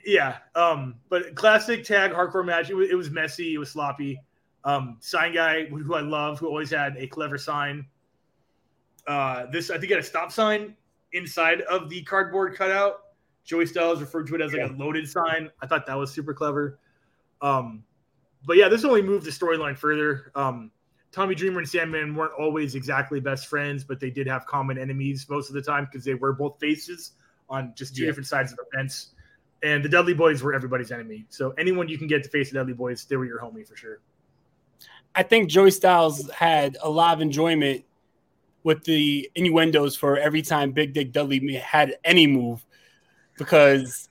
Yeah. 0.04 0.36
Um, 0.54 0.96
but 1.08 1.34
classic 1.34 1.84
tag 1.84 2.12
hardcore 2.12 2.44
match. 2.44 2.70
It 2.70 2.74
was, 2.74 2.90
it 2.90 2.94
was 2.94 3.10
messy. 3.10 3.54
It 3.54 3.58
was 3.58 3.70
sloppy. 3.70 4.20
Um, 4.64 4.96
sign 5.00 5.34
guy 5.34 5.66
who 5.66 5.94
I 5.94 6.00
love, 6.00 6.38
who 6.38 6.48
always 6.48 6.70
had 6.70 6.96
a 6.96 7.06
clever 7.06 7.38
sign. 7.38 7.86
Uh, 9.06 9.46
this 9.52 9.70
I 9.70 9.78
think 9.78 9.92
had 9.92 10.00
a 10.00 10.04
stop 10.04 10.32
sign 10.32 10.74
inside 11.12 11.60
of 11.62 11.88
the 11.88 12.02
cardboard 12.02 12.56
cutout. 12.56 13.02
Joey 13.44 13.66
Styles 13.66 14.00
referred 14.00 14.26
to 14.26 14.34
it 14.34 14.40
as 14.40 14.52
like 14.52 14.62
yeah. 14.62 14.76
a 14.76 14.76
loaded 14.76 15.08
sign. 15.08 15.50
I 15.62 15.66
thought 15.66 15.86
that 15.86 15.94
was 15.94 16.10
super 16.10 16.34
clever. 16.34 16.80
Um, 17.40 17.84
but 18.44 18.56
yeah, 18.56 18.68
this 18.68 18.84
only 18.84 19.02
moved 19.02 19.24
the 19.24 19.30
storyline 19.30 19.78
further. 19.78 20.32
Um, 20.34 20.72
Tommy 21.16 21.34
Dreamer 21.34 21.60
and 21.60 21.68
Sandman 21.68 22.14
weren't 22.14 22.34
always 22.38 22.74
exactly 22.74 23.20
best 23.20 23.46
friends, 23.46 23.82
but 23.82 23.98
they 23.98 24.10
did 24.10 24.26
have 24.26 24.44
common 24.44 24.76
enemies 24.76 25.26
most 25.30 25.48
of 25.48 25.54
the 25.54 25.62
time 25.62 25.88
because 25.90 26.04
they 26.04 26.12
were 26.12 26.34
both 26.34 26.60
faces 26.60 27.12
on 27.48 27.72
just 27.74 27.96
two 27.96 28.02
yeah. 28.02 28.08
different 28.08 28.26
sides 28.26 28.52
of 28.52 28.58
the 28.58 28.64
fence. 28.74 29.14
And 29.62 29.82
the 29.82 29.88
Dudley 29.88 30.12
Boys 30.12 30.42
were 30.42 30.52
everybody's 30.52 30.92
enemy. 30.92 31.24
So 31.30 31.52
anyone 31.52 31.88
you 31.88 31.96
can 31.96 32.06
get 32.06 32.22
to 32.24 32.28
face 32.28 32.50
the 32.50 32.56
Dudley 32.56 32.74
Boys, 32.74 33.06
they 33.06 33.16
were 33.16 33.24
your 33.24 33.40
homie 33.40 33.66
for 33.66 33.74
sure. 33.74 34.00
I 35.14 35.22
think 35.22 35.48
Joey 35.48 35.70
Styles 35.70 36.30
had 36.32 36.76
a 36.82 36.90
lot 36.90 37.14
of 37.14 37.22
enjoyment 37.22 37.86
with 38.62 38.84
the 38.84 39.30
innuendos 39.34 39.96
for 39.96 40.18
every 40.18 40.42
time 40.42 40.72
Big 40.72 40.92
Dick 40.92 41.12
Dudley 41.12 41.54
had 41.54 41.96
any 42.04 42.26
move 42.26 42.66
because 43.38 44.10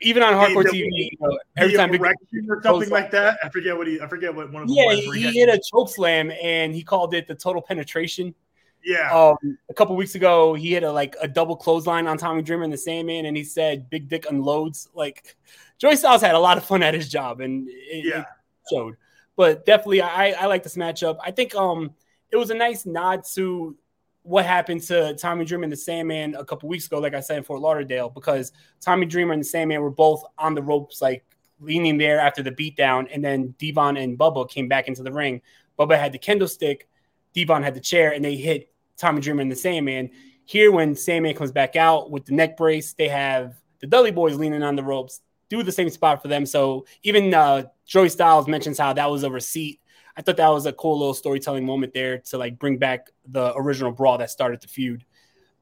even 0.00 0.22
on 0.22 0.32
hardcore 0.34 0.64
TV, 0.64 0.88
you 0.92 1.10
know, 1.20 1.38
every 1.56 1.74
time 1.74 1.90
big, 1.90 2.02
or 2.02 2.62
something 2.62 2.90
like 2.90 3.10
that. 3.10 3.38
I 3.42 3.48
forget 3.48 3.76
what 3.76 3.86
he. 3.86 4.00
I 4.00 4.06
forget 4.06 4.34
what 4.34 4.50
one 4.52 4.62
of 4.62 4.68
the 4.68 4.74
Yeah, 4.74 4.92
he, 4.94 5.10
he 5.10 5.40
hit 5.40 5.48
a 5.48 5.60
choke 5.70 5.90
slam 5.90 6.32
and 6.42 6.74
he 6.74 6.82
called 6.82 7.14
it 7.14 7.28
the 7.28 7.34
total 7.34 7.62
penetration. 7.62 8.34
Yeah. 8.82 9.12
Um, 9.12 9.58
a 9.68 9.74
couple 9.74 9.94
weeks 9.96 10.14
ago, 10.14 10.54
he 10.54 10.72
hit 10.72 10.82
a 10.82 10.90
like 10.90 11.16
a 11.20 11.28
double 11.28 11.56
clothesline 11.56 12.06
on 12.06 12.16
Tommy 12.16 12.42
Dreamer 12.42 12.64
and 12.64 12.72
the 12.72 12.78
Sandman, 12.78 13.26
and 13.26 13.36
he 13.36 13.44
said 13.44 13.90
"Big 13.90 14.08
Dick 14.08 14.26
unloads." 14.30 14.88
Like 14.94 15.36
Joey 15.78 15.96
Styles 15.96 16.22
had 16.22 16.34
a 16.34 16.38
lot 16.38 16.56
of 16.56 16.64
fun 16.64 16.82
at 16.82 16.94
his 16.94 17.08
job, 17.08 17.40
and 17.40 17.68
it, 17.68 18.04
yeah. 18.06 18.20
it 18.20 18.26
showed. 18.70 18.96
But 19.36 19.66
definitely, 19.66 20.02
I 20.02 20.30
I 20.32 20.46
like 20.46 20.62
this 20.62 20.76
matchup. 20.76 21.18
I 21.22 21.30
think 21.30 21.54
um 21.54 21.94
it 22.30 22.36
was 22.36 22.50
a 22.50 22.54
nice 22.54 22.86
nod 22.86 23.24
to 23.34 23.76
what 24.22 24.44
happened 24.44 24.82
to 24.82 25.14
Tommy 25.14 25.44
Dreamer 25.44 25.64
and 25.64 25.72
the 25.72 25.76
Sandman 25.76 26.34
a 26.34 26.44
couple 26.44 26.68
weeks 26.68 26.86
ago, 26.86 26.98
like 26.98 27.14
I 27.14 27.20
said 27.20 27.38
in 27.38 27.42
Fort 27.42 27.60
Lauderdale, 27.60 28.10
because 28.10 28.52
Tommy 28.80 29.06
Dreamer 29.06 29.32
and 29.32 29.42
the 29.42 29.46
Sandman 29.46 29.80
were 29.80 29.90
both 29.90 30.24
on 30.38 30.54
the 30.54 30.62
ropes, 30.62 31.00
like 31.00 31.24
leaning 31.58 31.98
there 31.98 32.20
after 32.20 32.42
the 32.42 32.50
beatdown, 32.50 33.08
and 33.12 33.24
then 33.24 33.54
D-Von 33.58 33.96
and 33.96 34.18
Bubba 34.18 34.48
came 34.48 34.68
back 34.68 34.88
into 34.88 35.02
the 35.02 35.12
ring. 35.12 35.40
Bubba 35.78 35.98
had 35.98 36.12
the 36.12 36.18
kendo 36.18 36.48
stick, 36.48 36.88
D-Von 37.32 37.62
had 37.62 37.74
the 37.74 37.80
chair, 37.80 38.12
and 38.12 38.24
they 38.24 38.36
hit 38.36 38.72
Tommy 38.96 39.20
Dreamer 39.20 39.42
and 39.42 39.52
the 39.52 39.56
Sandman. 39.56 40.10
Here, 40.44 40.70
when 40.70 40.94
Sandman 40.94 41.34
comes 41.34 41.52
back 41.52 41.76
out 41.76 42.10
with 42.10 42.26
the 42.26 42.34
neck 42.34 42.56
brace, 42.56 42.92
they 42.92 43.08
have 43.08 43.54
the 43.80 43.86
Dudley 43.86 44.10
Boys 44.10 44.36
leaning 44.36 44.62
on 44.62 44.76
the 44.76 44.82
ropes, 44.82 45.20
do 45.48 45.62
the 45.62 45.72
same 45.72 45.90
spot 45.90 46.22
for 46.22 46.28
them. 46.28 46.44
So 46.46 46.86
even 47.02 47.32
uh, 47.32 47.64
Joey 47.86 48.08
Styles 48.08 48.46
mentions 48.46 48.78
how 48.78 48.92
that 48.92 49.10
was 49.10 49.22
a 49.22 49.30
receipt 49.30 49.80
I 50.20 50.22
thought 50.22 50.36
that 50.36 50.48
was 50.48 50.66
a 50.66 50.72
cool 50.74 50.98
little 50.98 51.14
storytelling 51.14 51.64
moment 51.64 51.94
there 51.94 52.18
to 52.18 52.36
like 52.36 52.58
bring 52.58 52.76
back 52.76 53.08
the 53.28 53.56
original 53.56 53.90
brawl 53.90 54.18
that 54.18 54.28
started 54.28 54.60
the 54.60 54.68
feud. 54.68 55.02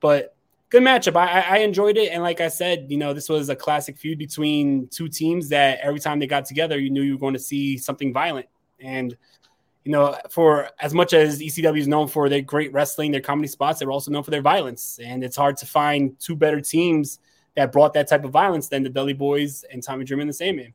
But 0.00 0.34
good 0.68 0.82
matchup. 0.82 1.14
I, 1.14 1.42
I 1.42 1.58
enjoyed 1.58 1.96
it, 1.96 2.10
and 2.10 2.24
like 2.24 2.40
I 2.40 2.48
said, 2.48 2.86
you 2.88 2.96
know, 2.96 3.14
this 3.14 3.28
was 3.28 3.50
a 3.50 3.54
classic 3.54 3.96
feud 3.96 4.18
between 4.18 4.88
two 4.88 5.08
teams 5.08 5.48
that 5.50 5.78
every 5.80 6.00
time 6.00 6.18
they 6.18 6.26
got 6.26 6.44
together, 6.44 6.76
you 6.76 6.90
knew 6.90 7.02
you 7.02 7.12
were 7.12 7.20
going 7.20 7.34
to 7.34 7.38
see 7.38 7.78
something 7.78 8.12
violent. 8.12 8.46
And 8.80 9.16
you 9.84 9.92
know, 9.92 10.18
for 10.28 10.68
as 10.80 10.92
much 10.92 11.12
as 11.12 11.38
ECW 11.40 11.78
is 11.78 11.86
known 11.86 12.08
for 12.08 12.28
their 12.28 12.42
great 12.42 12.72
wrestling, 12.72 13.12
their 13.12 13.20
comedy 13.20 13.46
spots, 13.46 13.78
they're 13.78 13.92
also 13.92 14.10
known 14.10 14.24
for 14.24 14.32
their 14.32 14.42
violence. 14.42 14.98
And 15.00 15.22
it's 15.22 15.36
hard 15.36 15.56
to 15.58 15.66
find 15.66 16.18
two 16.18 16.34
better 16.34 16.60
teams 16.60 17.20
that 17.54 17.70
brought 17.70 17.94
that 17.94 18.08
type 18.08 18.24
of 18.24 18.32
violence 18.32 18.66
than 18.66 18.82
the 18.82 18.90
Dudley 18.90 19.12
Boys 19.12 19.64
and 19.70 19.84
Tommy 19.84 20.04
Dreamer 20.04 20.22
and 20.22 20.30
the 20.30 20.34
Sandman. 20.34 20.74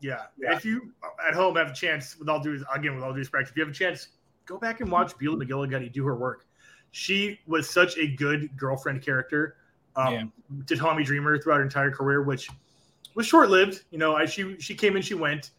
Yeah. 0.00 0.22
yeah. 0.38 0.56
If 0.56 0.64
you 0.64 0.92
at 1.26 1.34
home 1.34 1.56
have 1.56 1.70
a 1.70 1.74
chance, 1.74 2.18
with 2.18 2.28
all 2.28 2.40
due 2.40 2.64
again 2.74 2.94
with 2.94 3.04
all 3.04 3.12
due 3.12 3.18
respect, 3.18 3.50
if 3.50 3.56
you 3.56 3.62
have 3.62 3.70
a 3.70 3.74
chance, 3.74 4.08
go 4.46 4.58
back 4.58 4.80
and 4.80 4.90
watch 4.90 5.16
Beulah 5.18 5.44
McGillicuddy 5.44 5.92
do 5.92 6.04
her 6.06 6.16
work. 6.16 6.46
She 6.92 7.38
was 7.46 7.68
such 7.68 7.96
a 7.98 8.08
good 8.08 8.56
girlfriend 8.56 9.02
character 9.02 9.56
um, 9.96 10.14
yeah. 10.14 10.24
to 10.66 10.76
Tommy 10.76 11.04
Dreamer 11.04 11.38
throughout 11.38 11.58
her 11.58 11.62
entire 11.62 11.90
career, 11.90 12.22
which 12.22 12.48
was 13.14 13.26
short 13.26 13.50
lived. 13.50 13.84
You 13.90 13.98
know, 13.98 14.16
as 14.16 14.32
she 14.32 14.56
she 14.58 14.74
came 14.74 14.96
and 14.96 15.04
she 15.04 15.14
went. 15.14 15.50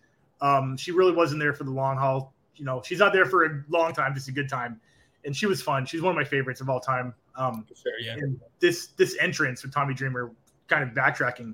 Um, 0.42 0.76
she 0.76 0.92
really 0.92 1.12
wasn't 1.12 1.40
there 1.40 1.54
for 1.54 1.64
the 1.64 1.72
long 1.72 1.98
haul. 1.98 2.34
You 2.56 2.66
know, 2.66 2.82
she's 2.84 3.00
not 3.00 3.14
there 3.14 3.28
for 3.28 3.46
a 3.46 3.64
long 3.70 3.94
time, 3.94 4.14
just 4.16 4.28
a 4.28 4.32
good 4.32 4.50
time. 4.50 4.82
And 5.24 5.36
she 5.36 5.46
was 5.46 5.62
fun. 5.62 5.86
She's 5.86 6.02
one 6.02 6.10
of 6.10 6.16
my 6.16 6.24
favorites 6.24 6.62
of 6.62 6.70
all 6.70 6.80
time. 6.80 7.14
Um, 7.36 7.68
sure, 7.76 7.94
yeah. 8.02 8.16
This 8.60 8.88
this 8.98 9.16
entrance 9.20 9.62
with 9.62 9.72
Tommy 9.72 9.94
Dreamer, 9.94 10.32
kind 10.68 10.84
of 10.84 10.96
backtracking, 10.96 11.54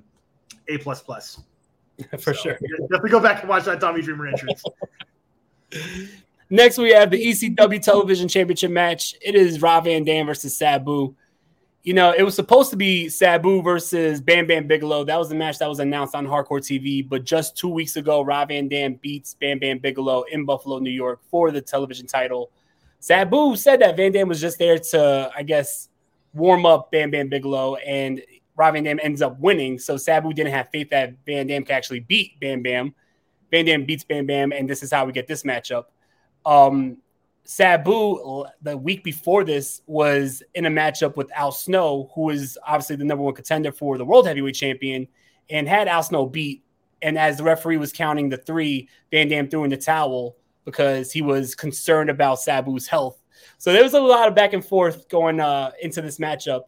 a 0.68 0.78
plus 0.78 1.02
plus. 1.02 1.42
for 2.20 2.34
so, 2.34 2.42
sure. 2.42 2.58
Definitely 2.82 3.10
go 3.10 3.20
back 3.20 3.40
and 3.40 3.48
watch 3.48 3.64
that 3.64 3.80
Tommy 3.80 4.02
Dreamer 4.02 4.28
entrance. 4.28 4.62
Next, 6.50 6.78
we 6.78 6.90
have 6.92 7.10
the 7.10 7.22
ECW 7.22 7.82
Television 7.82 8.26
Championship 8.26 8.70
match. 8.70 9.14
It 9.20 9.34
is 9.34 9.60
Rob 9.60 9.84
Van 9.84 10.04
Dam 10.04 10.26
versus 10.26 10.56
Sabu 10.56 11.14
you 11.88 11.94
know, 11.94 12.12
it 12.12 12.22
was 12.22 12.34
supposed 12.34 12.68
to 12.70 12.76
be 12.76 13.08
Sabu 13.08 13.62
versus 13.62 14.20
Bam 14.20 14.46
Bam 14.46 14.66
Bigelow. 14.66 15.04
That 15.04 15.18
was 15.18 15.30
the 15.30 15.34
match 15.34 15.58
that 15.58 15.70
was 15.70 15.78
announced 15.78 16.14
on 16.14 16.26
Hardcore 16.26 16.60
TV. 16.60 17.08
But 17.08 17.24
just 17.24 17.56
two 17.56 17.70
weeks 17.70 17.96
ago, 17.96 18.20
Rob 18.20 18.48
Van 18.48 18.68
Dam 18.68 18.94
beats 19.00 19.32
Bam 19.32 19.58
Bam 19.58 19.78
Bigelow 19.78 20.24
in 20.30 20.44
Buffalo, 20.44 20.80
New 20.80 20.90
York 20.90 21.20
for 21.30 21.50
the 21.50 21.62
television 21.62 22.06
title. 22.06 22.50
Sabu 23.00 23.56
said 23.56 23.80
that 23.80 23.96
Van 23.96 24.12
Dam 24.12 24.28
was 24.28 24.38
just 24.38 24.58
there 24.58 24.78
to, 24.78 25.30
I 25.34 25.42
guess, 25.44 25.88
warm 26.34 26.66
up 26.66 26.90
Bam 26.90 27.10
Bam 27.10 27.30
Bigelow, 27.30 27.76
and 27.76 28.20
Rob 28.58 28.74
Van 28.74 28.82
Dam 28.82 28.98
ends 29.02 29.22
up 29.22 29.38
winning. 29.38 29.78
So 29.78 29.96
Sabu 29.96 30.32
didn't 30.32 30.52
have 30.52 30.68
faith 30.70 30.90
that 30.90 31.14
Van 31.24 31.46
Dam 31.46 31.62
could 31.62 31.72
actually 31.74 32.00
beat 32.00 32.38
Bam 32.40 32.62
Bam. 32.62 32.92
Van 33.52 33.64
Dam 33.64 33.84
beats 33.84 34.04
Bam 34.04 34.26
Bam, 34.26 34.52
and 34.52 34.68
this 34.68 34.82
is 34.82 34.90
how 34.90 35.06
we 35.06 35.12
get 35.12 35.28
this 35.28 35.44
matchup. 35.44 35.84
Um, 36.44 36.98
Sabu 37.44 38.44
the 38.60 38.76
week 38.76 39.04
before 39.04 39.44
this 39.44 39.80
was 39.86 40.42
in 40.54 40.66
a 40.66 40.70
matchup 40.70 41.16
with 41.16 41.30
Al 41.34 41.52
Snow, 41.52 42.10
who 42.14 42.30
is 42.30 42.58
obviously 42.66 42.96
the 42.96 43.04
number 43.04 43.22
one 43.22 43.32
contender 43.32 43.72
for 43.72 43.96
the 43.96 44.04
world 44.04 44.26
heavyweight 44.26 44.56
champion, 44.56 45.06
and 45.48 45.68
had 45.68 45.88
Al 45.88 46.02
Snow 46.02 46.26
beat. 46.26 46.64
And 47.00 47.16
as 47.16 47.38
the 47.38 47.44
referee 47.44 47.76
was 47.76 47.92
counting 47.92 48.28
the 48.28 48.38
three, 48.38 48.88
Van 49.12 49.28
Dam 49.28 49.48
threw 49.48 49.62
in 49.62 49.70
the 49.70 49.76
towel 49.76 50.36
because 50.64 51.12
he 51.12 51.22
was 51.22 51.54
concerned 51.54 52.10
about 52.10 52.40
Sabu's 52.40 52.88
health. 52.88 53.22
So 53.56 53.72
there 53.72 53.84
was 53.84 53.94
a 53.94 54.00
lot 54.00 54.26
of 54.26 54.34
back 54.34 54.52
and 54.52 54.64
forth 54.64 55.08
going 55.08 55.38
uh, 55.38 55.70
into 55.80 56.02
this 56.02 56.18
matchup. 56.18 56.62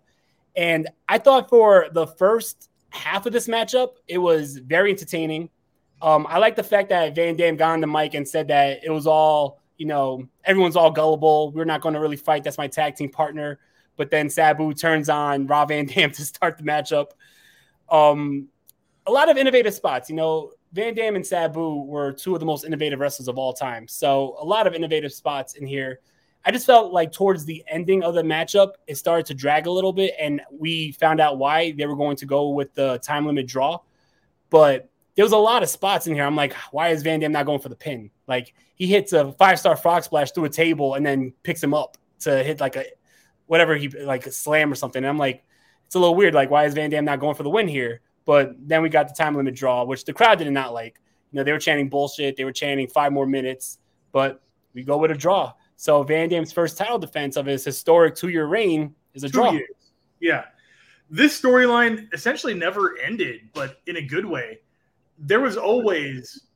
And 0.56 0.88
I 1.08 1.18
thought 1.18 1.48
for 1.48 1.88
the 1.92 2.06
first 2.06 2.70
half 2.90 3.26
of 3.26 3.32
this 3.32 3.46
matchup, 3.46 3.94
it 4.08 4.18
was 4.18 4.58
very 4.58 4.90
entertaining. 4.90 5.48
Um, 6.02 6.26
I 6.28 6.38
like 6.38 6.56
the 6.56 6.62
fact 6.62 6.88
that 6.88 7.14
Van 7.14 7.36
Dam 7.36 7.56
got 7.56 7.72
on 7.72 7.80
the 7.80 7.86
mic 7.86 8.14
and 8.14 8.26
said 8.26 8.48
that 8.48 8.82
it 8.82 8.90
was 8.90 9.06
all 9.06 9.60
you 9.80 9.86
know, 9.86 10.28
everyone's 10.44 10.76
all 10.76 10.90
gullible. 10.90 11.52
We're 11.52 11.64
not 11.64 11.80
going 11.80 11.94
to 11.94 12.00
really 12.00 12.18
fight. 12.18 12.44
That's 12.44 12.58
my 12.58 12.68
tag 12.68 12.96
team 12.96 13.08
partner. 13.08 13.58
But 13.96 14.10
then 14.10 14.28
Sabu 14.28 14.74
turns 14.74 15.08
on 15.08 15.46
Rob 15.46 15.68
Van 15.68 15.86
Dam 15.86 16.10
to 16.12 16.22
start 16.22 16.58
the 16.58 16.64
matchup. 16.64 17.12
Um, 17.88 18.48
a 19.06 19.10
lot 19.10 19.30
of 19.30 19.38
innovative 19.38 19.72
spots. 19.72 20.10
You 20.10 20.16
know, 20.16 20.52
Van 20.74 20.92
Dam 20.94 21.16
and 21.16 21.26
Sabu 21.26 21.84
were 21.84 22.12
two 22.12 22.34
of 22.34 22.40
the 22.40 22.46
most 22.46 22.66
innovative 22.66 23.00
wrestlers 23.00 23.26
of 23.26 23.38
all 23.38 23.54
time. 23.54 23.88
So 23.88 24.36
a 24.38 24.44
lot 24.44 24.66
of 24.66 24.74
innovative 24.74 25.14
spots 25.14 25.54
in 25.54 25.66
here. 25.66 26.00
I 26.44 26.50
just 26.50 26.66
felt 26.66 26.92
like 26.92 27.12
towards 27.12 27.44
the 27.44 27.62
ending 27.68 28.02
of 28.02 28.14
the 28.14 28.22
matchup, 28.22 28.72
it 28.86 28.96
started 28.96 29.26
to 29.26 29.34
drag 29.34 29.66
a 29.66 29.70
little 29.70 29.92
bit, 29.92 30.14
and 30.18 30.40
we 30.50 30.92
found 30.92 31.20
out 31.20 31.38
why 31.38 31.72
they 31.72 31.86
were 31.86 31.96
going 31.96 32.16
to 32.16 32.26
go 32.26 32.50
with 32.50 32.72
the 32.74 32.98
time 32.98 33.26
limit 33.26 33.46
draw. 33.46 33.78
But 34.48 34.88
there 35.14 35.24
was 35.24 35.32
a 35.32 35.38
lot 35.38 35.62
of 35.62 35.68
spots 35.68 36.06
in 36.06 36.14
here. 36.14 36.24
I'm 36.24 36.36
like, 36.36 36.54
why 36.70 36.88
is 36.88 37.02
Van 37.02 37.20
Dam 37.20 37.32
not 37.32 37.46
going 37.46 37.60
for 37.60 37.68
the 37.68 37.76
pin? 37.76 38.10
Like 38.26 38.54
he 38.74 38.86
hits 38.86 39.12
a 39.12 39.32
five 39.32 39.58
star 39.58 39.76
frog 39.76 40.02
splash 40.02 40.30
through 40.32 40.44
a 40.44 40.50
table 40.50 40.94
and 40.94 41.04
then 41.04 41.32
picks 41.42 41.62
him 41.62 41.74
up 41.74 41.98
to 42.20 42.42
hit 42.42 42.60
like 42.60 42.76
a 42.76 42.84
whatever 43.46 43.76
he 43.76 43.88
like 43.88 44.26
a 44.26 44.32
slam 44.32 44.72
or 44.72 44.74
something. 44.74 45.02
And 45.02 45.08
I'm 45.08 45.18
like, 45.18 45.44
it's 45.84 45.94
a 45.94 45.98
little 45.98 46.14
weird. 46.14 46.34
Like, 46.34 46.50
why 46.50 46.64
is 46.64 46.74
Van 46.74 46.88
Dam 46.88 47.04
not 47.04 47.20
going 47.20 47.34
for 47.34 47.42
the 47.42 47.50
win 47.50 47.68
here? 47.68 48.00
But 48.24 48.52
then 48.58 48.82
we 48.82 48.88
got 48.88 49.08
the 49.08 49.14
time 49.14 49.34
limit 49.34 49.54
draw, 49.54 49.84
which 49.84 50.04
the 50.04 50.12
crowd 50.12 50.38
did 50.38 50.50
not 50.50 50.72
like. 50.72 51.00
You 51.32 51.38
know, 51.38 51.44
they 51.44 51.52
were 51.52 51.58
chanting 51.58 51.88
bullshit. 51.88 52.36
They 52.36 52.44
were 52.44 52.52
chanting 52.52 52.88
five 52.88 53.12
more 53.12 53.26
minutes, 53.26 53.78
but 54.12 54.40
we 54.72 54.84
go 54.84 54.98
with 54.98 55.10
a 55.10 55.14
draw. 55.14 55.52
So 55.80 56.02
Van 56.02 56.28
Dam's 56.28 56.52
first 56.52 56.76
title 56.76 56.98
defense 56.98 57.36
of 57.36 57.46
his 57.46 57.64
historic 57.64 58.14
two 58.14 58.28
year 58.28 58.44
reign 58.44 58.94
is 59.14 59.24
a 59.24 59.28
Two 59.28 59.32
draw. 59.32 59.52
Years. 59.52 59.70
Yeah. 60.20 60.44
This 61.08 61.40
storyline 61.40 62.12
essentially 62.12 62.52
never 62.52 62.98
ended, 62.98 63.48
but 63.54 63.80
in 63.86 63.96
a 63.96 64.02
good 64.02 64.26
way 64.26 64.58
there 65.18 65.40
was 65.40 65.56
always 65.56 66.48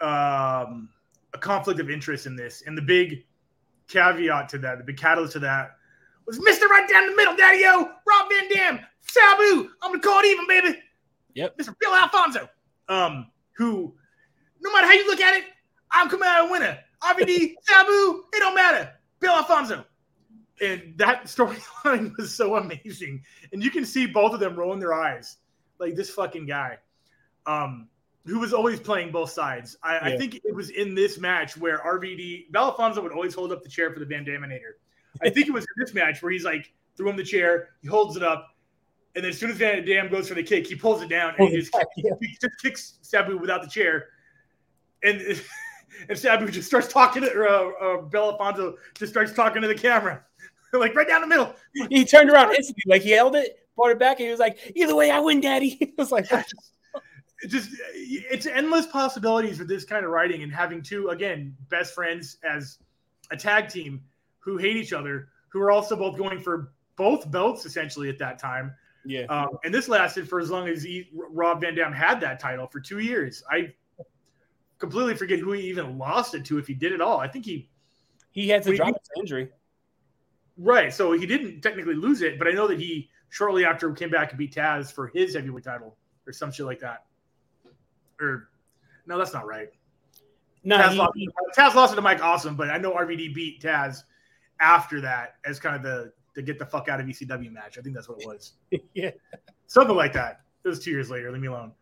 um, 0.00 0.88
a 1.34 1.38
conflict 1.38 1.78
of 1.78 1.90
interest 1.90 2.24
in 2.24 2.34
this, 2.34 2.62
and 2.66 2.76
the 2.76 2.80
big 2.80 3.26
caveat 3.88 4.48
to 4.48 4.58
that, 4.58 4.78
the 4.78 4.84
big 4.84 4.96
catalyst 4.96 5.34
to 5.34 5.38
that, 5.40 5.76
was 6.26 6.40
Mister 6.40 6.66
Right 6.68 6.88
down 6.88 7.10
the 7.10 7.16
middle, 7.16 7.36
Daddy 7.36 7.64
O, 7.66 7.80
Rob 7.82 8.30
Van 8.30 8.48
Dam, 8.48 8.80
Sabu. 9.02 9.68
I'm 9.82 9.90
gonna 9.90 10.00
call 10.00 10.20
it 10.20 10.26
even, 10.26 10.46
baby. 10.46 10.78
Yep, 11.34 11.58
Mister 11.58 11.76
Bill 11.78 11.94
Alfonso, 11.94 12.48
um, 12.88 13.26
who, 13.58 13.94
no 14.62 14.72
matter 14.72 14.86
how 14.86 14.94
you 14.94 15.06
look 15.06 15.20
at 15.20 15.34
it, 15.34 15.44
I'm 15.90 16.08
coming 16.08 16.26
out 16.26 16.48
a 16.48 16.50
winner. 16.50 16.78
RVD, 17.04 17.54
Sabu, 17.62 18.24
it 18.32 18.38
don't 18.38 18.54
matter. 18.54 18.92
Bill 19.20 19.32
Alfonso. 19.32 19.84
And 20.60 20.94
that 20.96 21.24
storyline 21.24 22.12
was 22.18 22.34
so 22.34 22.56
amazing. 22.56 23.22
And 23.52 23.62
you 23.62 23.70
can 23.70 23.84
see 23.84 24.06
both 24.06 24.32
of 24.34 24.40
them 24.40 24.54
rolling 24.56 24.80
their 24.80 24.94
eyes. 24.94 25.38
Like 25.78 25.96
this 25.96 26.10
fucking 26.10 26.46
guy 26.46 26.78
um, 27.46 27.88
who 28.26 28.38
was 28.38 28.52
always 28.52 28.80
playing 28.80 29.10
both 29.10 29.30
sides. 29.30 29.76
I, 29.82 29.94
yeah. 29.94 30.14
I, 30.14 30.16
think 30.16 30.36
it 30.44 30.54
was 30.54 30.70
in 30.70 30.94
this 30.94 31.18
match 31.18 31.56
where 31.56 31.78
RVD 31.78 32.52
Bill 32.52 32.64
Alfonso 32.64 33.02
would 33.02 33.12
always 33.12 33.34
hold 33.34 33.52
up 33.52 33.62
the 33.62 33.68
chair 33.68 33.92
for 33.92 33.98
the 33.98 34.06
Van 34.06 34.24
Daminator. 34.24 34.74
I 35.22 35.30
think 35.30 35.48
it 35.48 35.52
was 35.52 35.64
in 35.64 35.84
this 35.84 35.94
match 35.94 36.22
where 36.22 36.32
he's 36.32 36.44
like 36.44 36.72
threw 36.96 37.08
him 37.08 37.16
the 37.16 37.24
chair, 37.24 37.70
he 37.80 37.88
holds 37.88 38.16
it 38.16 38.22
up, 38.22 38.54
and 39.14 39.24
then 39.24 39.30
as 39.30 39.38
soon 39.38 39.50
as 39.50 39.56
Van 39.56 39.84
Dam 39.84 40.10
goes 40.10 40.28
for 40.28 40.34
the 40.34 40.42
kick, 40.42 40.66
he 40.66 40.74
pulls 40.74 41.02
it 41.02 41.08
down 41.08 41.34
and 41.38 41.48
he 41.48 41.58
just, 41.58 41.74
yeah. 41.96 42.12
he 42.20 42.36
just 42.40 42.60
kicks 42.62 42.98
Sabu 43.02 43.38
without 43.38 43.62
the 43.62 43.68
chair, 43.68 44.08
and 45.02 45.20
and 46.08 46.18
Sabu 46.18 46.50
just 46.50 46.68
starts 46.68 46.88
talking 46.88 47.22
to 47.22 47.30
uh, 47.30 47.70
uh, 47.84 48.02
Bill 48.02 48.32
Alfonso 48.32 48.76
just 48.94 49.12
starts 49.12 49.32
talking 49.32 49.62
to 49.62 49.68
the 49.68 49.74
camera, 49.74 50.22
like 50.72 50.94
right 50.94 51.08
down 51.08 51.20
the 51.20 51.26
middle. 51.26 51.54
He 51.90 52.04
turned 52.04 52.30
around 52.30 52.54
instantly, 52.54 52.82
like 52.86 53.02
he 53.02 53.10
held 53.10 53.36
it, 53.36 53.66
brought 53.76 53.90
it 53.90 53.98
back, 53.98 54.18
and 54.20 54.26
he 54.26 54.30
was 54.30 54.40
like, 54.40 54.72
"Either 54.74 54.94
way, 54.94 55.10
I 55.10 55.20
win, 55.20 55.40
Daddy." 55.40 55.78
It 55.80 55.94
was 55.96 56.12
like 56.12 56.28
just 57.48 57.70
it's 57.94 58.46
endless 58.46 58.86
possibilities 58.86 59.58
with 59.58 59.68
this 59.68 59.84
kind 59.84 60.04
of 60.04 60.12
writing 60.12 60.42
and 60.42 60.52
having 60.52 60.80
two 60.80 61.08
again 61.08 61.56
best 61.68 61.94
friends 61.94 62.36
as 62.48 62.78
a 63.30 63.36
tag 63.36 63.68
team 63.68 64.00
who 64.38 64.56
hate 64.56 64.76
each 64.76 64.92
other 64.92 65.28
who 65.48 65.60
are 65.60 65.70
also 65.70 65.96
both 65.96 66.16
going 66.16 66.40
for 66.40 66.72
both 66.96 67.30
belts 67.30 67.66
essentially 67.66 68.08
at 68.08 68.18
that 68.18 68.38
time. 68.38 68.74
Yeah. 69.04 69.22
Um, 69.22 69.58
and 69.64 69.74
this 69.74 69.88
lasted 69.88 70.28
for 70.28 70.40
as 70.40 70.50
long 70.50 70.68
as 70.68 70.82
he, 70.82 71.10
rob 71.12 71.60
van 71.60 71.74
dam 71.74 71.92
had 71.92 72.20
that 72.20 72.38
title 72.38 72.66
for 72.66 72.80
two 72.80 73.00
years. 73.00 73.42
I 73.50 73.72
completely 74.82 75.14
forget 75.14 75.38
who 75.38 75.52
he 75.52 75.62
even 75.62 75.96
lost 75.96 76.34
it 76.34 76.44
to 76.44 76.58
if 76.58 76.66
he 76.66 76.74
did 76.74 76.92
it 76.92 77.00
all 77.00 77.18
i 77.18 77.28
think 77.28 77.44
he 77.44 77.68
he 78.32 78.48
had 78.48 78.62
to 78.62 78.76
drop 78.76 78.88
his 78.88 79.10
injury 79.18 79.48
right 80.58 80.92
so 80.92 81.12
he 81.12 81.24
didn't 81.24 81.60
technically 81.60 81.94
lose 81.94 82.20
it 82.20 82.38
but 82.38 82.48
i 82.48 82.50
know 82.50 82.66
that 82.66 82.78
he 82.78 83.08
shortly 83.30 83.64
after 83.64 83.90
came 83.92 84.10
back 84.10 84.30
and 84.30 84.38
beat 84.38 84.54
taz 84.54 84.92
for 84.92 85.06
his 85.14 85.34
heavyweight 85.34 85.64
title 85.64 85.96
or 86.26 86.32
some 86.32 86.52
shit 86.52 86.66
like 86.66 86.80
that 86.80 87.04
or 88.20 88.48
no, 89.06 89.18
that's 89.18 89.32
not 89.32 89.46
right. 89.46 89.68
No, 90.64 90.78
Taz, 90.78 90.92
he, 90.92 90.98
lost, 90.98 91.18
Taz 91.58 91.74
lost 91.74 91.92
it 91.92 91.96
to 91.96 92.02
Mike 92.02 92.22
Awesome, 92.22 92.54
but 92.54 92.70
I 92.70 92.78
know 92.78 92.92
RVD 92.92 93.34
beat 93.34 93.60
Taz 93.60 94.04
after 94.60 95.00
that 95.00 95.36
as 95.44 95.58
kind 95.58 95.74
of 95.74 95.82
the 95.82 96.12
the 96.34 96.42
get 96.42 96.58
the 96.58 96.64
fuck 96.64 96.88
out 96.88 97.00
of 97.00 97.06
ECW 97.06 97.52
match. 97.52 97.78
I 97.78 97.82
think 97.82 97.94
that's 97.94 98.08
what 98.08 98.20
it 98.20 98.26
was. 98.26 98.52
yeah, 98.94 99.10
something 99.66 99.96
like 99.96 100.12
that. 100.12 100.40
It 100.64 100.68
was 100.68 100.78
two 100.78 100.90
years 100.90 101.10
later. 101.10 101.32
Leave 101.32 101.42
me 101.42 101.48
alone. 101.48 101.72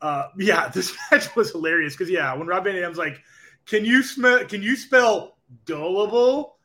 Uh, 0.00 0.28
yeah, 0.38 0.68
this 0.68 0.96
match 1.10 1.34
was 1.36 1.50
hilarious 1.52 1.94
because 1.94 2.10
yeah, 2.10 2.34
when 2.34 2.46
Rob 2.46 2.64
Van 2.64 2.74
Dam's 2.74 2.98
like, 2.98 3.20
"Can 3.66 3.84
you 3.84 4.02
smell? 4.02 4.44
Can 4.44 4.62
you 4.62 4.76
spell 4.76 5.36
gullible?" 5.64 6.56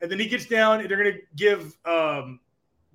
And 0.00 0.10
then 0.10 0.18
he 0.18 0.26
gets 0.26 0.46
down, 0.46 0.80
and 0.80 0.90
they're 0.90 0.98
gonna 0.98 1.18
give 1.36 1.76
um, 1.84 2.40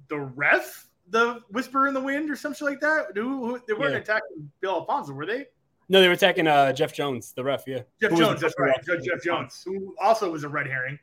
the 0.07 0.19
ref 0.19 0.87
the 1.09 1.41
whisper 1.49 1.87
in 1.87 1.93
the 1.93 2.01
wind 2.01 2.29
or 2.29 2.35
something 2.35 2.67
like 2.67 2.79
that. 2.81 3.07
Who, 3.15 3.59
they 3.67 3.73
weren't 3.73 3.93
yeah. 3.93 3.99
attacking 3.99 4.51
Bill 4.61 4.75
Alfonso, 4.75 5.13
were 5.13 5.25
they? 5.25 5.47
No, 5.89 6.01
they 6.01 6.07
were 6.07 6.13
attacking 6.13 6.45
uh, 6.45 6.71
Jeff 6.71 6.93
Jones, 6.93 7.33
the 7.33 7.43
ref. 7.43 7.63
Yeah, 7.65 7.81
Jeff 7.99 8.15
Jones. 8.15 8.41
That's 8.41 8.53
right. 8.59 8.75
Jeff, 8.85 9.03
Jeff 9.03 9.23
Jones, 9.23 9.63
who 9.65 9.95
also 9.99 10.31
was 10.31 10.43
a 10.43 10.49
red 10.49 10.67
herring. 10.67 10.99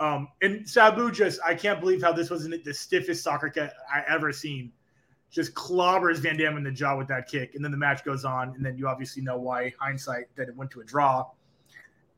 Um, 0.00 0.28
and 0.42 0.68
Sabu 0.68 1.12
just, 1.12 1.38
I 1.44 1.54
can't 1.54 1.78
believe 1.78 2.02
how 2.02 2.12
this 2.12 2.30
wasn't 2.30 2.64
the 2.64 2.74
stiffest 2.74 3.22
soccer 3.22 3.48
kick 3.48 3.70
I 3.92 4.02
ever 4.08 4.32
seen. 4.32 4.72
Just 5.34 5.52
clobbers 5.54 6.18
Van 6.18 6.36
Dam 6.36 6.56
in 6.56 6.62
the 6.62 6.70
jaw 6.70 6.96
with 6.96 7.08
that 7.08 7.26
kick, 7.26 7.56
and 7.56 7.64
then 7.64 7.72
the 7.72 7.76
match 7.76 8.04
goes 8.04 8.24
on, 8.24 8.54
and 8.54 8.64
then 8.64 8.78
you 8.78 8.86
obviously 8.86 9.20
know 9.20 9.36
why 9.36 9.72
hindsight 9.80 10.26
that 10.36 10.48
it 10.48 10.54
went 10.54 10.70
to 10.70 10.80
a 10.80 10.84
draw. 10.84 11.26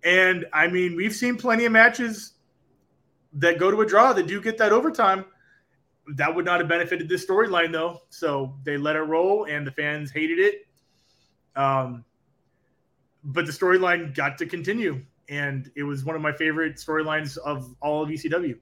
And 0.04 0.44
I 0.52 0.68
mean, 0.68 0.94
we've 0.94 1.14
seen 1.14 1.38
plenty 1.38 1.64
of 1.64 1.72
matches 1.72 2.34
that 3.32 3.58
go 3.58 3.70
to 3.70 3.80
a 3.80 3.86
draw 3.86 4.12
that 4.12 4.26
do 4.26 4.38
get 4.42 4.58
that 4.58 4.70
overtime. 4.70 5.24
That 6.14 6.34
would 6.34 6.44
not 6.44 6.60
have 6.60 6.68
benefited 6.68 7.08
this 7.08 7.24
storyline 7.24 7.72
though. 7.72 8.02
So 8.10 8.54
they 8.64 8.76
let 8.76 8.96
it 8.96 9.00
roll, 9.00 9.46
and 9.46 9.66
the 9.66 9.72
fans 9.72 10.10
hated 10.10 10.38
it. 10.38 10.66
Um, 11.56 12.04
but 13.24 13.46
the 13.46 13.52
storyline 13.52 14.14
got 14.14 14.36
to 14.38 14.46
continue, 14.46 15.00
and 15.30 15.70
it 15.74 15.84
was 15.84 16.04
one 16.04 16.16
of 16.16 16.20
my 16.20 16.32
favorite 16.32 16.76
storylines 16.76 17.38
of 17.38 17.74
all 17.80 18.02
of 18.02 18.10
ECW. 18.10 18.58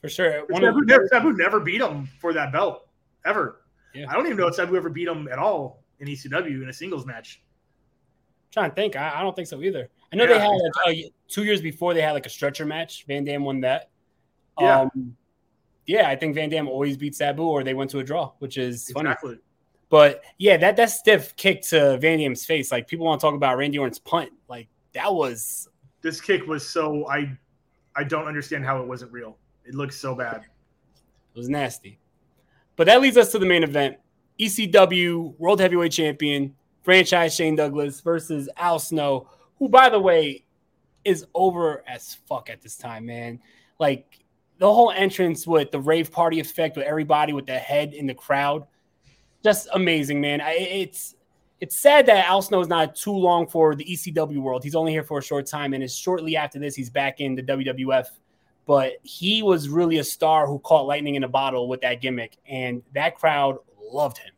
For 0.00 0.08
sure, 0.08 0.44
one 0.48 0.62
Sabu, 0.62 0.84
never, 0.84 1.08
Sabu 1.12 1.32
never 1.32 1.60
beat 1.60 1.80
him 1.80 2.08
for 2.20 2.32
that 2.32 2.52
belt 2.52 2.88
ever. 3.24 3.60
Yeah. 3.94 4.06
I 4.08 4.14
don't 4.14 4.26
even 4.26 4.38
know 4.38 4.46
if 4.46 4.54
Sabu 4.54 4.76
ever 4.76 4.90
beat 4.90 5.08
him 5.08 5.28
at 5.28 5.38
all 5.38 5.82
in 6.00 6.08
ECW 6.08 6.62
in 6.62 6.68
a 6.68 6.72
singles 6.72 7.06
match. 7.06 7.42
I'm 7.42 8.52
trying 8.52 8.70
to 8.70 8.74
think, 8.74 8.96
I, 8.96 9.20
I, 9.20 9.22
don't 9.22 9.34
think 9.34 9.48
so 9.48 9.62
either. 9.62 9.88
I 10.12 10.16
know 10.16 10.24
yeah. 10.24 10.34
they 10.34 10.40
had 10.40 11.04
uh, 11.06 11.08
two 11.28 11.44
years 11.44 11.60
before 11.60 11.94
they 11.94 12.00
had 12.00 12.12
like 12.12 12.26
a 12.26 12.30
stretcher 12.30 12.64
match. 12.64 13.04
Van 13.06 13.24
Dam 13.24 13.44
won 13.44 13.60
that. 13.60 13.90
Yeah. 14.58 14.80
Um, 14.80 15.16
yeah, 15.86 16.08
I 16.08 16.16
think 16.16 16.34
Van 16.34 16.50
Dam 16.50 16.68
always 16.68 16.96
beat 16.96 17.14
Sabu, 17.14 17.42
or 17.42 17.64
they 17.64 17.74
went 17.74 17.90
to 17.92 17.98
a 17.98 18.04
draw, 18.04 18.32
which 18.40 18.58
is 18.58 18.90
exactly. 18.90 19.30
funny. 19.30 19.40
But 19.88 20.22
yeah, 20.36 20.58
that 20.58 20.76
that 20.76 20.90
stiff 20.90 21.34
kick 21.36 21.62
to 21.68 21.96
Van 21.98 22.18
Dam's 22.18 22.44
face, 22.44 22.70
like 22.70 22.86
people 22.86 23.06
want 23.06 23.20
to 23.20 23.26
talk 23.26 23.34
about 23.34 23.56
Randy 23.56 23.78
Orton's 23.78 23.98
punt, 23.98 24.30
like 24.48 24.68
that 24.92 25.12
was. 25.12 25.68
This 26.02 26.20
kick 26.20 26.46
was 26.46 26.68
so 26.68 27.08
I, 27.08 27.36
I 27.96 28.04
don't 28.04 28.26
understand 28.26 28.64
how 28.64 28.80
it 28.82 28.86
wasn't 28.86 29.12
real. 29.12 29.38
It 29.64 29.74
looks 29.74 29.98
so 29.98 30.14
bad. 30.14 30.42
It 31.34 31.38
was 31.38 31.48
nasty. 31.48 31.98
But 32.78 32.86
that 32.86 33.00
leads 33.00 33.16
us 33.16 33.32
to 33.32 33.40
the 33.40 33.44
main 33.44 33.64
event: 33.64 33.96
ECW 34.38 35.36
World 35.36 35.60
Heavyweight 35.60 35.92
Champion 35.92 36.54
franchise 36.82 37.34
Shane 37.34 37.56
Douglas 37.56 38.00
versus 38.00 38.48
Al 38.56 38.78
Snow, 38.78 39.28
who, 39.58 39.68
by 39.68 39.88
the 39.88 39.98
way, 39.98 40.44
is 41.04 41.26
over 41.34 41.82
as 41.88 42.14
fuck 42.28 42.48
at 42.48 42.62
this 42.62 42.76
time, 42.76 43.04
man. 43.04 43.40
Like 43.80 44.20
the 44.58 44.72
whole 44.72 44.92
entrance 44.92 45.44
with 45.44 45.72
the 45.72 45.80
rave 45.80 46.12
party 46.12 46.38
effect 46.38 46.76
with 46.76 46.86
everybody 46.86 47.32
with 47.32 47.46
the 47.46 47.58
head 47.58 47.94
in 47.94 48.06
the 48.06 48.14
crowd, 48.14 48.64
just 49.42 49.68
amazing, 49.74 50.20
man. 50.20 50.40
I, 50.40 50.52
it's 50.52 51.16
it's 51.60 51.76
sad 51.76 52.06
that 52.06 52.26
Al 52.26 52.42
Snow 52.42 52.60
is 52.60 52.68
not 52.68 52.94
too 52.94 53.10
long 53.10 53.48
for 53.48 53.74
the 53.74 53.84
ECW 53.84 54.38
world. 54.38 54.62
He's 54.62 54.76
only 54.76 54.92
here 54.92 55.02
for 55.02 55.18
a 55.18 55.22
short 55.22 55.46
time, 55.46 55.74
and 55.74 55.82
it's 55.82 55.96
shortly 55.96 56.36
after 56.36 56.60
this 56.60 56.76
he's 56.76 56.90
back 56.90 57.18
in 57.18 57.34
the 57.34 57.42
WWF. 57.42 58.06
But 58.68 58.98
he 59.02 59.42
was 59.42 59.70
really 59.70 59.96
a 59.96 60.04
star 60.04 60.46
who 60.46 60.58
caught 60.58 60.86
lightning 60.86 61.14
in 61.14 61.24
a 61.24 61.28
bottle 61.28 61.68
with 61.68 61.80
that 61.80 62.02
gimmick, 62.02 62.36
and 62.46 62.82
that 62.92 63.16
crowd 63.16 63.56
loved 63.80 64.18
him. 64.18 64.30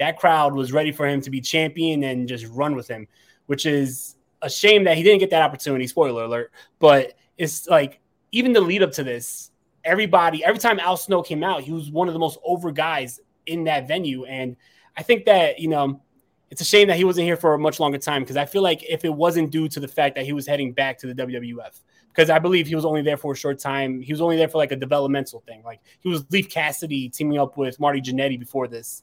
That 0.00 0.18
crowd 0.18 0.54
was 0.54 0.72
ready 0.72 0.90
for 0.90 1.06
him 1.06 1.20
to 1.20 1.30
be 1.30 1.40
champion 1.40 2.02
and 2.02 2.28
just 2.28 2.46
run 2.48 2.74
with 2.74 2.88
him, 2.88 3.06
which 3.46 3.64
is 3.64 4.16
a 4.42 4.50
shame 4.50 4.82
that 4.84 4.96
he 4.96 5.04
didn't 5.04 5.20
get 5.20 5.30
that 5.30 5.42
opportunity. 5.42 5.86
Spoiler 5.86 6.24
alert! 6.24 6.52
But 6.80 7.14
it's 7.38 7.68
like 7.68 8.00
even 8.32 8.52
the 8.52 8.60
lead 8.60 8.82
up 8.82 8.90
to 8.92 9.04
this, 9.04 9.52
everybody, 9.84 10.44
every 10.44 10.58
time 10.58 10.80
Al 10.80 10.96
Snow 10.96 11.22
came 11.22 11.44
out, 11.44 11.62
he 11.62 11.72
was 11.72 11.88
one 11.88 12.08
of 12.08 12.12
the 12.12 12.20
most 12.20 12.40
over 12.44 12.72
guys 12.72 13.20
in 13.46 13.62
that 13.64 13.86
venue. 13.86 14.24
And 14.24 14.56
I 14.96 15.04
think 15.04 15.26
that, 15.26 15.60
you 15.60 15.68
know, 15.68 16.02
it's 16.50 16.60
a 16.60 16.64
shame 16.64 16.88
that 16.88 16.96
he 16.96 17.04
wasn't 17.04 17.26
here 17.26 17.36
for 17.36 17.54
a 17.54 17.58
much 17.58 17.78
longer 17.78 17.98
time 17.98 18.22
because 18.22 18.36
I 18.36 18.46
feel 18.46 18.62
like 18.62 18.82
if 18.82 19.04
it 19.04 19.14
wasn't 19.14 19.52
due 19.52 19.68
to 19.68 19.78
the 19.78 19.88
fact 19.88 20.16
that 20.16 20.24
he 20.24 20.32
was 20.32 20.44
heading 20.44 20.72
back 20.72 20.98
to 20.98 21.06
the 21.06 21.14
WWF, 21.14 21.80
because 22.16 22.30
I 22.30 22.38
believe 22.38 22.66
he 22.66 22.74
was 22.74 22.86
only 22.86 23.02
there 23.02 23.18
for 23.18 23.32
a 23.32 23.36
short 23.36 23.58
time, 23.58 24.00
he 24.00 24.12
was 24.12 24.22
only 24.22 24.36
there 24.36 24.48
for 24.48 24.56
like 24.56 24.72
a 24.72 24.76
developmental 24.76 25.42
thing. 25.46 25.62
Like 25.62 25.80
he 26.00 26.08
was 26.08 26.24
Leif 26.30 26.48
Cassidy 26.48 27.10
teaming 27.10 27.38
up 27.38 27.58
with 27.58 27.78
Marty 27.78 28.00
Jannetty 28.00 28.38
before 28.38 28.66
this. 28.66 29.02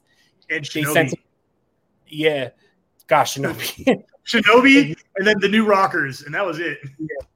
And 0.50 0.64
Shinobi. 0.64 1.10
Him, 1.10 1.18
yeah. 2.08 2.50
Gosh, 3.06 3.36
Shinobi. 3.36 4.02
Shinobi 4.26 4.96
and 5.16 5.26
then 5.26 5.38
the 5.38 5.48
new 5.48 5.64
Rockers, 5.64 6.22
and 6.22 6.34
that 6.34 6.44
was 6.44 6.58
it. 6.58 6.78
Yeah 6.98 7.26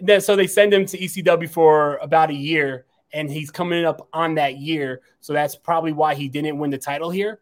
then 0.00 0.20
so 0.20 0.36
they 0.36 0.46
send 0.46 0.72
him 0.72 0.86
to 0.86 0.98
ECW 0.98 1.48
for 1.48 1.96
about 1.96 2.30
a 2.30 2.34
year, 2.34 2.86
and 3.12 3.30
he's 3.30 3.50
coming 3.50 3.84
up 3.84 4.08
on 4.12 4.34
that 4.36 4.58
year. 4.58 5.00
So 5.20 5.32
that's 5.32 5.56
probably 5.56 5.92
why 5.92 6.14
he 6.14 6.28
didn't 6.28 6.58
win 6.58 6.70
the 6.70 6.78
title 6.78 7.10
here. 7.10 7.40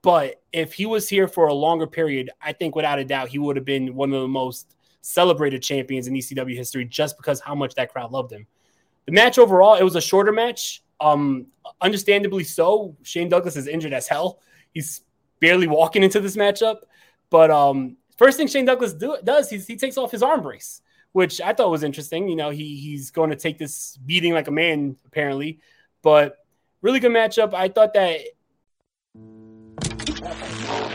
But 0.00 0.42
if 0.52 0.72
he 0.72 0.86
was 0.86 1.08
here 1.08 1.28
for 1.28 1.48
a 1.48 1.54
longer 1.54 1.86
period, 1.86 2.30
I 2.40 2.52
think 2.52 2.76
without 2.76 2.98
a 2.98 3.04
doubt 3.04 3.28
he 3.28 3.38
would 3.38 3.56
have 3.56 3.64
been 3.64 3.94
one 3.94 4.12
of 4.12 4.22
the 4.22 4.28
most 4.28 4.76
celebrated 5.08 5.62
champions 5.62 6.06
in 6.06 6.14
ECW 6.14 6.54
history 6.54 6.84
just 6.84 7.16
because 7.16 7.40
how 7.40 7.54
much 7.54 7.74
that 7.74 7.92
crowd 7.92 8.12
loved 8.12 8.32
him. 8.32 8.46
The 9.06 9.12
match 9.12 9.38
overall, 9.38 9.74
it 9.74 9.82
was 9.82 9.96
a 9.96 10.00
shorter 10.00 10.32
match. 10.32 10.82
Um, 11.00 11.46
understandably 11.80 12.44
so. 12.44 12.96
Shane 13.02 13.28
Douglas 13.28 13.56
is 13.56 13.66
injured 13.66 13.92
as 13.92 14.06
hell. 14.06 14.40
He's 14.72 15.02
barely 15.40 15.66
walking 15.66 16.02
into 16.02 16.20
this 16.20 16.36
matchup. 16.36 16.78
But 17.30 17.50
um, 17.50 17.96
first 18.16 18.36
thing 18.36 18.48
Shane 18.48 18.64
Douglas 18.64 18.92
do, 18.92 19.16
does, 19.24 19.48
he 19.48 19.76
takes 19.76 19.96
off 19.96 20.10
his 20.10 20.22
arm 20.22 20.42
brace 20.42 20.82
which 21.12 21.40
I 21.40 21.52
thought 21.52 21.70
was 21.70 21.82
interesting. 21.82 22.28
You 22.28 22.36
know, 22.36 22.50
he 22.50 22.76
he's 22.76 23.10
going 23.10 23.30
to 23.30 23.36
take 23.36 23.58
this 23.58 23.98
beating 24.04 24.34
like 24.34 24.48
a 24.48 24.52
man, 24.52 24.96
apparently. 25.06 25.58
But 26.02 26.36
really 26.82 27.00
good 27.00 27.12
matchup. 27.12 27.54
I 27.54 27.68
thought 27.68 27.94
that 27.94 28.20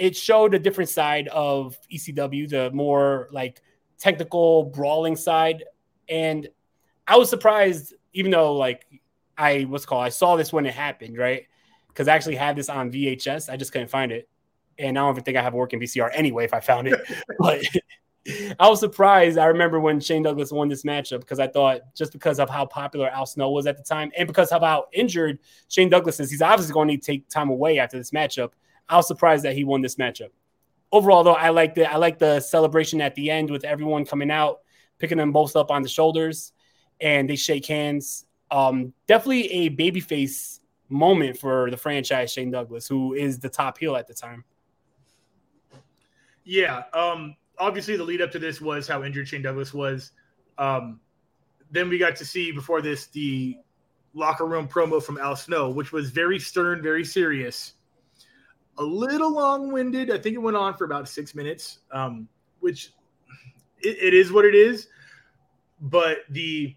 It 0.00 0.16
showed 0.16 0.54
a 0.54 0.58
different 0.58 0.88
side 0.88 1.28
of 1.28 1.76
ECW, 1.92 2.48
the 2.48 2.70
more 2.70 3.28
like 3.32 3.60
technical 3.98 4.64
brawling 4.64 5.14
side. 5.14 5.64
And 6.08 6.48
I 7.06 7.18
was 7.18 7.28
surprised, 7.28 7.92
even 8.14 8.30
though 8.30 8.56
like 8.56 8.86
I 9.36 9.62
what's 9.62 9.84
called 9.84 10.04
I 10.04 10.08
saw 10.08 10.36
this 10.36 10.54
when 10.54 10.64
it 10.64 10.72
happened, 10.72 11.18
right? 11.18 11.44
Because 11.88 12.08
I 12.08 12.14
actually 12.14 12.36
had 12.36 12.56
this 12.56 12.70
on 12.70 12.90
VHS. 12.90 13.52
I 13.52 13.58
just 13.58 13.72
couldn't 13.72 13.88
find 13.88 14.10
it. 14.10 14.26
And 14.78 14.98
I 14.98 15.02
don't 15.02 15.12
even 15.12 15.22
think 15.22 15.36
I 15.36 15.42
have 15.42 15.52
a 15.52 15.58
working 15.58 15.78
VCR 15.78 16.10
anyway 16.14 16.46
if 16.46 16.54
I 16.54 16.60
found 16.60 16.88
it. 16.88 16.98
but 17.38 17.62
I 18.58 18.70
was 18.70 18.80
surprised. 18.80 19.36
I 19.36 19.46
remember 19.46 19.80
when 19.80 20.00
Shane 20.00 20.22
Douglas 20.22 20.50
won 20.50 20.70
this 20.70 20.82
matchup 20.82 21.20
because 21.20 21.38
I 21.38 21.46
thought 21.46 21.82
just 21.94 22.12
because 22.12 22.40
of 22.40 22.48
how 22.48 22.64
popular 22.64 23.10
Al 23.10 23.26
Snow 23.26 23.50
was 23.50 23.66
at 23.66 23.76
the 23.76 23.82
time 23.82 24.12
and 24.16 24.26
because 24.26 24.50
of 24.50 24.62
how 24.62 24.86
injured 24.94 25.40
Shane 25.68 25.90
Douglas 25.90 26.20
is, 26.20 26.30
he's 26.30 26.40
obviously 26.40 26.72
going 26.72 26.88
to 26.88 26.94
need 26.94 27.02
to 27.02 27.06
take 27.12 27.28
time 27.28 27.50
away 27.50 27.78
after 27.78 27.98
this 27.98 28.12
matchup. 28.12 28.52
I 28.90 28.96
was 28.96 29.06
surprised 29.06 29.44
that 29.44 29.54
he 29.54 29.62
won 29.62 29.80
this 29.80 29.94
matchup. 29.94 30.30
Overall, 30.90 31.22
though, 31.22 31.34
I 31.34 31.50
like 31.50 31.76
the 31.76 31.90
I 31.90 31.96
like 31.96 32.18
the 32.18 32.40
celebration 32.40 33.00
at 33.00 33.14
the 33.14 33.30
end 33.30 33.48
with 33.48 33.64
everyone 33.64 34.04
coming 34.04 34.30
out, 34.30 34.58
picking 34.98 35.16
them 35.16 35.30
both 35.30 35.54
up 35.54 35.70
on 35.70 35.82
the 35.82 35.88
shoulders, 35.88 36.52
and 37.00 37.30
they 37.30 37.36
shake 37.36 37.66
hands. 37.66 38.26
Um, 38.50 38.92
definitely 39.06 39.50
a 39.52 39.70
babyface 39.70 40.58
moment 40.88 41.38
for 41.38 41.70
the 41.70 41.76
franchise, 41.76 42.32
Shane 42.32 42.50
Douglas, 42.50 42.88
who 42.88 43.14
is 43.14 43.38
the 43.38 43.48
top 43.48 43.78
heel 43.78 43.94
at 43.94 44.08
the 44.08 44.14
time. 44.14 44.44
Yeah. 46.42 46.82
Um, 46.92 47.36
obviously, 47.56 47.96
the 47.96 48.02
lead 48.02 48.20
up 48.20 48.32
to 48.32 48.40
this 48.40 48.60
was 48.60 48.88
how 48.88 49.04
injured 49.04 49.28
Shane 49.28 49.42
Douglas 49.42 49.72
was. 49.72 50.10
Um, 50.58 50.98
then 51.70 51.88
we 51.88 51.96
got 51.96 52.16
to 52.16 52.24
see 52.24 52.50
before 52.50 52.82
this 52.82 53.06
the 53.06 53.56
locker 54.12 54.46
room 54.46 54.66
promo 54.66 55.00
from 55.00 55.18
Al 55.18 55.36
Snow, 55.36 55.70
which 55.70 55.92
was 55.92 56.10
very 56.10 56.40
stern, 56.40 56.82
very 56.82 57.04
serious 57.04 57.74
a 58.80 58.84
little 58.84 59.30
long 59.30 59.70
winded. 59.70 60.10
I 60.10 60.18
think 60.18 60.34
it 60.34 60.38
went 60.38 60.56
on 60.56 60.74
for 60.76 60.84
about 60.84 61.08
six 61.08 61.34
minutes, 61.34 61.80
um, 61.92 62.26
which 62.60 62.92
it, 63.82 63.96
it 64.00 64.14
is 64.14 64.32
what 64.32 64.44
it 64.44 64.54
is. 64.54 64.88
But 65.80 66.18
the 66.30 66.74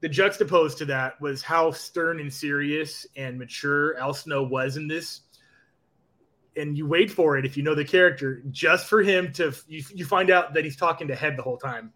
the 0.00 0.08
juxtaposed 0.08 0.78
to 0.78 0.84
that 0.86 1.20
was 1.20 1.42
how 1.42 1.70
stern 1.70 2.20
and 2.20 2.32
serious 2.32 3.06
and 3.16 3.38
mature 3.38 3.96
Al 3.98 4.12
Snow 4.12 4.42
was 4.42 4.76
in 4.76 4.88
this. 4.88 5.20
And 6.56 6.76
you 6.76 6.86
wait 6.86 7.10
for 7.10 7.36
it 7.36 7.44
if 7.44 7.56
you 7.56 7.62
know 7.62 7.74
the 7.74 7.84
character, 7.84 8.42
just 8.50 8.86
for 8.86 9.02
him 9.02 9.32
to 9.34 9.54
you, 9.68 9.82
you 9.94 10.04
find 10.04 10.30
out 10.30 10.54
that 10.54 10.64
he's 10.64 10.76
talking 10.76 11.08
to 11.08 11.14
Head 11.14 11.36
the 11.36 11.42
whole 11.42 11.56
time. 11.58 11.92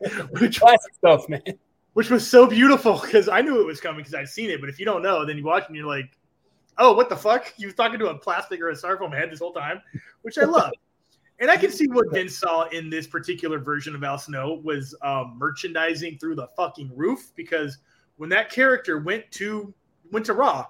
which, 0.30 0.60
Classic 0.60 0.94
stuff, 0.94 1.28
man. 1.28 1.42
which 1.94 2.10
was 2.10 2.28
so 2.28 2.46
beautiful 2.46 2.98
because 2.98 3.28
I 3.28 3.40
knew 3.40 3.60
it 3.60 3.66
was 3.66 3.80
coming 3.80 4.00
because 4.00 4.14
I'd 4.14 4.28
seen 4.28 4.50
it. 4.50 4.60
But 4.60 4.68
if 4.68 4.78
you 4.78 4.84
don't 4.84 5.02
know, 5.02 5.24
then 5.24 5.38
you 5.38 5.44
watch 5.44 5.64
and 5.68 5.76
you're 5.76 5.86
like, 5.86 6.18
oh, 6.78 6.92
what 6.94 7.08
the 7.08 7.16
fuck? 7.16 7.52
You 7.56 7.66
was 7.66 7.74
talking 7.74 7.98
to 7.98 8.08
a 8.08 8.18
plastic 8.18 8.60
or 8.60 8.70
a 8.70 8.74
styrofoam 8.74 9.14
head 9.16 9.30
this 9.30 9.40
whole 9.40 9.52
time, 9.52 9.80
which 10.22 10.38
I 10.38 10.44
love. 10.44 10.72
and 11.40 11.50
I 11.50 11.56
can 11.56 11.70
see 11.70 11.86
what 11.88 12.12
Vince 12.12 12.38
saw 12.38 12.64
in 12.68 12.90
this 12.90 13.06
particular 13.06 13.58
version 13.58 13.94
of 13.94 14.04
Al 14.04 14.18
Snow 14.18 14.60
was 14.64 14.94
um, 15.02 15.36
merchandising 15.36 16.18
through 16.18 16.36
the 16.36 16.48
fucking 16.56 16.90
roof 16.94 17.32
because 17.36 17.78
when 18.16 18.28
that 18.30 18.50
character 18.50 18.98
went 18.98 19.30
to 19.32 19.74
went 20.12 20.26
to 20.26 20.32
Raw, 20.34 20.66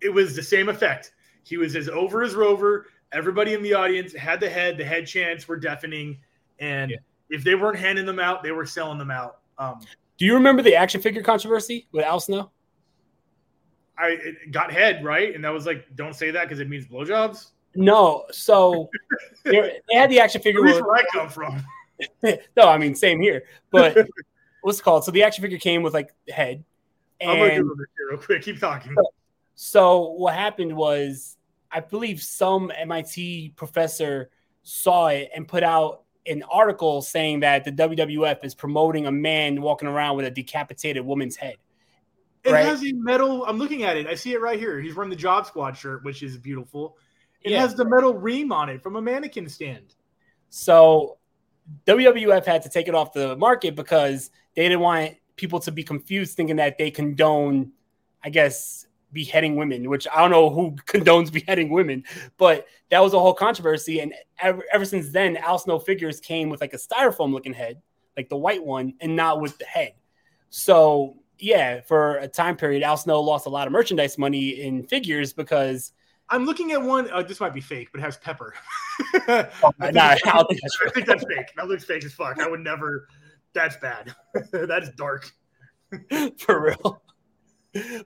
it 0.00 0.10
was 0.10 0.36
the 0.36 0.42
same 0.42 0.68
effect. 0.68 1.12
He 1.44 1.56
was 1.56 1.74
as 1.76 1.88
over 1.88 2.22
as 2.22 2.34
Rover. 2.34 2.86
Everybody 3.12 3.54
in 3.54 3.62
the 3.62 3.74
audience 3.74 4.14
had 4.14 4.40
the 4.40 4.48
head. 4.48 4.76
The 4.76 4.84
head 4.84 5.06
chants 5.06 5.48
were 5.48 5.56
deafening, 5.56 6.18
and 6.58 6.94
if 7.28 7.42
they 7.42 7.54
weren't 7.54 7.78
handing 7.78 8.06
them 8.06 8.18
out, 8.18 8.42
they 8.42 8.52
were 8.52 8.66
selling 8.66 8.98
them 8.98 9.10
out. 9.10 9.38
Um, 9.58 9.80
Do 10.18 10.26
you 10.26 10.34
remember 10.34 10.62
the 10.62 10.74
action 10.74 11.00
figure 11.00 11.22
controversy 11.22 11.86
with 11.92 12.04
Al 12.04 12.20
Snow? 12.20 12.50
I 14.00 14.08
it 14.08 14.52
got 14.52 14.72
head 14.72 15.04
right, 15.04 15.34
and 15.34 15.44
that 15.44 15.50
was 15.50 15.66
like, 15.66 15.86
don't 15.94 16.14
say 16.14 16.30
that 16.30 16.44
because 16.44 16.60
it 16.60 16.68
means 16.68 16.86
blowjobs. 16.86 17.50
No, 17.74 18.24
so 18.30 18.88
they 19.44 19.80
had 19.92 20.10
the 20.10 20.20
action 20.20 20.40
figure. 20.40 20.62
Where 20.62 20.94
I 20.94 21.04
come 21.12 21.28
from? 21.28 21.64
no, 22.22 22.68
I 22.68 22.78
mean 22.78 22.94
same 22.94 23.20
here. 23.20 23.44
But 23.70 24.08
what's 24.62 24.80
it 24.80 24.82
called? 24.82 25.04
So 25.04 25.10
the 25.10 25.22
action 25.22 25.42
figure 25.42 25.58
came 25.58 25.82
with 25.82 25.94
like 25.94 26.12
the 26.26 26.32
head. 26.32 26.64
I'm 27.22 27.28
gonna 27.28 27.52
And 27.52 27.70
this 27.70 27.86
here 27.96 28.08
real 28.10 28.18
quick. 28.18 28.42
Keep 28.42 28.60
talking. 28.60 28.96
so 29.54 30.12
what 30.12 30.34
happened 30.34 30.74
was 30.74 31.36
I 31.70 31.80
believe 31.80 32.22
some 32.22 32.72
MIT 32.76 33.52
professor 33.56 34.30
saw 34.62 35.08
it 35.08 35.30
and 35.34 35.46
put 35.46 35.62
out 35.62 36.02
an 36.26 36.42
article 36.50 37.02
saying 37.02 37.40
that 37.40 37.64
the 37.64 37.72
WWF 37.72 38.44
is 38.44 38.54
promoting 38.54 39.06
a 39.06 39.12
man 39.12 39.60
walking 39.60 39.88
around 39.88 40.16
with 40.16 40.26
a 40.26 40.30
decapitated 40.30 41.04
woman's 41.04 41.36
head. 41.36 41.56
It 42.44 42.52
right? 42.52 42.64
has 42.64 42.82
a 42.82 42.92
metal. 42.92 43.44
I'm 43.44 43.58
looking 43.58 43.82
at 43.82 43.96
it. 43.96 44.06
I 44.06 44.14
see 44.14 44.32
it 44.32 44.40
right 44.40 44.58
here. 44.58 44.80
He's 44.80 44.94
wearing 44.94 45.10
the 45.10 45.16
Job 45.16 45.46
Squad 45.46 45.76
shirt, 45.76 46.04
which 46.04 46.22
is 46.22 46.38
beautiful. 46.38 46.96
It 47.42 47.52
Yeah. 47.52 47.60
has 47.60 47.74
the 47.74 47.84
metal 47.84 48.14
ream 48.14 48.52
on 48.52 48.68
it 48.68 48.82
from 48.82 48.96
a 48.96 49.02
mannequin 49.02 49.48
stand. 49.48 49.94
So 50.48 51.18
WWF 51.86 52.44
had 52.46 52.62
to 52.62 52.68
take 52.68 52.88
it 52.88 52.94
off 52.94 53.12
the 53.12 53.36
market 53.36 53.74
because 53.76 54.30
they 54.54 54.62
didn't 54.62 54.80
want 54.80 55.16
people 55.36 55.60
to 55.60 55.72
be 55.72 55.82
confused 55.82 56.36
thinking 56.36 56.56
that 56.56 56.78
they 56.78 56.90
condone, 56.90 57.72
I 58.24 58.30
guess, 58.30 58.86
beheading 59.12 59.56
women, 59.56 59.88
which 59.88 60.06
I 60.12 60.20
don't 60.20 60.30
know 60.30 60.50
who 60.50 60.72
condones 60.86 61.32
beheading 61.32 61.70
women, 61.70 62.04
but 62.36 62.66
that 62.90 63.00
was 63.00 63.12
a 63.14 63.18
whole 63.18 63.34
controversy. 63.34 64.00
And 64.00 64.14
ever, 64.38 64.64
ever 64.72 64.84
since 64.84 65.10
then, 65.10 65.36
Al 65.36 65.58
Snow 65.58 65.78
figures 65.78 66.20
came 66.20 66.48
with 66.48 66.60
like 66.60 66.74
a 66.74 66.78
styrofoam 66.78 67.32
looking 67.32 67.52
head, 67.52 67.80
like 68.16 68.28
the 68.28 68.36
white 68.36 68.64
one, 68.64 68.94
and 69.00 69.16
not 69.16 69.40
with 69.40 69.58
the 69.58 69.64
head. 69.64 69.94
So 70.50 71.16
yeah, 71.40 71.80
for 71.80 72.16
a 72.18 72.28
time 72.28 72.56
period, 72.56 72.82
Al 72.82 72.96
Snow 72.96 73.20
lost 73.20 73.46
a 73.46 73.50
lot 73.50 73.66
of 73.66 73.72
merchandise 73.72 74.18
money 74.18 74.60
in 74.60 74.82
figures 74.84 75.32
because 75.32 75.92
I'm 76.28 76.44
looking 76.44 76.72
at 76.72 76.80
one. 76.82 77.10
Uh, 77.10 77.22
this 77.22 77.40
might 77.40 77.54
be 77.54 77.60
fake, 77.60 77.88
but 77.92 78.00
it 78.00 78.04
has 78.04 78.16
pepper. 78.18 78.54
Oh, 79.28 79.72
I, 79.80 79.86
think 79.86 79.94
nah, 79.94 80.12
it's- 80.12 80.20
I 80.26 80.42
think 80.44 80.60
that's 80.60 80.78
I 80.86 80.90
think 80.90 81.06
that's 81.06 81.24
fake. 81.24 81.46
That 81.56 81.68
looks 81.68 81.84
fake 81.84 82.04
as 82.04 82.12
fuck. 82.12 82.38
I 82.40 82.48
would 82.48 82.60
never. 82.60 83.08
That's 83.54 83.76
bad. 83.78 84.14
that's 84.52 84.90
dark. 84.90 85.30
for 86.38 86.60
real. 86.62 87.02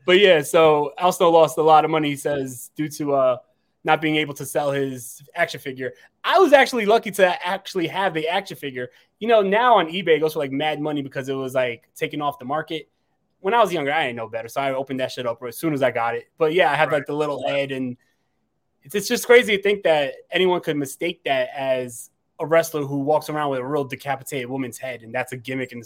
But 0.07 0.19
yeah, 0.19 0.43
so 0.43 0.93
Al 0.99 1.13
Snow 1.13 1.31
lost 1.31 1.59
a 1.59 1.63
lot 1.63 1.85
of 1.85 1.91
money, 1.91 2.11
he 2.11 2.17
says, 2.17 2.71
due 2.77 2.89
to 2.91 3.15
uh 3.15 3.37
not 3.85 4.01
being 4.01 4.17
able 4.17 4.33
to 4.35 4.47
sell 4.47 4.71
his 4.73 5.23
action 5.35 5.61
figure. 5.61 5.93
I 6.25 6.39
was 6.39 6.53
actually 6.55 6.87
lucky 6.87 7.11
to 7.13 7.47
actually 7.47 7.87
have 7.89 8.15
the 8.15 8.29
action 8.29 8.57
figure. 8.57 8.89
You 9.19 9.29
know, 9.29 9.43
now 9.43 9.77
on 9.77 9.89
eBay 9.89 10.17
it 10.17 10.21
goes 10.21 10.33
for 10.33 10.39
like 10.39 10.53
mad 10.53 10.81
money 10.81 11.03
because 11.03 11.29
it 11.29 11.35
was 11.35 11.55
like 11.55 11.89
taken 11.95 12.23
off 12.23 12.39
the 12.39 12.47
market. 12.47 12.89
When 13.45 13.53
I 13.53 13.61
was 13.61 13.75
younger, 13.75 13.93
I 13.93 14.07
didn't 14.07 14.17
know 14.17 14.27
better, 14.27 14.49
so 14.49 14.63
I 14.63 14.73
opened 14.73 15.01
that 15.01 15.13
shit 15.13 15.27
up 15.27 15.43
as 15.47 15.59
soon 15.59 15.75
as 15.75 15.83
I 15.83 15.91
got 15.91 16.15
it. 16.15 16.31
But 16.39 16.55
yeah, 16.55 16.73
I 16.73 16.77
had 16.77 16.91
like 16.91 17.05
the 17.05 17.13
little 17.13 17.47
head, 17.47 17.73
and 17.73 17.95
it's, 18.83 18.95
it's 18.95 19.07
just 19.07 19.27
crazy 19.27 19.59
to 19.59 19.63
think 19.63 19.83
that 19.83 20.15
anyone 20.31 20.63
could 20.63 20.79
mistake 20.79 21.23
that 21.25 21.51
as 21.55 22.09
a 22.41 22.47
wrestler 22.47 22.87
who 22.87 23.01
walks 23.01 23.29
around 23.29 23.51
with 23.51 23.61
a 23.61 23.67
real 23.67 23.85
decapitated 23.85 24.49
woman's 24.49 24.79
head, 24.79 25.03
and 25.03 25.15
that's 25.15 25.33
a 25.33 25.37
gimmick. 25.37 25.73
And 25.73 25.85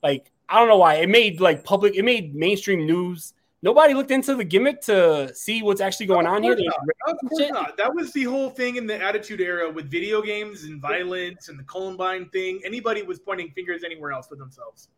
like, 0.00 0.30
I 0.48 0.60
don't 0.60 0.68
know 0.68 0.78
why 0.78 0.94
it 0.94 1.08
made 1.08 1.40
like 1.40 1.64
public, 1.64 1.96
it 1.96 2.04
made 2.04 2.36
mainstream 2.36 2.86
news. 2.86 3.34
Nobody 3.62 3.94
looked 3.94 4.12
into 4.12 4.36
the 4.36 4.44
gimmick 4.44 4.80
to 4.82 5.34
see 5.34 5.60
what's 5.60 5.80
actually 5.80 6.06
going 6.06 6.28
on 6.28 6.44
here. 6.44 6.52
Of 6.52 7.16
course 7.28 7.50
not. 7.50 7.76
That 7.78 7.92
was 7.92 8.12
the 8.12 8.22
whole 8.22 8.50
thing 8.50 8.76
in 8.76 8.86
the 8.86 9.02
Attitude 9.02 9.40
Era 9.40 9.68
with 9.68 9.90
video 9.90 10.22
games 10.22 10.62
and 10.62 10.80
violence 10.80 11.48
and 11.48 11.58
the 11.58 11.64
Columbine 11.64 12.28
thing. 12.28 12.60
Anybody 12.64 13.02
was 13.02 13.18
pointing 13.18 13.50
fingers 13.50 13.82
anywhere 13.82 14.12
else 14.12 14.28
but 14.28 14.38
themselves. 14.38 14.88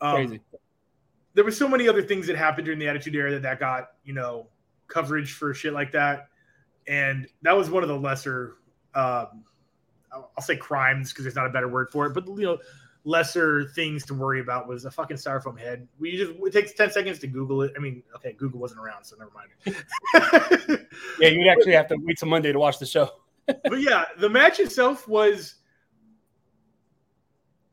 Um, 0.00 0.16
Crazy. 0.16 0.40
There 1.38 1.44
were 1.44 1.52
so 1.52 1.68
many 1.68 1.88
other 1.88 2.02
things 2.02 2.26
that 2.26 2.34
happened 2.34 2.64
during 2.64 2.80
the 2.80 2.88
Attitude 2.88 3.14
Era 3.14 3.30
that, 3.30 3.42
that 3.42 3.60
got 3.60 3.90
you 4.02 4.12
know 4.12 4.48
coverage 4.88 5.34
for 5.34 5.54
shit 5.54 5.72
like 5.72 5.92
that, 5.92 6.30
and 6.88 7.28
that 7.42 7.56
was 7.56 7.70
one 7.70 7.84
of 7.84 7.88
the 7.88 7.96
lesser. 7.96 8.56
Um, 8.92 9.44
I'll 10.12 10.42
say 10.42 10.56
crimes 10.56 11.12
because 11.12 11.22
there's 11.22 11.36
not 11.36 11.46
a 11.46 11.50
better 11.50 11.68
word 11.68 11.90
for 11.92 12.06
it, 12.06 12.12
but 12.12 12.26
you 12.26 12.42
know, 12.42 12.58
lesser 13.04 13.68
things 13.76 14.04
to 14.06 14.14
worry 14.14 14.40
about 14.40 14.66
was 14.66 14.84
a 14.84 14.90
fucking 14.90 15.16
styrofoam 15.16 15.56
head. 15.56 15.86
We 16.00 16.16
just 16.16 16.32
it 16.44 16.52
takes 16.52 16.72
ten 16.72 16.90
seconds 16.90 17.20
to 17.20 17.28
Google 17.28 17.62
it. 17.62 17.72
I 17.76 17.78
mean, 17.78 18.02
okay, 18.16 18.32
Google 18.32 18.58
wasn't 18.58 18.80
around, 18.80 19.04
so 19.04 19.14
never 19.14 19.30
mind. 19.30 20.86
Yeah, 21.20 21.28
you'd 21.28 21.48
actually 21.48 21.74
have 21.74 21.86
to 21.86 21.96
wait 22.00 22.18
till 22.18 22.28
Monday 22.28 22.50
to 22.50 22.58
watch 22.58 22.80
the 22.80 22.86
show. 22.86 23.10
but 23.46 23.80
yeah, 23.80 24.06
the 24.18 24.28
match 24.28 24.58
itself 24.58 25.06
was. 25.06 25.54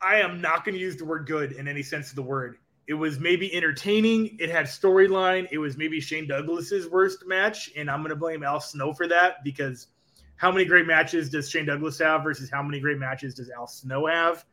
I 0.04 0.18
am 0.18 0.40
not 0.40 0.64
going 0.64 0.76
to 0.76 0.82
use 0.82 0.98
the 0.98 1.06
word 1.06 1.26
good 1.26 1.54
in 1.54 1.68
any 1.68 1.82
sense 1.82 2.12
of 2.12 2.16
the 2.16 2.22
word. 2.22 2.60
It 2.88 2.94
was 2.94 3.20
maybe 3.20 3.54
entertaining. 3.56 4.38
It 4.40 4.50
had 4.50 4.66
storyline. 4.66 5.48
It 5.52 5.58
was 5.58 5.76
maybe 5.76 6.00
Shane 6.00 6.28
Douglas's 6.28 6.88
worst 6.90 7.26
match, 7.26 7.72
and 7.76 7.90
I'm 7.90 8.02
going 8.02 8.10
to 8.10 8.16
blame 8.16 8.44
Al 8.44 8.62
Snow 8.62 8.94
for 8.94 9.08
that 9.08 9.44
because 9.44 9.88
how 10.36 10.52
many 10.52 10.66
great 10.66 10.86
matches 10.86 11.30
does 11.30 11.50
Shane 11.50 11.66
Douglas 11.66 11.98
have 12.00 12.24
versus 12.24 12.50
how 12.50 12.62
many 12.62 12.80
great 12.80 12.98
matches 12.98 13.34
does 13.34 13.50
Al 13.50 13.68
Snow 13.68 14.06
have? 14.06 14.46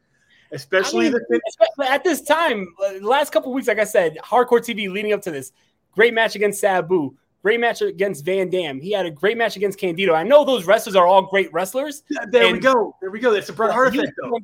Especially 0.52 1.08
I 1.08 1.10
mean, 1.10 1.40
the 1.76 1.90
at 1.90 2.04
this 2.04 2.22
time, 2.22 2.74
the 2.78 3.00
last 3.06 3.32
couple 3.32 3.52
weeks, 3.52 3.68
like 3.68 3.78
I 3.78 3.84
said, 3.84 4.16
hardcore 4.22 4.60
TV 4.60 4.90
leading 4.90 5.12
up 5.12 5.22
to 5.22 5.30
this, 5.30 5.52
great 5.92 6.12
match 6.14 6.34
against 6.34 6.60
Sabu, 6.60 7.14
great 7.42 7.58
match 7.58 7.82
against 7.82 8.24
Van 8.24 8.50
Dam. 8.50 8.80
He 8.80 8.92
had 8.92 9.06
a 9.06 9.10
great 9.10 9.36
match 9.36 9.56
against 9.56 9.78
Candido. 9.78 10.14
I 10.14 10.22
know 10.22 10.44
those 10.44 10.66
wrestlers 10.66 10.94
are 10.94 11.06
all 11.06 11.22
great 11.22 11.52
wrestlers. 11.52 12.02
there 12.30 12.52
we 12.52 12.58
go. 12.58 12.94
There 13.00 13.10
we 13.10 13.18
go. 13.18 13.32
That's 13.32 13.48
a 13.48 13.52
Bret 13.52 13.72
Hart 13.72 13.94
effect, 13.94 14.12
though. 14.22 14.38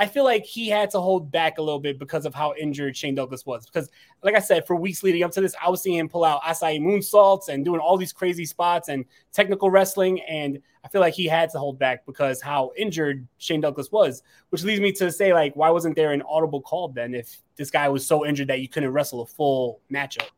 I 0.00 0.06
feel 0.06 0.22
like 0.22 0.44
he 0.44 0.68
had 0.68 0.90
to 0.90 1.00
hold 1.00 1.32
back 1.32 1.58
a 1.58 1.62
little 1.62 1.80
bit 1.80 1.98
because 1.98 2.24
of 2.24 2.32
how 2.32 2.54
injured 2.56 2.96
Shane 2.96 3.16
Douglas 3.16 3.44
was. 3.44 3.66
Because, 3.66 3.90
like 4.22 4.36
I 4.36 4.38
said, 4.38 4.64
for 4.64 4.76
weeks 4.76 5.02
leading 5.02 5.24
up 5.24 5.32
to 5.32 5.40
this, 5.40 5.56
I 5.60 5.68
was 5.68 5.82
seeing 5.82 5.98
him 5.98 6.08
pull 6.08 6.24
out 6.24 6.40
Asai 6.42 6.80
moonsaults 6.80 7.48
and 7.48 7.64
doing 7.64 7.80
all 7.80 7.96
these 7.96 8.12
crazy 8.12 8.44
spots 8.44 8.88
and 8.88 9.04
technical 9.32 9.70
wrestling. 9.70 10.20
And 10.20 10.60
I 10.84 10.88
feel 10.88 11.00
like 11.00 11.14
he 11.14 11.26
had 11.26 11.50
to 11.50 11.58
hold 11.58 11.80
back 11.80 12.06
because 12.06 12.40
how 12.40 12.70
injured 12.78 13.26
Shane 13.38 13.60
Douglas 13.60 13.90
was, 13.90 14.22
which 14.50 14.62
leads 14.62 14.80
me 14.80 14.92
to 14.92 15.10
say, 15.10 15.34
like, 15.34 15.56
why 15.56 15.68
wasn't 15.68 15.96
there 15.96 16.12
an 16.12 16.22
audible 16.28 16.60
call 16.60 16.88
then 16.90 17.12
if 17.12 17.42
this 17.56 17.68
guy 17.68 17.88
was 17.88 18.06
so 18.06 18.24
injured 18.24 18.46
that 18.48 18.60
you 18.60 18.68
couldn't 18.68 18.92
wrestle 18.92 19.22
a 19.22 19.26
full 19.26 19.80
matchup? 19.92 20.28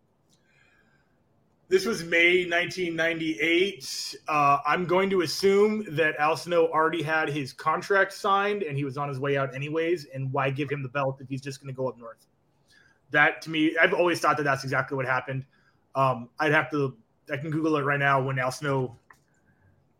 This 1.70 1.86
was 1.86 2.02
May 2.02 2.46
1998. 2.46 4.16
Uh, 4.26 4.58
I'm 4.66 4.86
going 4.86 5.08
to 5.10 5.20
assume 5.20 5.86
that 5.94 6.16
Al 6.18 6.36
Snow 6.36 6.66
already 6.66 7.00
had 7.00 7.28
his 7.28 7.52
contract 7.52 8.12
signed 8.12 8.64
and 8.64 8.76
he 8.76 8.84
was 8.84 8.98
on 8.98 9.08
his 9.08 9.20
way 9.20 9.36
out 9.36 9.54
anyways. 9.54 10.06
And 10.12 10.32
why 10.32 10.50
give 10.50 10.68
him 10.68 10.82
the 10.82 10.88
belt 10.88 11.18
if 11.20 11.28
he's 11.28 11.40
just 11.40 11.60
going 11.62 11.72
to 11.72 11.76
go 11.76 11.88
up 11.88 11.96
north? 11.96 12.26
That 13.12 13.40
to 13.42 13.50
me, 13.50 13.76
I've 13.80 13.94
always 13.94 14.18
thought 14.18 14.36
that 14.38 14.42
that's 14.42 14.64
exactly 14.64 14.96
what 14.96 15.06
happened. 15.06 15.44
Um, 15.94 16.28
I'd 16.40 16.50
have 16.50 16.72
to, 16.72 16.96
I 17.32 17.36
can 17.36 17.52
Google 17.52 17.76
it 17.76 17.82
right 17.82 18.00
now 18.00 18.20
when 18.20 18.40
Al 18.40 18.50
Snow, 18.50 18.96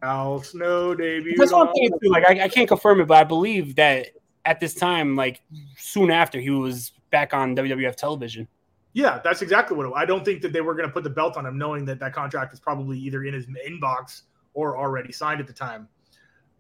Al 0.03 0.43
Snow 0.43 0.97
debuted. 0.97 1.37
That's 1.37 1.53
what 1.53 1.63
I'm 1.63 1.69
on- 1.69 1.75
thinking 1.75 2.01
too. 2.03 2.11
Like, 2.11 2.25
I, 2.29 2.47
I 2.47 2.49
can't 2.49 2.67
confirm 2.67 3.01
it, 3.01 3.07
but 3.07 3.17
I 3.17 3.23
believe 3.23 3.77
that 3.77 4.09
at 4.45 4.59
this 4.59 4.75
time, 4.75 5.15
like 5.15 5.41
soon 5.77 6.11
after, 6.11 6.41
he 6.41 6.51
was 6.51 6.91
back 7.11 7.33
on 7.33 7.55
WWF 7.55 7.95
television. 7.95 8.49
Yeah, 8.93 9.21
that's 9.23 9.41
exactly 9.43 9.77
what 9.77 9.87
it, 9.87 9.93
I 9.95 10.05
don't 10.05 10.25
think 10.25 10.43
that 10.43 10.53
they 10.53 10.61
were 10.61 10.75
going 10.75 10.89
to 10.89 10.93
put 10.93 11.05
the 11.05 11.11
belt 11.11 11.37
on 11.37 11.47
him, 11.47 11.57
knowing 11.57 11.85
that 11.85 12.01
that 12.01 12.13
contract 12.13 12.53
is 12.53 12.61
probably 12.61 12.99
either 12.99 13.25
in 13.25 13.35
his 13.35 13.47
inbox 13.47 14.23
or 14.53 14.77
already 14.77 15.13
signed 15.13 15.41
at 15.41 15.47
the 15.47 15.53
time. 15.53 15.89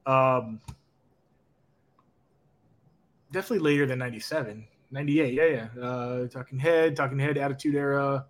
Um, 0.07 0.61
definitely 3.33 3.59
later 3.59 3.87
than 3.87 3.99
97, 3.99 4.64
98. 4.93 5.35
Yeah, 5.35 5.45
yeah. 5.45 5.83
Uh, 5.83 6.28
talking 6.28 6.59
head, 6.59 6.95
talking 6.95 7.18
head, 7.18 7.37
attitude 7.37 7.74
era. 7.74 8.26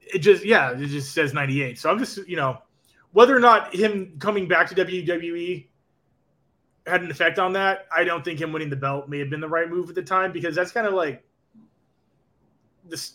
It 0.00 0.20
just, 0.20 0.44
yeah, 0.44 0.70
it 0.70 0.86
just 0.86 1.12
says 1.12 1.34
98. 1.34 1.78
So 1.78 1.90
I'm 1.90 1.98
just, 1.98 2.26
you 2.26 2.36
know, 2.36 2.58
whether 3.12 3.36
or 3.36 3.40
not 3.40 3.74
him 3.74 4.14
coming 4.18 4.48
back 4.48 4.68
to 4.68 4.74
WWE 4.74 5.66
had 6.86 7.02
an 7.02 7.10
effect 7.10 7.38
on 7.38 7.52
that, 7.52 7.86
I 7.94 8.04
don't 8.04 8.24
think 8.24 8.40
him 8.40 8.52
winning 8.52 8.70
the 8.70 8.76
belt 8.76 9.08
may 9.08 9.18
have 9.18 9.30
been 9.30 9.40
the 9.40 9.48
right 9.48 9.68
move 9.68 9.88
at 9.88 9.94
the 9.94 10.02
time 10.02 10.32
because 10.32 10.54
that's 10.54 10.72
kind 10.72 10.86
of 10.86 10.94
like 10.94 11.22
this 12.84 13.14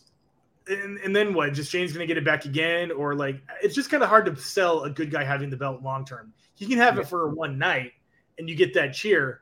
and, 0.68 0.98
and 1.00 1.16
then 1.16 1.34
what 1.34 1.54
just 1.54 1.72
shane's 1.72 1.94
gonna 1.94 2.06
get 2.06 2.18
it 2.18 2.26
back 2.26 2.46
again 2.46 2.92
or 2.92 3.16
like 3.16 3.42
it's 3.62 3.76
just 3.76 3.90
kind 3.90 4.04
of 4.04 4.10
hard 4.10 4.26
to 4.26 4.36
sell 4.36 4.84
a 4.84 4.90
good 4.90 5.12
guy 5.12 5.24
having 5.24 5.50
the 5.50 5.58
belt 5.58 5.82
long 5.82 6.06
term 6.06 6.34
he 6.56 6.66
can 6.66 6.78
have 6.78 6.98
it 6.98 7.08
for 7.08 7.30
one 7.30 7.58
night 7.58 7.92
and 8.38 8.50
you 8.50 8.56
get 8.56 8.74
that 8.74 8.94
cheer 8.94 9.42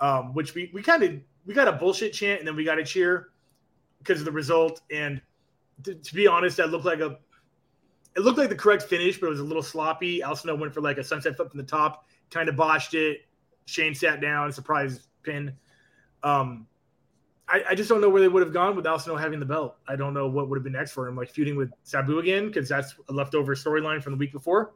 um, 0.00 0.34
which 0.34 0.54
we 0.54 0.70
we 0.74 0.82
kind 0.82 1.02
of 1.02 1.14
we 1.46 1.54
got 1.54 1.68
a 1.68 1.72
bullshit 1.72 2.12
chant 2.12 2.40
and 2.40 2.46
then 2.46 2.56
we 2.56 2.64
got 2.64 2.78
a 2.78 2.84
cheer 2.84 3.30
because 3.98 4.20
of 4.20 4.24
the 4.24 4.32
result. 4.32 4.80
And 4.90 5.22
to, 5.84 5.94
to, 5.94 6.14
be 6.14 6.26
honest, 6.26 6.56
that 6.58 6.70
looked 6.70 6.84
like 6.84 7.00
a 7.00 7.18
it 8.14 8.20
looked 8.20 8.36
like 8.36 8.50
the 8.50 8.56
correct 8.56 8.82
finish, 8.82 9.18
but 9.18 9.28
it 9.28 9.30
was 9.30 9.40
a 9.40 9.44
little 9.44 9.62
sloppy. 9.62 10.22
Al 10.22 10.36
Snow 10.36 10.54
went 10.54 10.74
for 10.74 10.82
like 10.82 10.98
a 10.98 11.04
sunset 11.04 11.36
flip 11.36 11.50
from 11.50 11.58
the 11.58 11.64
top, 11.64 12.06
kind 12.30 12.48
of 12.48 12.56
botched 12.56 12.94
it. 12.94 13.20
Shane 13.64 13.94
sat 13.94 14.20
down, 14.20 14.52
surprise 14.52 15.08
pin. 15.22 15.54
Um, 16.22 16.66
I, 17.52 17.62
I, 17.70 17.74
just 17.74 17.90
don't 17.90 18.00
know 18.00 18.08
where 18.08 18.22
they 18.22 18.28
would 18.28 18.42
have 18.42 18.52
gone 18.52 18.74
with 18.74 18.86
Al 18.86 18.98
Snow 18.98 19.14
having 19.14 19.38
the 19.38 19.44
belt. 19.44 19.76
I 19.86 19.94
don't 19.94 20.14
know 20.14 20.26
what 20.26 20.48
would 20.48 20.56
have 20.56 20.64
been 20.64 20.72
next 20.72 20.92
for 20.92 21.06
him, 21.06 21.16
like 21.16 21.30
feuding 21.30 21.54
with 21.54 21.70
Sabu 21.82 22.18
again, 22.18 22.46
because 22.46 22.66
that's 22.66 22.94
a 23.10 23.12
leftover 23.12 23.54
storyline 23.54 24.02
from 24.02 24.14
the 24.14 24.16
week 24.16 24.32
before. 24.32 24.72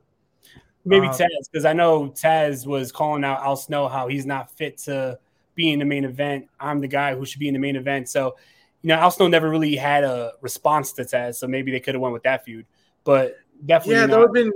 Maybe 0.84 1.06
um, 1.06 1.14
Taz, 1.14 1.50
because 1.50 1.64
I 1.64 1.72
know 1.72 2.10
Taz 2.10 2.66
was 2.66 2.92
calling 2.92 3.24
out 3.24 3.40
Al 3.40 3.56
Snow 3.56 3.88
how 3.88 4.08
he's 4.08 4.26
not 4.26 4.50
fit 4.50 4.76
to 4.78 5.18
be 5.54 5.72
in 5.72 5.78
the 5.78 5.86
main 5.86 6.04
event. 6.04 6.48
I'm 6.60 6.80
the 6.80 6.86
guy 6.86 7.14
who 7.14 7.24
should 7.24 7.40
be 7.40 7.48
in 7.48 7.54
the 7.54 7.60
main 7.60 7.76
event. 7.76 8.10
So, 8.10 8.36
you 8.82 8.88
know, 8.88 8.96
Al 8.96 9.10
Snow 9.10 9.26
never 9.26 9.48
really 9.48 9.74
had 9.74 10.04
a 10.04 10.34
response 10.42 10.92
to 10.92 11.02
Taz, 11.02 11.36
so 11.36 11.46
maybe 11.46 11.72
they 11.72 11.80
could 11.80 11.94
have 11.94 12.02
went 12.02 12.12
with 12.12 12.24
that 12.24 12.44
feud. 12.44 12.66
But 13.04 13.38
definitely, 13.64 13.94
yeah, 13.94 14.06
that 14.06 14.18
would 14.18 14.28
have 14.28 14.34
been 14.34 14.52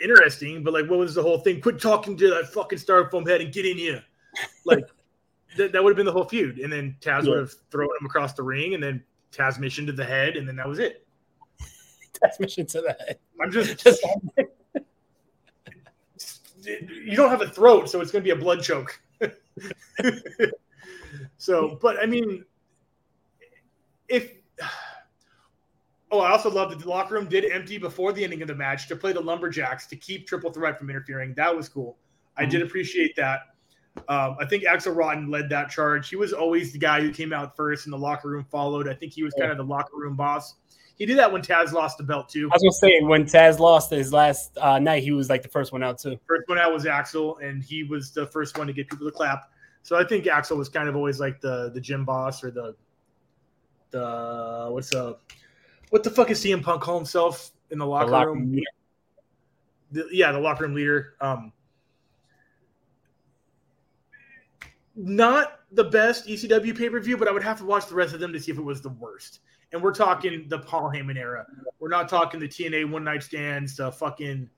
interesting. 0.00 0.62
But 0.62 0.72
like, 0.72 0.88
what 0.88 1.00
was 1.00 1.16
the 1.16 1.22
whole 1.22 1.38
thing? 1.38 1.60
Quit 1.60 1.80
talking 1.80 2.16
to 2.16 2.30
that 2.30 2.52
fucking 2.52 2.78
styrofoam 2.78 3.28
head 3.28 3.40
and 3.40 3.52
get 3.52 3.66
in 3.66 3.76
here. 3.76 4.04
Like, 4.64 4.86
th- 5.56 5.72
that 5.72 5.82
would 5.82 5.90
have 5.90 5.96
been 5.96 6.06
the 6.06 6.12
whole 6.12 6.24
feud. 6.24 6.58
And 6.58 6.72
then 6.72 6.96
Taz 7.00 7.24
yeah. 7.24 7.30
would 7.30 7.38
have 7.38 7.52
thrown 7.70 7.88
him 8.00 8.06
across 8.06 8.34
the 8.34 8.42
ring, 8.42 8.74
and 8.74 8.82
then 8.82 9.02
Taz 9.32 9.58
mission 9.58 9.86
to 9.86 9.92
the 9.92 10.04
head, 10.04 10.36
and 10.36 10.46
then 10.46 10.56
that 10.56 10.68
was 10.68 10.78
it. 10.78 11.06
Taz 12.12 12.38
mission 12.40 12.66
to 12.66 12.80
the 12.80 12.96
head. 12.98 13.18
I'm 13.42 13.50
just. 13.50 13.78
just 13.84 14.02
you 16.66 17.16
don't 17.16 17.30
have 17.30 17.42
a 17.42 17.48
throat, 17.48 17.88
so 17.88 18.00
it's 18.00 18.10
going 18.10 18.22
to 18.22 18.24
be 18.24 18.30
a 18.30 18.36
blood 18.36 18.62
choke. 18.62 19.00
so, 21.38 21.78
but 21.80 21.98
I 22.02 22.06
mean, 22.06 22.44
if 24.08 24.32
oh, 26.10 26.20
I 26.20 26.30
also 26.30 26.50
love 26.50 26.70
that 26.70 26.80
the 26.80 26.88
locker 26.88 27.14
room 27.14 27.28
did 27.28 27.44
empty 27.44 27.78
before 27.78 28.12
the 28.12 28.24
ending 28.24 28.42
of 28.42 28.48
the 28.48 28.54
match 28.54 28.88
to 28.88 28.96
play 28.96 29.12
the 29.12 29.20
lumberjacks 29.20 29.86
to 29.88 29.96
keep 29.96 30.26
Triple 30.26 30.52
Threat 30.52 30.78
from 30.78 30.90
interfering. 30.90 31.34
That 31.34 31.54
was 31.54 31.68
cool. 31.68 31.92
Mm-hmm. 31.92 32.42
I 32.42 32.46
did 32.46 32.58
mm-hmm. 32.58 32.66
appreciate 32.66 33.16
that. 33.16 33.40
Um, 34.08 34.36
I 34.38 34.44
think 34.44 34.64
Axl 34.64 34.94
Rotten 34.94 35.30
led 35.30 35.48
that 35.50 35.70
charge. 35.70 36.08
He 36.08 36.16
was 36.16 36.32
always 36.32 36.72
the 36.72 36.78
guy 36.78 37.00
who 37.00 37.10
came 37.10 37.32
out 37.32 37.56
first, 37.56 37.86
and 37.86 37.92
the 37.92 37.98
locker 37.98 38.28
room 38.28 38.44
followed. 38.50 38.88
I 38.88 38.94
think 38.94 39.12
he 39.12 39.22
was 39.22 39.34
kind 39.34 39.50
of 39.50 39.56
the 39.56 39.64
locker 39.64 39.96
room 39.96 40.16
boss. 40.16 40.54
He 40.96 41.04
did 41.04 41.18
that 41.18 41.30
when 41.30 41.42
Taz 41.42 41.72
lost 41.72 41.98
the 41.98 42.04
belt 42.04 42.28
too. 42.28 42.48
I 42.50 42.56
was 42.56 42.62
gonna 42.62 42.72
say 42.72 43.00
when 43.02 43.24
Taz 43.24 43.58
lost 43.58 43.90
his 43.90 44.12
last 44.12 44.56
uh, 44.58 44.78
night, 44.78 45.02
he 45.02 45.12
was 45.12 45.28
like 45.28 45.42
the 45.42 45.48
first 45.48 45.72
one 45.72 45.82
out 45.82 45.98
too. 45.98 46.18
First 46.26 46.48
one 46.48 46.58
out 46.58 46.72
was 46.72 46.84
Axl, 46.84 47.42
and 47.42 47.62
he 47.62 47.84
was 47.84 48.12
the 48.12 48.26
first 48.26 48.56
one 48.56 48.66
to 48.66 48.72
get 48.72 48.88
people 48.88 49.06
to 49.06 49.12
clap. 49.12 49.50
So 49.82 49.98
I 49.98 50.04
think 50.04 50.24
Axl 50.24 50.56
was 50.56 50.68
kind 50.68 50.88
of 50.88 50.96
always 50.96 51.20
like 51.20 51.40
the 51.40 51.70
the 51.74 51.80
gym 51.80 52.04
boss 52.04 52.42
or 52.42 52.50
the 52.50 52.74
the 53.90 54.68
what's 54.70 54.94
up? 54.94 55.22
What 55.90 56.02
the 56.02 56.10
fuck 56.10 56.30
is 56.30 56.42
CM 56.42 56.62
Punk 56.62 56.82
call 56.82 56.96
himself 56.96 57.52
in 57.70 57.78
the 57.78 57.86
locker, 57.86 58.06
the 58.06 58.12
locker 58.12 58.30
room? 58.30 58.52
room 58.52 58.62
the, 59.92 60.08
yeah, 60.12 60.32
the 60.32 60.40
locker 60.40 60.64
room 60.64 60.74
leader. 60.74 61.14
Um, 61.20 61.52
not 64.96 65.60
the 65.72 65.84
best 65.84 66.26
ECW 66.26 66.76
pay 66.76 66.88
per 66.88 67.00
view, 67.00 67.16
but 67.16 67.28
I 67.28 67.32
would 67.32 67.42
have 67.42 67.58
to 67.58 67.64
watch 67.64 67.86
the 67.86 67.94
rest 67.94 68.14
of 68.14 68.20
them 68.20 68.32
to 68.32 68.40
see 68.40 68.50
if 68.50 68.58
it 68.58 68.62
was 68.62 68.80
the 68.80 68.88
worst. 68.88 69.40
And 69.72 69.82
we're 69.82 69.94
talking 69.94 70.46
the 70.48 70.58
Paul 70.58 70.90
Heyman 70.90 71.16
era. 71.16 71.46
We're 71.78 71.88
not 71.88 72.08
talking 72.08 72.40
the 72.40 72.48
TNA 72.48 72.90
one 72.90 73.04
night 73.04 73.22
stands, 73.22 73.76
the 73.76 73.92
fucking 73.92 74.48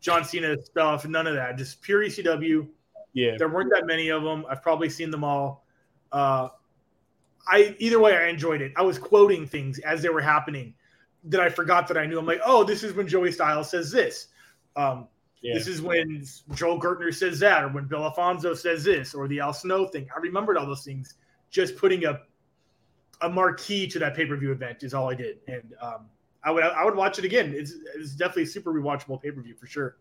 John 0.00 0.24
Cena 0.24 0.56
stuff, 0.64 1.06
none 1.06 1.26
of 1.26 1.34
that. 1.34 1.58
Just 1.58 1.82
pure 1.82 2.04
ECW. 2.04 2.68
Yeah. 3.12 3.36
There 3.38 3.48
weren't 3.48 3.70
that 3.74 3.86
many 3.86 4.08
of 4.08 4.22
them. 4.22 4.46
I've 4.48 4.62
probably 4.62 4.88
seen 4.88 5.10
them 5.10 5.24
all. 5.24 5.64
Uh, 6.10 6.48
I 7.46 7.74
either 7.78 7.98
way, 7.98 8.16
I 8.16 8.28
enjoyed 8.28 8.62
it. 8.62 8.72
I 8.76 8.82
was 8.82 8.98
quoting 8.98 9.46
things 9.46 9.78
as 9.80 10.00
they 10.00 10.08
were 10.08 10.20
happening 10.20 10.74
that 11.24 11.40
I 11.40 11.48
forgot 11.48 11.88
that 11.88 11.96
I 11.96 12.06
knew. 12.06 12.18
I'm 12.18 12.26
like, 12.26 12.40
oh, 12.44 12.64
this 12.64 12.82
is 12.82 12.94
when 12.94 13.06
Joey 13.06 13.32
Styles 13.32 13.70
says 13.70 13.90
this. 13.90 14.28
Um, 14.76 15.08
yeah. 15.42 15.54
This 15.54 15.66
is 15.66 15.82
when 15.82 16.24
Joel 16.54 16.80
Gertner 16.80 17.12
says 17.12 17.40
that, 17.40 17.64
or 17.64 17.68
when 17.68 17.86
Bill 17.86 18.04
Alfonso 18.04 18.54
says 18.54 18.84
this, 18.84 19.12
or 19.12 19.26
the 19.26 19.40
Al 19.40 19.52
Snow 19.52 19.86
thing. 19.86 20.08
I 20.14 20.20
remembered 20.20 20.56
all 20.56 20.66
those 20.66 20.84
things. 20.84 21.14
Just 21.50 21.76
putting 21.76 22.04
a 22.04 22.20
a 23.22 23.28
marquee 23.28 23.86
to 23.88 23.98
that 23.98 24.14
pay 24.14 24.24
per 24.24 24.36
view 24.36 24.52
event 24.52 24.82
is 24.82 24.94
all 24.94 25.10
I 25.10 25.14
did, 25.14 25.38
and 25.48 25.74
um, 25.80 26.06
I 26.44 26.52
would 26.52 26.62
I 26.62 26.84
would 26.84 26.94
watch 26.94 27.18
it 27.18 27.24
again. 27.24 27.52
It's 27.54 27.74
it's 27.96 28.12
definitely 28.12 28.44
a 28.44 28.46
super 28.46 28.72
rewatchable 28.72 29.20
pay 29.20 29.32
per 29.32 29.42
view 29.42 29.54
for 29.56 29.66
sure. 29.66 29.96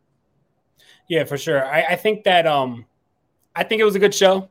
Yeah, 1.08 1.24
for 1.24 1.38
sure. 1.38 1.66
I, 1.66 1.82
I 1.90 1.96
think 1.96 2.24
that 2.24 2.46
um, 2.46 2.86
I 3.56 3.64
think 3.64 3.82
it 3.82 3.86
was 3.86 3.96
a 3.96 4.00
good 4.00 4.14
show. 4.14 4.50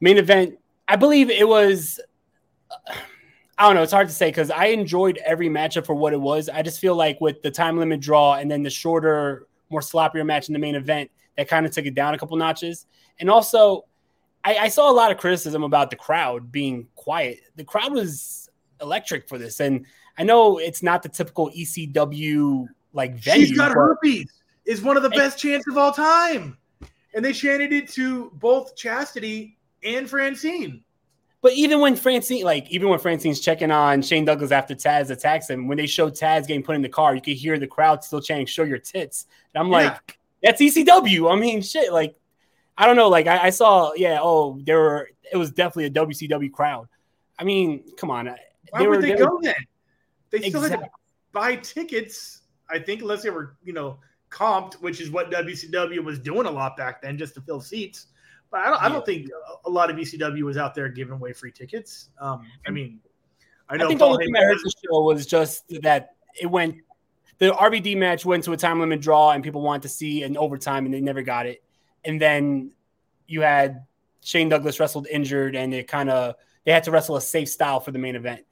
Main 0.00 0.16
event, 0.16 0.58
I 0.86 0.94
believe 0.94 1.28
it 1.28 1.46
was. 1.46 2.00
I 3.58 3.64
don't 3.64 3.74
know. 3.74 3.82
It's 3.82 3.92
hard 3.92 4.06
to 4.06 4.14
say 4.14 4.28
because 4.28 4.52
I 4.52 4.66
enjoyed 4.66 5.18
every 5.24 5.48
matchup 5.48 5.84
for 5.84 5.94
what 5.94 6.12
it 6.12 6.20
was. 6.20 6.48
I 6.48 6.62
just 6.62 6.78
feel 6.78 6.94
like 6.94 7.20
with 7.20 7.42
the 7.42 7.50
time 7.50 7.76
limit 7.76 7.98
draw 7.98 8.34
and 8.34 8.48
then 8.48 8.62
the 8.62 8.70
shorter, 8.70 9.48
more 9.70 9.80
sloppier 9.80 10.24
match 10.24 10.48
in 10.48 10.52
the 10.52 10.58
main 10.58 10.74
event, 10.74 11.10
that 11.36 11.48
kind 11.48 11.66
of 11.66 11.72
took 11.72 11.86
it 11.86 11.94
down 11.94 12.14
a 12.14 12.18
couple 12.18 12.36
notches. 12.36 12.86
And 13.20 13.30
also, 13.30 13.84
I, 14.44 14.56
I, 14.56 14.68
saw 14.68 14.90
a 14.90 14.92
lot 14.92 15.10
of 15.10 15.18
criticism 15.18 15.62
about 15.62 15.90
the 15.90 15.96
crowd 15.96 16.50
being 16.50 16.88
quiet. 16.94 17.40
The 17.56 17.64
crowd 17.64 17.92
was 17.92 18.48
electric 18.80 19.28
for 19.28 19.38
this, 19.38 19.60
and 19.60 19.86
I 20.16 20.24
know 20.24 20.58
it's 20.58 20.82
not 20.82 21.02
the 21.02 21.08
typical 21.08 21.50
ECW 21.50 22.66
like 22.92 23.16
venue. 23.16 23.46
She's 23.46 23.56
got 23.56 23.72
herpes. 23.72 24.30
Is 24.64 24.82
one 24.82 24.96
of 24.96 25.02
the 25.02 25.10
best 25.10 25.38
chants 25.38 25.66
of 25.68 25.78
all 25.78 25.92
time, 25.92 26.58
and 27.14 27.24
they 27.24 27.32
chanted 27.32 27.72
it 27.72 27.88
to 27.90 28.30
both 28.34 28.76
Chastity 28.76 29.56
and 29.82 30.08
Francine. 30.08 30.84
But 31.40 31.52
even 31.52 31.80
when 31.80 31.94
Francine, 31.94 32.44
like 32.44 32.68
even 32.70 32.88
when 32.88 32.98
Francine's 32.98 33.40
checking 33.40 33.70
on 33.70 34.02
Shane 34.02 34.24
Douglas 34.24 34.50
after 34.50 34.74
Taz 34.74 35.10
attacks 35.10 35.48
him, 35.48 35.68
when 35.68 35.78
they 35.78 35.86
show 35.86 36.10
Taz 36.10 36.46
getting 36.46 36.64
put 36.64 36.74
in 36.74 36.82
the 36.82 36.88
car, 36.88 37.14
you 37.14 37.20
can 37.20 37.34
hear 37.34 37.58
the 37.58 37.66
crowd 37.66 38.02
still 38.02 38.20
chanting 38.20 38.46
"Show 38.46 38.64
your 38.64 38.78
tits." 38.78 39.26
And 39.54 39.62
I'm 39.62 39.70
like, 39.70 40.18
that's 40.42 40.60
ECW. 40.60 41.32
I 41.32 41.38
mean, 41.38 41.62
shit. 41.62 41.92
Like 41.92 42.16
I 42.78 42.86
don't 42.86 42.96
know. 42.96 43.08
Like 43.08 43.26
I, 43.26 43.46
I, 43.46 43.50
saw, 43.50 43.92
yeah. 43.94 44.18
Oh, 44.22 44.60
there 44.62 44.78
were. 44.78 45.10
It 45.32 45.36
was 45.36 45.50
definitely 45.50 45.86
a 45.86 45.90
WCW 45.90 46.50
crowd. 46.50 46.88
I 47.38 47.44
mean, 47.44 47.84
come 47.96 48.10
on. 48.10 48.26
Why 48.70 48.80
would 48.80 48.88
were, 48.88 49.02
they, 49.02 49.12
they 49.12 49.18
go 49.18 49.34
were, 49.34 49.42
then? 49.42 49.54
They 50.30 50.38
still 50.38 50.64
exactly. 50.64 50.70
had 50.70 50.84
to 50.84 50.90
buy 51.32 51.56
tickets. 51.56 52.42
I 52.70 52.78
think 52.78 53.02
unless 53.02 53.22
they 53.22 53.30
were, 53.30 53.56
you 53.64 53.72
know, 53.72 53.98
comped, 54.30 54.74
which 54.74 55.00
is 55.00 55.10
what 55.10 55.30
WCW 55.30 56.02
was 56.04 56.18
doing 56.18 56.46
a 56.46 56.50
lot 56.50 56.76
back 56.76 57.02
then, 57.02 57.18
just 57.18 57.34
to 57.34 57.40
fill 57.40 57.60
seats. 57.60 58.06
But 58.50 58.60
I 58.60 58.70
don't. 58.70 58.82
I 58.82 58.88
don't 58.88 59.04
think 59.04 59.28
a 59.64 59.70
lot 59.70 59.90
of 59.90 59.96
ECW 59.96 60.42
was 60.42 60.56
out 60.56 60.74
there 60.74 60.88
giving 60.88 61.14
away 61.14 61.32
free 61.32 61.52
tickets. 61.52 62.08
Um, 62.20 62.46
I 62.66 62.70
mean, 62.70 63.00
I 63.68 63.76
know. 63.76 63.84
I 63.84 63.88
think 63.88 64.00
Paul 64.00 64.10
the 64.10 64.14
only 64.14 64.26
thing 64.26 64.32
that 64.34 64.44
hurt 64.44 64.58
the 64.62 64.72
show 64.86 65.02
was 65.02 65.26
just 65.26 65.64
that 65.82 66.14
it 66.40 66.46
went. 66.46 66.76
The 67.38 67.50
RVD 67.50 67.96
match 67.96 68.24
went 68.24 68.44
to 68.44 68.52
a 68.52 68.56
time 68.56 68.80
limit 68.80 69.00
draw, 69.00 69.30
and 69.30 69.44
people 69.44 69.60
wanted 69.60 69.82
to 69.82 69.88
see 69.88 70.22
an 70.22 70.36
overtime, 70.36 70.86
and 70.86 70.94
they 70.94 71.00
never 71.00 71.22
got 71.22 71.46
it 71.46 71.62
and 72.04 72.20
then 72.20 72.72
you 73.26 73.42
had 73.42 73.84
Shane 74.22 74.48
Douglas 74.48 74.80
wrestled 74.80 75.06
injured, 75.06 75.54
and 75.54 75.74
it 75.74 75.88
kind 75.88 76.10
of 76.10 76.34
they 76.64 76.72
had 76.72 76.84
to 76.84 76.90
wrestle 76.90 77.16
a 77.16 77.20
safe 77.20 77.48
style 77.48 77.80
for 77.80 77.90
the 77.90 77.98
main 77.98 78.16
event. 78.16 78.44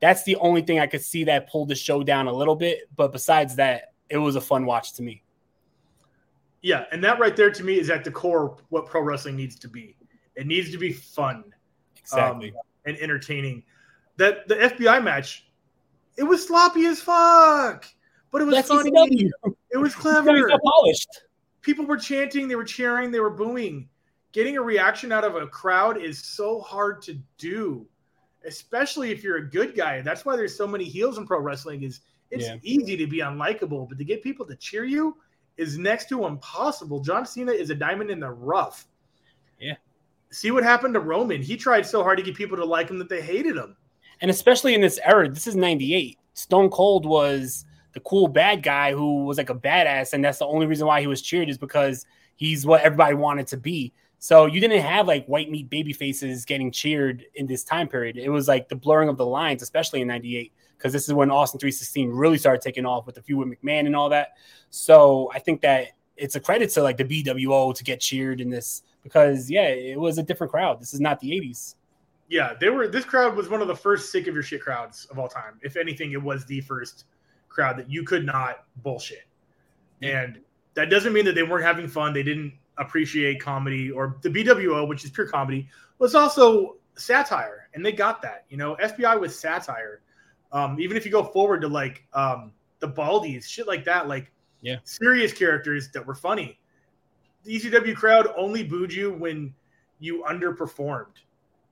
That's 0.00 0.24
the 0.24 0.36
only 0.36 0.62
thing 0.62 0.80
I 0.80 0.86
could 0.86 1.02
see 1.02 1.24
that 1.24 1.48
pulled 1.48 1.68
the 1.68 1.74
show 1.74 2.02
down 2.02 2.26
a 2.26 2.32
little 2.32 2.56
bit. 2.56 2.88
But 2.94 3.12
besides 3.12 3.56
that, 3.56 3.92
it 4.08 4.18
was 4.18 4.36
a 4.36 4.40
fun 4.40 4.66
watch 4.66 4.94
to 4.94 5.02
me. 5.02 5.22
Yeah, 6.62 6.84
and 6.92 7.02
that 7.04 7.18
right 7.18 7.36
there 7.36 7.50
to 7.50 7.64
me 7.64 7.78
is 7.78 7.90
at 7.90 8.04
the 8.04 8.10
core 8.10 8.56
what 8.68 8.86
pro 8.86 9.02
wrestling 9.02 9.36
needs 9.36 9.58
to 9.58 9.68
be. 9.68 9.96
It 10.36 10.46
needs 10.46 10.70
to 10.70 10.78
be 10.78 10.92
fun, 10.92 11.44
exactly, 11.96 12.50
um, 12.50 12.56
and 12.86 12.96
entertaining. 12.98 13.64
That 14.16 14.46
the 14.48 14.54
FBI 14.54 15.02
match, 15.02 15.48
it 16.16 16.22
was 16.22 16.46
sloppy 16.46 16.86
as 16.86 17.00
fuck, 17.00 17.86
but 18.30 18.42
it 18.42 18.44
was 18.44 18.54
That's 18.54 18.68
funny. 18.68 18.90
ECW. 18.90 19.30
It 19.72 19.78
was 19.78 19.94
clever. 19.96 20.48
polished 20.64 21.22
people 21.62 21.86
were 21.86 21.96
chanting, 21.96 22.48
they 22.48 22.56
were 22.56 22.64
cheering, 22.64 23.10
they 23.10 23.20
were 23.20 23.30
booing. 23.30 23.88
Getting 24.32 24.56
a 24.56 24.62
reaction 24.62 25.12
out 25.12 25.24
of 25.24 25.36
a 25.36 25.46
crowd 25.46 26.00
is 26.00 26.18
so 26.18 26.60
hard 26.60 27.02
to 27.02 27.18
do, 27.38 27.86
especially 28.46 29.10
if 29.10 29.22
you're 29.22 29.36
a 29.36 29.50
good 29.50 29.74
guy. 29.76 30.00
That's 30.00 30.24
why 30.24 30.36
there's 30.36 30.56
so 30.56 30.66
many 30.66 30.84
heels 30.84 31.18
in 31.18 31.26
pro 31.26 31.38
wrestling. 31.40 31.82
Is 31.82 32.00
it's 32.30 32.46
yeah. 32.46 32.56
easy 32.62 32.96
to 32.96 33.06
be 33.06 33.18
unlikable, 33.18 33.88
but 33.88 33.98
to 33.98 34.04
get 34.04 34.22
people 34.22 34.46
to 34.46 34.56
cheer 34.56 34.84
you 34.84 35.16
is 35.56 35.78
next 35.78 36.08
to 36.08 36.26
impossible. 36.26 37.00
John 37.00 37.26
Cena 37.26 37.52
is 37.52 37.70
a 37.70 37.74
diamond 37.74 38.10
in 38.10 38.20
the 38.20 38.30
rough. 38.30 38.86
Yeah. 39.60 39.74
See 40.30 40.50
what 40.50 40.64
happened 40.64 40.94
to 40.94 41.00
Roman. 41.00 41.42
He 41.42 41.56
tried 41.56 41.86
so 41.86 42.02
hard 42.02 42.18
to 42.18 42.24
get 42.24 42.34
people 42.34 42.56
to 42.56 42.64
like 42.64 42.88
him 42.90 42.98
that 42.98 43.08
they 43.08 43.20
hated 43.20 43.56
him. 43.56 43.76
And 44.20 44.30
especially 44.30 44.74
in 44.74 44.80
this 44.80 44.98
era, 45.04 45.28
this 45.28 45.46
is 45.46 45.56
98. 45.56 46.18
Stone 46.34 46.70
Cold 46.70 47.04
was 47.04 47.64
the 47.92 48.00
cool 48.00 48.28
bad 48.28 48.62
guy 48.62 48.92
who 48.92 49.24
was 49.24 49.36
like 49.36 49.50
a 49.50 49.54
badass, 49.54 50.12
and 50.12 50.24
that's 50.24 50.38
the 50.38 50.46
only 50.46 50.66
reason 50.66 50.86
why 50.86 51.00
he 51.00 51.06
was 51.06 51.20
cheered 51.20 51.48
is 51.48 51.58
because 51.58 52.06
he's 52.36 52.64
what 52.64 52.82
everybody 52.82 53.14
wanted 53.14 53.46
to 53.48 53.56
be. 53.56 53.92
So 54.18 54.46
you 54.46 54.60
didn't 54.60 54.80
have 54.80 55.08
like 55.08 55.26
white 55.26 55.50
meat 55.50 55.68
baby 55.68 55.92
faces 55.92 56.44
getting 56.44 56.70
cheered 56.70 57.24
in 57.34 57.46
this 57.46 57.64
time 57.64 57.88
period. 57.88 58.16
It 58.16 58.30
was 58.30 58.48
like 58.48 58.68
the 58.68 58.76
blurring 58.76 59.08
of 59.08 59.16
the 59.16 59.26
lines, 59.26 59.62
especially 59.62 60.00
in 60.00 60.08
'98, 60.08 60.52
because 60.82 60.92
this 60.92 61.06
is 61.06 61.14
when 61.14 61.30
Austin 61.30 61.60
316 61.60 62.10
really 62.10 62.36
started 62.36 62.60
taking 62.60 62.84
off 62.84 63.06
with 63.06 63.14
the 63.14 63.22
feud 63.22 63.38
with 63.38 63.62
McMahon 63.62 63.86
and 63.86 63.94
all 63.94 64.08
that. 64.08 64.30
So 64.70 65.30
I 65.32 65.38
think 65.38 65.60
that 65.60 65.88
it's 66.16 66.34
a 66.34 66.40
credit 66.40 66.70
to 66.70 66.82
like 66.82 66.96
the 66.96 67.04
BWO 67.04 67.72
to 67.72 67.84
get 67.84 68.00
cheered 68.00 68.40
in 68.40 68.50
this 68.50 68.82
because 69.04 69.48
yeah, 69.48 69.68
it 69.68 69.98
was 69.98 70.18
a 70.18 70.24
different 70.24 70.50
crowd. 70.50 70.80
This 70.80 70.92
is 70.92 71.00
not 71.00 71.20
the 71.20 71.30
'80s. 71.30 71.76
Yeah, 72.28 72.54
they 72.58 72.68
were. 72.68 72.88
This 72.88 73.04
crowd 73.04 73.36
was 73.36 73.48
one 73.48 73.62
of 73.62 73.68
the 73.68 73.76
first 73.76 74.10
sick 74.10 74.26
of 74.26 74.34
your 74.34 74.42
shit 74.42 74.60
crowds 74.60 75.06
of 75.10 75.20
all 75.20 75.28
time. 75.28 75.60
If 75.62 75.76
anything, 75.76 76.12
it 76.12 76.22
was 76.22 76.44
the 76.46 76.60
first 76.62 77.04
crowd 77.48 77.78
that 77.78 77.88
you 77.88 78.02
could 78.02 78.26
not 78.26 78.64
bullshit. 78.82 79.26
And 80.02 80.40
that 80.74 80.90
doesn't 80.90 81.12
mean 81.12 81.24
that 81.26 81.36
they 81.36 81.44
weren't 81.44 81.64
having 81.64 81.86
fun. 81.86 82.12
They 82.12 82.24
didn't 82.24 82.54
appreciate 82.78 83.40
comedy 83.40 83.90
or 83.90 84.16
the 84.22 84.30
BWO, 84.30 84.88
which 84.88 85.04
is 85.04 85.10
pure 85.10 85.28
comedy, 85.28 85.68
was 85.98 86.16
also 86.16 86.76
satire, 86.96 87.68
and 87.74 87.86
they 87.86 87.92
got 87.92 88.20
that. 88.22 88.46
You 88.48 88.56
know, 88.56 88.76
FBI 88.82 89.20
was 89.20 89.38
satire. 89.38 90.00
Um, 90.52 90.78
even 90.78 90.96
if 90.96 91.04
you 91.04 91.10
go 91.10 91.24
forward 91.24 91.60
to 91.62 91.68
like 91.68 92.06
um, 92.12 92.52
the 92.80 92.88
Baldies, 92.88 93.48
shit 93.48 93.66
like 93.66 93.84
that, 93.84 94.08
like 94.08 94.30
yeah, 94.60 94.76
serious 94.84 95.32
characters 95.32 95.90
that 95.92 96.06
were 96.06 96.14
funny. 96.14 96.58
The 97.44 97.58
ECW 97.58 97.96
crowd 97.96 98.28
only 98.36 98.62
booed 98.62 98.92
you 98.92 99.12
when 99.12 99.54
you 99.98 100.24
underperformed 100.28 101.16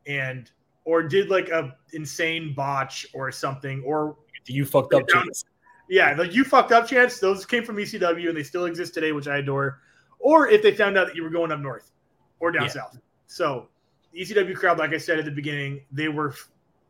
and 0.07 0.51
or 0.85 1.03
did 1.03 1.29
like 1.31 1.49
a 1.51 1.77
insane 1.93 2.55
botch 2.55 3.07
or 3.13 3.31
something 3.31 3.83
or 3.85 4.17
you 4.47 4.65
fucked 4.65 4.95
up 4.95 5.07
chance. 5.09 5.45
Yeah, 5.89 6.15
like 6.17 6.35
you 6.35 6.45
fucked 6.45 6.73
up 6.73 6.87
chance. 6.87 7.19
Those 7.19 7.45
came 7.45 7.65
from 7.65 7.77
ECW 7.77 8.29
and 8.29 8.37
they 8.37 8.43
still 8.43 8.65
exist 8.65 8.95
today, 8.95 9.13
which 9.13 9.29
I 9.29 9.39
adore. 9.39 9.81
Or 10.19 10.49
if 10.49 10.63
they 10.63 10.73
found 10.73 10.97
out 10.97 11.09
that 11.09 11.17
you 11.17 11.23
were 11.23 11.31
going 11.31 11.53
up 11.53 11.61
north 11.61 11.93
or 12.39 12.51
down 12.51 12.65
Yeah. 12.65 12.69
south. 12.69 12.99
So 13.27 13.69
the 14.13 14.21
ECW 14.21 14.55
crowd, 14.57 14.79
like 14.79 14.93
I 14.93 14.99
said 14.99 15.19
at 15.19 15.25
the 15.25 15.31
beginning, 15.31 15.83
they 15.93 16.09
were 16.09 16.35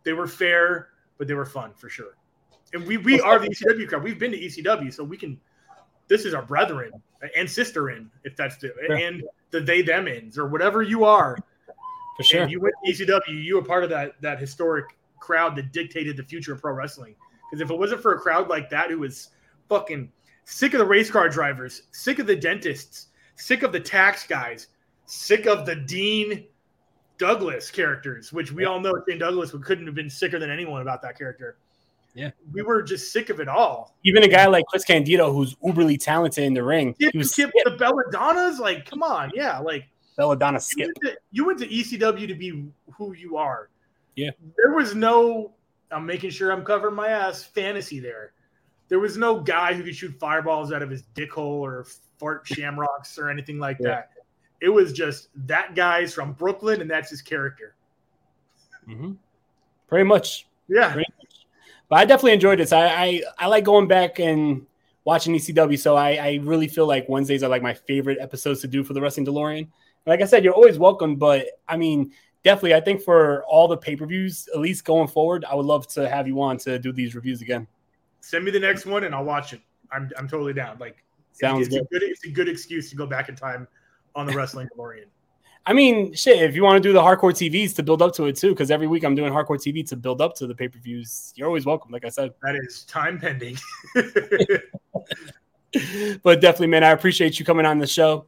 they 0.05 0.12
were 0.12 0.26
fair, 0.26 0.89
but 1.21 1.29
they 1.29 1.35
were 1.35 1.45
fun 1.45 1.71
for 1.77 1.91
sure. 1.91 2.16
And 2.73 2.87
we 2.87 2.97
we 2.97 3.21
are 3.21 3.39
the 3.39 3.51
ECW 3.51 3.87
crowd. 3.87 4.03
We've 4.03 4.18
been 4.18 4.31
to 4.33 4.39
ECW, 4.39 4.93
so 4.93 5.05
we 5.05 5.18
can. 5.18 5.39
This 6.09 6.25
is 6.25 6.33
our 6.33 6.43
brethren 6.43 6.91
and 7.37 7.49
sister 7.49 7.91
in, 7.91 8.11
if 8.25 8.35
that's 8.35 8.57
the 8.57 8.73
Sure. 8.87 8.97
and 8.97 9.23
the 9.51 9.61
they 9.61 9.83
them 9.83 10.09
ins 10.09 10.39
or 10.39 10.47
whatever 10.47 10.81
you 10.81 11.05
are. 11.05 11.37
For 12.16 12.23
sure. 12.23 12.43
And 12.43 12.51
you 12.51 12.59
went 12.59 12.75
to 12.87 12.91
ECW, 12.91 13.45
you 13.45 13.57
were 13.57 13.62
part 13.62 13.85
of 13.85 13.91
that 13.91 14.14
that 14.23 14.41
historic 14.41 14.97
crowd 15.18 15.57
that 15.57 15.73
dictated 15.73 16.16
the 16.16 16.23
future 16.23 16.55
of 16.55 16.62
pro 16.62 16.73
wrestling. 16.73 17.14
Because 17.51 17.61
if 17.61 17.71
it 17.71 17.79
wasn't 17.79 18.01
for 18.01 18.14
a 18.14 18.18
crowd 18.18 18.49
like 18.49 18.71
that 18.71 18.89
who 18.89 19.01
was 19.01 19.29
fucking 19.68 20.11
sick 20.47 20.73
of 20.73 20.79
the 20.79 20.87
race 20.87 21.11
car 21.11 21.29
drivers, 21.29 21.83
sick 21.93 22.18
of 22.18 22.27
the 22.27 22.37
dentists, 22.37 23.09
sick 23.37 23.62
of 23.62 23.73
the 23.73 23.81
tax 23.81 24.27
guys, 24.27 24.68
sick 25.05 25.45
of 25.45 25.66
the 25.66 25.77
Dean 25.77 26.47
Douglas 27.21 27.71
characters, 27.71 28.33
which 28.33 28.51
we 28.51 28.64
all 28.64 28.81
know 28.81 28.95
Shane 29.07 29.18
Douglas 29.18 29.55
couldn't 29.62 29.85
have 29.85 29.95
been 29.95 30.09
sicker 30.09 30.39
than 30.39 30.51
anyone 30.51 30.81
about 30.81 31.03
that 31.03 31.18
character. 31.18 31.59
Yeah. 32.14 32.31
We 32.53 32.62
were 32.62 32.83
just 32.83 33.12
sick 33.12 33.29
of 33.29 33.39
it 33.41 33.47
all. 33.47 33.95
Even 34.05 34.23
a 34.25 34.29
guy 34.29 34.47
like 34.47 34.64
Chris 34.66 34.85
Candido, 34.85 35.31
who's 35.31 35.55
uberly 35.57 36.01
talented 36.01 36.45
in 36.45 36.55
the 36.55 36.62
ring, 36.64 36.95
Skip, 36.95 37.12
he 37.12 37.18
was 37.18 37.31
skip 37.31 37.51
the 37.64 37.73
Bodydonnas, 37.73 38.59
like, 38.59 38.89
come 38.89 39.03
on, 39.03 39.31
yeah, 39.35 39.59
like 39.59 39.85
Bodydonna 40.18 40.66
you 40.77 40.87
went, 40.87 40.97
to, 41.03 41.16
you 41.31 41.45
went 41.45 41.59
to 41.61 41.68
ECW 41.68 42.27
to 42.27 42.35
be 42.35 42.64
who 42.97 43.12
you 43.12 43.37
are. 43.37 43.68
Yeah. 44.16 44.31
There 44.57 44.73
was 44.75 44.95
no, 44.95 45.53
I'm 45.93 46.07
making 46.07 46.31
sure 46.31 46.51
I'm 46.51 46.64
covering 46.64 46.95
my 46.95 47.09
ass, 47.09 47.45
fantasy 47.45 48.01
there. 48.01 48.33
There 48.89 48.99
was 48.99 49.16
no 49.18 49.39
guy 49.39 49.75
who 49.75 49.85
could 49.85 49.95
shoot 49.95 50.18
fireballs 50.18 50.73
out 50.73 50.83
of 50.83 50.91
his 50.91 51.03
dick 51.14 51.31
hole 51.31 51.64
or 51.64 51.87
fart 52.18 52.43
shamrocks 52.47 53.18
or 53.18 53.29
anything 53.31 53.59
like 53.59 53.77
Yeah. 53.79 53.89
that. 53.89 54.11
It 54.61 54.69
was 54.69 54.93
just 54.93 55.29
that 55.47 55.75
guy's 55.75 56.13
from 56.13 56.33
Brooklyn 56.33 56.81
and 56.81 56.91
that's 56.91 57.11
his 57.11 57.23
character. 57.23 57.75
hmm 58.87 59.13
Pretty 59.89 60.05
much. 60.05 60.47
Yeah. 60.69 60.93
Pretty 60.93 61.13
much. 61.19 61.47
But 61.89 61.97
I 61.97 62.05
definitely 62.05 62.35
enjoyed 62.35 62.61
this. 62.61 62.73
I, 62.73 62.87
I 62.87 63.23
I 63.39 63.47
like 63.49 63.65
going 63.65 63.89
back 63.89 64.21
and 64.21 64.65
watching 65.05 65.35
ECW. 65.35 65.79
So 65.79 65.97
I, 65.97 66.11
I 66.13 66.41
really 66.43 66.69
feel 66.69 66.87
like 66.87 67.09
Wednesdays 67.09 67.43
are 67.43 67.49
like 67.49 67.63
my 67.63 67.75
favorite 67.75 68.19
episodes 68.21 68.61
to 68.61 68.69
do 68.69 68.85
for 68.85 68.93
the 68.93 69.01
Wrestling 69.01 69.27
DeLorean. 69.27 69.69
Like 70.07 70.21
I 70.23 70.25
said, 70.27 70.45
you're 70.45 70.55
always 70.55 70.79
welcome. 70.79 71.17
But 71.17 71.47
I 71.69 71.77
mean, 71.77 72.13
definitely, 72.45 72.75
I 72.75 72.81
think 72.81 73.03
for 73.03 73.45
all 73.47 73.67
the 73.67 73.77
pay 73.77 73.97
per 73.97 74.07
views, 74.07 74.49
at 74.55 74.61
least 74.61 74.85
going 74.85 75.09
forward, 75.09 75.45
I 75.45 75.55
would 75.55 75.67
love 75.67 75.89
to 75.89 76.09
have 76.09 76.29
you 76.29 76.41
on 76.41 76.59
to 76.59 76.79
do 76.79 76.93
these 76.93 77.15
reviews 77.15 77.43
again. 77.43 77.67
Send 78.21 78.45
me 78.45 78.51
the 78.51 78.61
next 78.61 78.87
one 78.87 79.05
and 79.05 79.15
I'll 79.15 79.25
watch 79.25 79.53
it. 79.53 79.61
I'm, 79.91 80.11
I'm 80.17 80.29
totally 80.29 80.53
down. 80.53 80.79
Like, 80.79 81.03
Sounds 81.33 81.67
it's, 81.67 81.75
good. 81.75 81.83
A 81.83 81.87
good. 81.87 82.03
It's 82.05 82.25
a 82.25 82.31
good 82.31 82.49
excuse 82.49 82.91
to 82.91 82.97
go 82.97 83.07
back 83.07 83.29
in 83.29 83.35
time 83.35 83.67
on 84.15 84.27
the 84.27 84.33
Wrestling 84.35 84.69
DeLorean. 84.77 85.05
I 85.67 85.73
mean, 85.73 86.15
shit, 86.15 86.43
if 86.43 86.57
you 86.57 86.63
want 86.65 86.83
to 86.83 86.89
do 86.89 86.93
the 86.93 87.01
hardcore 87.01 87.33
TVs 87.33 87.75
to 87.77 87.83
build 87.83 88.01
up 88.03 88.15
to 88.15 88.25
it 88.25 88.37
too, 88.37 88.49
because 88.51 88.71
every 88.71 88.87
week 88.87 89.05
I'm 89.05 89.15
doing 89.15 89.33
hardcore 89.33 89.59
TV 89.59 89.87
to 89.89 89.97
build 89.97 90.21
up 90.21 90.35
to 90.37 90.47
the 90.47 90.55
pay 90.55 90.69
per 90.69 90.79
views, 90.79 91.33
you're 91.37 91.47
always 91.47 91.67
welcome. 91.67 91.93
Like 91.93 92.05
I 92.05 92.09
said. 92.09 92.33
That 92.43 92.57
is 92.57 92.85
time 92.85 93.19
pending. 93.19 93.59
but 96.23 96.41
definitely, 96.41 96.69
man, 96.69 96.83
I 96.83 96.91
appreciate 96.91 97.39
you 97.39 97.45
coming 97.45 97.67
on 97.67 97.79
the 97.79 97.87
show. 97.87 98.27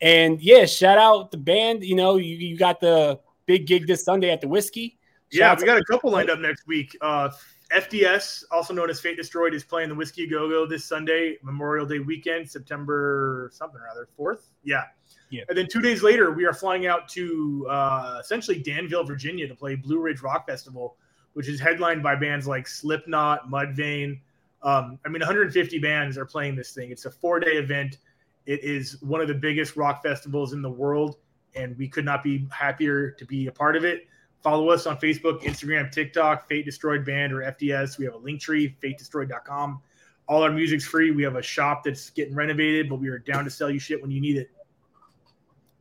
And 0.00 0.40
yeah, 0.40 0.64
shout 0.64 0.98
out 0.98 1.30
the 1.30 1.36
band. 1.36 1.84
You 1.84 1.94
know, 1.94 2.16
you, 2.16 2.34
you 2.34 2.56
got 2.56 2.80
the 2.80 3.20
big 3.46 3.66
gig 3.66 3.86
this 3.86 4.04
Sunday 4.04 4.30
at 4.30 4.40
the 4.40 4.48
Whiskey. 4.48 4.98
Shout 5.32 5.58
Yeah, 5.58 5.62
we 5.62 5.66
got 5.66 5.78
a 5.78 5.84
couple 5.84 6.10
lined 6.10 6.30
up 6.30 6.40
next 6.40 6.66
week. 6.66 6.96
Uh, 7.00 7.30
FDS, 7.72 8.44
also 8.50 8.74
known 8.74 8.90
as 8.90 9.00
Fate 9.00 9.16
Destroyed, 9.16 9.54
is 9.54 9.64
playing 9.64 9.88
the 9.88 9.94
Whiskey 9.94 10.26
Go 10.26 10.48
Go 10.48 10.66
this 10.66 10.84
Sunday, 10.84 11.38
Memorial 11.42 11.86
Day 11.86 12.00
weekend, 12.00 12.50
September 12.50 13.50
something 13.52 13.80
or 13.80 13.88
other, 13.88 14.08
4th. 14.18 14.48
Yeah. 14.64 14.84
Yeah. 15.32 15.44
And 15.48 15.56
then 15.56 15.66
two 15.66 15.80
days 15.80 16.02
later, 16.02 16.30
we 16.30 16.44
are 16.44 16.52
flying 16.52 16.86
out 16.86 17.08
to 17.10 17.66
uh, 17.70 18.18
essentially 18.20 18.58
Danville, 18.58 19.02
Virginia 19.02 19.48
to 19.48 19.54
play 19.54 19.74
Blue 19.74 19.98
Ridge 19.98 20.20
Rock 20.20 20.46
Festival, 20.46 20.96
which 21.32 21.48
is 21.48 21.58
headlined 21.58 22.02
by 22.02 22.14
bands 22.14 22.46
like 22.46 22.68
Slipknot, 22.68 23.50
Mudvayne. 23.50 24.20
Um, 24.62 24.98
I 25.06 25.08
mean, 25.08 25.20
150 25.20 25.78
bands 25.78 26.18
are 26.18 26.26
playing 26.26 26.54
this 26.54 26.72
thing. 26.72 26.90
It's 26.90 27.06
a 27.06 27.10
four 27.10 27.40
day 27.40 27.52
event. 27.52 27.96
It 28.44 28.62
is 28.62 29.00
one 29.00 29.22
of 29.22 29.28
the 29.28 29.34
biggest 29.34 29.74
rock 29.74 30.02
festivals 30.02 30.52
in 30.52 30.60
the 30.60 30.70
world, 30.70 31.16
and 31.54 31.78
we 31.78 31.88
could 31.88 32.04
not 32.04 32.22
be 32.22 32.46
happier 32.50 33.12
to 33.12 33.24
be 33.24 33.46
a 33.46 33.52
part 33.52 33.74
of 33.74 33.86
it. 33.86 34.02
Follow 34.42 34.68
us 34.68 34.86
on 34.86 34.98
Facebook, 34.98 35.40
Instagram, 35.44 35.90
TikTok, 35.90 36.46
Fate 36.46 36.66
Destroyed 36.66 37.06
Band 37.06 37.32
or 37.32 37.38
FDS. 37.38 37.96
We 37.96 38.04
have 38.04 38.14
a 38.14 38.18
Linktree, 38.18 38.74
fatedestroyed.com. 38.82 39.80
All 40.28 40.42
our 40.42 40.50
music's 40.50 40.84
free. 40.84 41.10
We 41.10 41.22
have 41.22 41.36
a 41.36 41.42
shop 41.42 41.84
that's 41.84 42.10
getting 42.10 42.34
renovated, 42.34 42.90
but 42.90 42.96
we 42.96 43.08
are 43.08 43.18
down 43.18 43.44
to 43.44 43.50
sell 43.50 43.70
you 43.70 43.78
shit 43.78 44.02
when 44.02 44.10
you 44.10 44.20
need 44.20 44.36
it. 44.36 44.50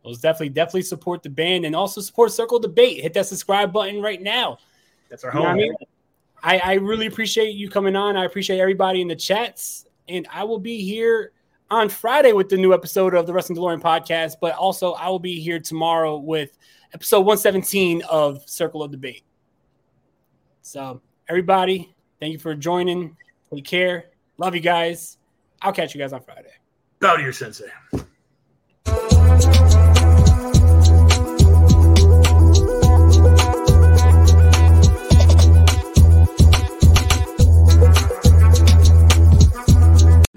Well, 0.03 0.13
definitely, 0.15 0.49
definitely 0.49 0.81
support 0.83 1.21
the 1.21 1.29
band 1.29 1.65
and 1.65 1.75
also 1.75 2.01
support 2.01 2.31
Circle 2.31 2.59
Debate. 2.59 3.01
Hit 3.01 3.13
that 3.13 3.27
subscribe 3.27 3.71
button 3.71 4.01
right 4.01 4.21
now. 4.21 4.57
That's 5.09 5.23
our 5.23 5.31
You 5.31 5.39
know 5.39 5.45
home. 5.45 5.53
I 5.53 5.57
mean? 5.57 5.75
I, 6.43 6.57
I 6.57 6.73
really 6.75 7.05
appreciate 7.05 7.55
you 7.55 7.69
coming 7.69 7.95
on. 7.95 8.17
I 8.17 8.25
appreciate 8.25 8.59
everybody 8.59 9.01
in 9.01 9.07
the 9.07 9.15
chats. 9.15 9.85
And 10.07 10.27
I 10.33 10.43
will 10.43 10.59
be 10.59 10.83
here 10.83 11.33
on 11.69 11.87
Friday 11.87 12.33
with 12.33 12.49
the 12.49 12.57
new 12.57 12.73
episode 12.73 13.13
of 13.13 13.27
the 13.27 13.33
Wrestling 13.33 13.57
DeLorean 13.57 13.81
podcast. 13.81 14.35
But 14.41 14.55
also, 14.55 14.93
I 14.93 15.07
will 15.09 15.19
be 15.19 15.39
here 15.39 15.59
tomorrow 15.59 16.17
with 16.17 16.57
episode 16.93 17.19
117 17.19 18.01
of 18.09 18.41
Circle 18.49 18.81
of 18.81 18.91
Debate. 18.91 19.23
So, 20.63 21.01
everybody, 21.29 21.93
thank 22.19 22.33
you 22.33 22.39
for 22.39 22.55
joining. 22.55 23.15
Take 23.53 23.65
care. 23.65 24.05
Love 24.37 24.55
you 24.55 24.61
guys. 24.61 25.17
I'll 25.61 25.73
catch 25.73 25.93
you 25.93 26.01
guys 26.01 26.13
on 26.13 26.21
Friday. 26.21 26.53
Bow 26.99 27.17
to 27.17 27.23
your 27.23 27.33
sensei. 27.33 27.69